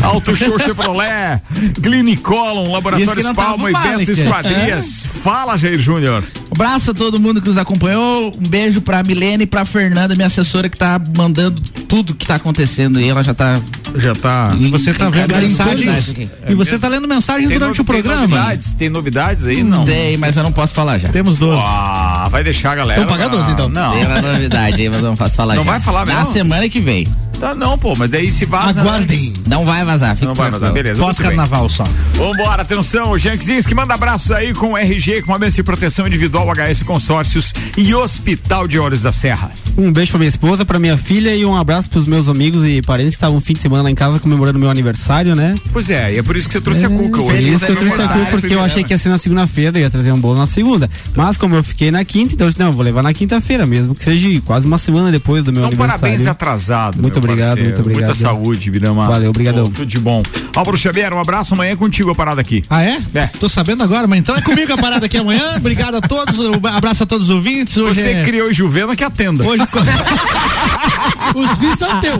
Auto 0.01 0.36
Show 0.36 0.60
Chevrolet, 0.60 1.41
Clinicolon, 1.82 2.72
Laboratórios 2.72 3.26
não 3.26 3.34
tava 3.34 3.49
Palma 3.49 3.70
e 3.70 3.74
mal, 3.74 3.84
Beto 3.84 3.99
hein, 3.99 4.05
cara? 4.05 4.22
Esquadrias. 4.22 5.05
Fala, 5.05 5.57
Jair 5.57 5.80
Júnior. 5.80 6.24
Abraço 6.51 6.91
a 6.91 6.93
todo 6.93 7.20
mundo 7.20 7.41
que 7.41 7.47
nos 7.47 7.57
acompanhou. 7.57 8.34
Um 8.38 8.47
beijo 8.47 8.82
pra 8.82 9.03
Milene 9.03 9.43
e 9.43 9.47
pra 9.47 9.66
Fernanda, 9.66 10.16
minha 10.16 10.28
assessora, 10.28 10.70
que 10.70 10.78
tá 10.78 10.99
mandando 11.16 11.62
tudo 11.88 12.14
que 12.14 12.26
tá 12.26 12.36
acontecendo 12.36 12.99
e 12.99 13.07
ela 13.07 13.24
já 13.24 13.34
tá. 13.34 13.60
Já 13.95 14.14
tá. 14.14 14.55
E 14.60 14.68
você 14.70 14.93
tá 14.93 15.10
vendo 15.10 15.36
mensagens. 15.36 16.16
E 16.47 16.55
você 16.55 16.78
tá 16.78 16.88
lendo 16.88 17.07
mensagens 17.07 17.49
durante 17.49 17.82
o 17.82 17.86
programa. 17.86 18.20
Tem 18.20 18.28
novidades, 18.30 18.74
tem 18.74 18.89
novidades 18.89 19.38
aí? 19.45 19.63
Não. 19.63 19.83
Tem, 19.85 20.17
mas 20.17 20.35
eu 20.35 20.43
não 20.43 20.51
posso 20.51 20.73
falar 20.73 20.97
já. 20.99 21.09
Temos 21.09 21.37
12. 21.39 21.61
Ah, 21.65 22.27
vai 22.29 22.43
deixar 22.43 22.71
a 22.71 22.75
galera. 22.75 23.01
Então 23.01 23.11
paga 23.15 23.29
12, 23.29 23.51
então. 23.51 23.69
Não. 23.69 23.91
Tem 23.91 24.05
uma 24.05 24.21
novidade 24.21 24.81
aí, 24.81 24.89
mas 24.89 24.99
eu 24.99 25.09
não 25.09 25.15
posso 25.15 25.35
falar 25.35 25.55
Não 25.55 25.63
já. 25.63 25.71
vai 25.71 25.79
falar 25.79 26.05
Na 26.05 26.15
mesmo? 26.19 26.33
semana 26.33 26.67
que 26.69 26.79
vem. 26.79 27.07
Tá, 27.39 27.55
não, 27.55 27.77
pô, 27.77 27.93
mas 27.97 28.11
daí 28.11 28.29
se 28.29 28.43
vaza. 28.45 28.81
Aguardem. 28.81 29.31
Não 29.47 29.63
vai 29.65 29.85
vazar, 29.85 30.13
fica 30.13 30.27
Não 30.27 30.35
vai 30.35 30.51
vazar, 30.51 30.73
beleza. 30.73 31.01
Pós-carnaval 31.01 31.69
só. 31.69 31.85
Vambora, 32.15 32.63
atenção, 32.63 33.17
Janquezinski, 33.17 33.73
manda 33.73 33.93
abraços 33.93 34.29
aí 34.31 34.53
com 34.53 34.73
o 34.73 34.77
RG, 34.77 35.21
com 35.21 35.33
a 35.33 35.39
mesa 35.39 35.55
de 35.55 35.63
proteção 35.63 36.05
individual 36.05 36.47
HS 36.53 36.83
Consórcios 36.83 37.53
e 37.77 37.95
Hospital 37.95 38.67
de 38.67 38.77
Olhos 38.77 39.01
da 39.03 39.13
Serra. 39.13 39.51
Um 39.80 39.93
beijo 39.93 40.11
pra 40.11 40.19
minha 40.19 40.27
esposa, 40.30 40.65
pra 40.65 40.77
minha 40.77 40.97
filha 40.97 41.34
e 41.34 41.45
um 41.45 41.55
abraço 41.55 41.89
pros 41.89 42.05
meus 42.05 42.27
amigos 42.27 42.67
e 42.67 42.82
parentes 42.82 43.11
que 43.11 43.15
estavam 43.15 43.38
um 43.38 43.39
fim 43.39 43.53
de 43.53 43.61
semana 43.61 43.84
lá 43.84 43.89
em 43.89 43.95
casa 43.95 44.19
comemorando 44.19 44.59
meu 44.59 44.69
aniversário, 44.69 45.36
né? 45.36 45.55
Pois 45.71 45.89
é, 45.89 46.13
e 46.13 46.17
é 46.17 46.23
por 46.23 46.36
isso 46.36 46.47
que 46.49 46.53
você 46.53 46.61
trouxe 46.61 46.86
a 46.86 46.89
cuca 46.89 47.21
hoje. 47.21 47.38
Por 47.38 47.43
isso 47.53 47.65
que 47.65 47.71
eu 47.71 47.75
trouxe 47.77 48.01
a 48.01 48.07
culpa, 48.09 48.32
porque 48.32 48.53
eu 48.53 48.59
achei 48.61 48.84
que 48.84 48.93
ia 48.93 48.97
ser 48.97 49.07
na 49.07 49.17
segunda-feira, 49.17 49.80
ia 49.80 49.89
trazer 49.89 50.11
um 50.11 50.19
bolo 50.19 50.38
na 50.38 50.45
segunda. 50.45 50.89
Mas 51.15 51.38
como 51.38 51.55
eu 51.55 51.63
fiquei 51.63 51.91
na 51.91 52.03
quinta, 52.03 52.34
então 52.34 52.47
eu 52.47 52.51
disse, 52.51 52.59
não, 52.59 52.67
eu 52.67 52.73
vou 52.73 52.84
levar 52.84 53.01
na 53.01 53.13
quinta-feira 53.13 53.65
mesmo, 53.65 53.95
que 53.95 54.03
seja 54.03 54.41
quase 54.41 54.67
uma 54.67 54.77
semana 54.77 55.11
depois 55.11 55.43
do 55.45 55.51
meu 55.53 55.61
Então, 55.61 55.69
aniversário. 55.69 56.01
parabéns 56.01 56.25
atrasado. 56.27 57.01
Muito 57.01 57.13
meu 57.21 57.30
obrigado, 57.30 57.47
parceiro. 57.47 57.69
muito 57.69 57.80
obrigado. 57.82 58.05
Muita 58.09 58.19
saúde, 58.19 58.69
Birama. 58.71 59.07
Valeu, 59.07 59.30
obrigadão. 59.30 59.63
Pô, 59.63 59.69
Tudo 59.69 59.86
de 59.86 59.99
bom. 59.99 60.21
Álvaro 60.55 60.77
Xavier, 60.77 61.13
um 61.13 61.19
abraço. 61.19 61.53
Amanhã 61.53 61.71
é 61.71 61.75
contigo 61.77 62.11
a 62.11 62.15
parada 62.15 62.41
aqui. 62.41 62.63
Ah, 62.69 62.84
é? 62.84 62.99
É. 63.13 63.27
Tô 63.27 63.47
sabendo 63.47 63.82
agora, 63.82 64.07
mas 64.07 64.19
então 64.19 64.36
é 64.36 64.41
comigo 64.41 64.73
a 64.73 64.77
parada 64.77 65.05
aqui 65.05 65.15
amanhã. 65.17 65.55
Obrigado 65.55 65.95
a 65.95 66.01
todos, 66.01 66.38
um 66.38 66.51
abraço 66.67 67.03
a 67.03 67.05
todos 67.05 67.30
os 67.30 67.36
ouvintes. 67.36 67.77
Hoje 67.77 68.01
Você 68.01 68.09
é... 68.09 68.23
criou 68.23 68.51
Juvena 68.51 68.93
que 68.93 69.03
atenda. 69.05 69.45
Hoje... 69.45 69.68
Os 71.36 71.49
fins 71.59 71.78
são 71.80 71.99
teus. 71.99 72.20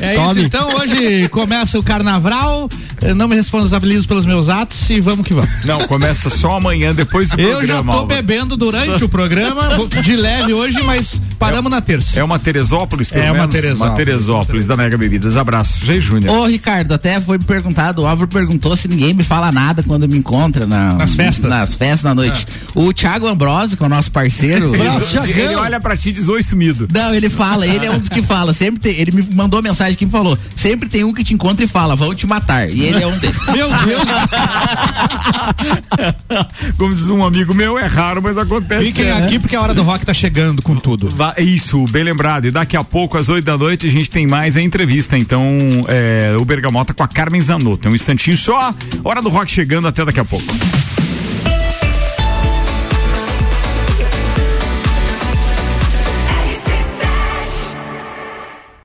É 0.00 0.14
Tome. 0.14 0.30
isso, 0.30 0.40
então 0.46 0.74
hoje 0.76 1.28
começa 1.28 1.78
o 1.78 1.82
carnaval. 1.82 2.68
Eu 3.02 3.14
não 3.14 3.28
me 3.28 3.36
responsabilizo 3.36 4.08
pelos 4.08 4.24
meus 4.24 4.48
atos 4.48 4.88
e 4.88 5.00
vamos 5.00 5.26
que 5.26 5.34
vamos. 5.34 5.50
Não, 5.64 5.80
começa 5.86 6.30
só 6.30 6.52
amanhã, 6.56 6.94
depois 6.94 7.28
do 7.28 7.38
Eu 7.40 7.58
programa. 7.58 7.92
já 7.92 7.98
tô 7.98 8.06
bebendo 8.06 8.56
durante 8.56 9.04
o 9.04 9.08
programa, 9.08 9.68
de 10.02 10.16
leve 10.16 10.54
hoje, 10.54 10.82
mas 10.82 11.20
paramos 11.38 11.70
na 11.70 11.80
terça. 11.82 12.18
É 12.18 12.24
uma 12.24 12.38
Teresópolis, 12.38 13.10
pelo 13.10 13.22
É 13.24 13.30
uma 13.30 13.40
menos? 13.40 13.54
Teresópolis. 13.54 13.90
Uma 13.90 13.96
Teresópolis 13.96 14.66
da 14.66 14.76
Mega 14.76 14.96
Bebidas. 14.96 15.36
Abraço. 15.36 15.84
Jair 15.84 16.00
Júnior. 16.00 16.34
Ô, 16.34 16.46
Ricardo, 16.46 16.92
até 16.94 17.20
foi 17.20 17.36
me 17.38 17.44
perguntado, 17.44 18.02
o 18.02 18.06
Álvaro 18.06 18.28
perguntou 18.28 18.74
se 18.76 18.88
ninguém 18.88 19.12
me 19.12 19.22
fala 19.22 19.52
nada 19.52 19.82
quando 19.82 20.08
me 20.08 20.16
encontra 20.16 20.66
na- 20.66 20.94
Nas 20.94 21.14
festas. 21.14 21.50
Nas 21.50 21.74
festas 21.74 22.02
na 22.04 22.14
noite. 22.14 22.46
O 22.74 22.92
Thiago 22.94 23.26
Ambrosio, 23.28 23.76
que 23.76 23.82
é 23.82 23.86
o 23.86 23.90
nosso 23.90 24.10
parceiro. 24.10 24.72
Ele, 24.74 25.32
ele 25.42 25.54
olha 25.56 25.78
pra 25.80 25.96
ti 25.96 26.08
e 26.08 26.12
diz 26.12 26.25
oi 26.28 26.42
sumido. 26.42 26.88
Não, 26.92 27.14
ele 27.14 27.28
fala, 27.28 27.66
ele 27.66 27.86
é 27.86 27.90
um 27.90 27.98
dos 27.98 28.08
que 28.08 28.22
fala. 28.22 28.52
Sempre 28.54 28.80
tem, 28.80 28.94
ele 29.00 29.10
me 29.12 29.26
mandou 29.34 29.62
mensagem 29.62 29.94
que 29.96 30.04
me 30.06 30.10
falou: 30.12 30.38
sempre 30.54 30.88
tem 30.88 31.04
um 31.04 31.12
que 31.12 31.24
te 31.24 31.34
encontra 31.34 31.64
e 31.64 31.68
fala, 31.68 31.96
vão 31.96 32.14
te 32.14 32.26
matar. 32.26 32.68
E 32.70 32.82
ele 32.82 33.02
é 33.02 33.06
um 33.06 33.16
deles. 33.18 33.36
Meu 33.54 33.68
Deus! 33.68 34.02
Como 36.76 36.94
diz 36.94 37.08
um 37.08 37.24
amigo 37.24 37.54
meu, 37.54 37.78
é 37.78 37.86
raro, 37.86 38.20
mas 38.22 38.36
acontece. 38.38 38.86
Fiquem 38.86 39.06
É. 39.06 39.12
aqui 39.12 39.38
porque 39.38 39.56
a 39.56 39.60
hora 39.60 39.74
do 39.74 39.82
rock 39.82 40.04
tá 40.04 40.14
chegando 40.14 40.62
com 40.62 40.76
tudo. 40.76 41.08
Isso, 41.38 41.84
bem 41.90 42.04
lembrado. 42.04 42.46
E 42.46 42.50
daqui 42.50 42.76
a 42.76 42.84
pouco, 42.84 43.16
às 43.16 43.28
oito 43.28 43.44
da 43.44 43.56
noite, 43.56 43.86
a 43.86 43.90
gente 43.90 44.10
tem 44.10 44.26
mais 44.26 44.56
a 44.56 44.62
entrevista. 44.62 45.16
Então, 45.18 45.42
é, 45.88 46.36
o 46.38 46.44
Bergamota 46.44 46.92
com 46.94 47.02
a 47.02 47.08
Carmen 47.08 47.40
Zanotto. 47.40 47.88
É 47.88 47.90
um 47.90 47.94
instantinho 47.94 48.36
só. 48.36 48.72
Hora 49.04 49.22
do 49.22 49.28
rock 49.28 49.50
chegando, 49.50 49.88
até 49.88 50.04
daqui 50.04 50.20
a 50.20 50.24
pouco. 50.24 50.46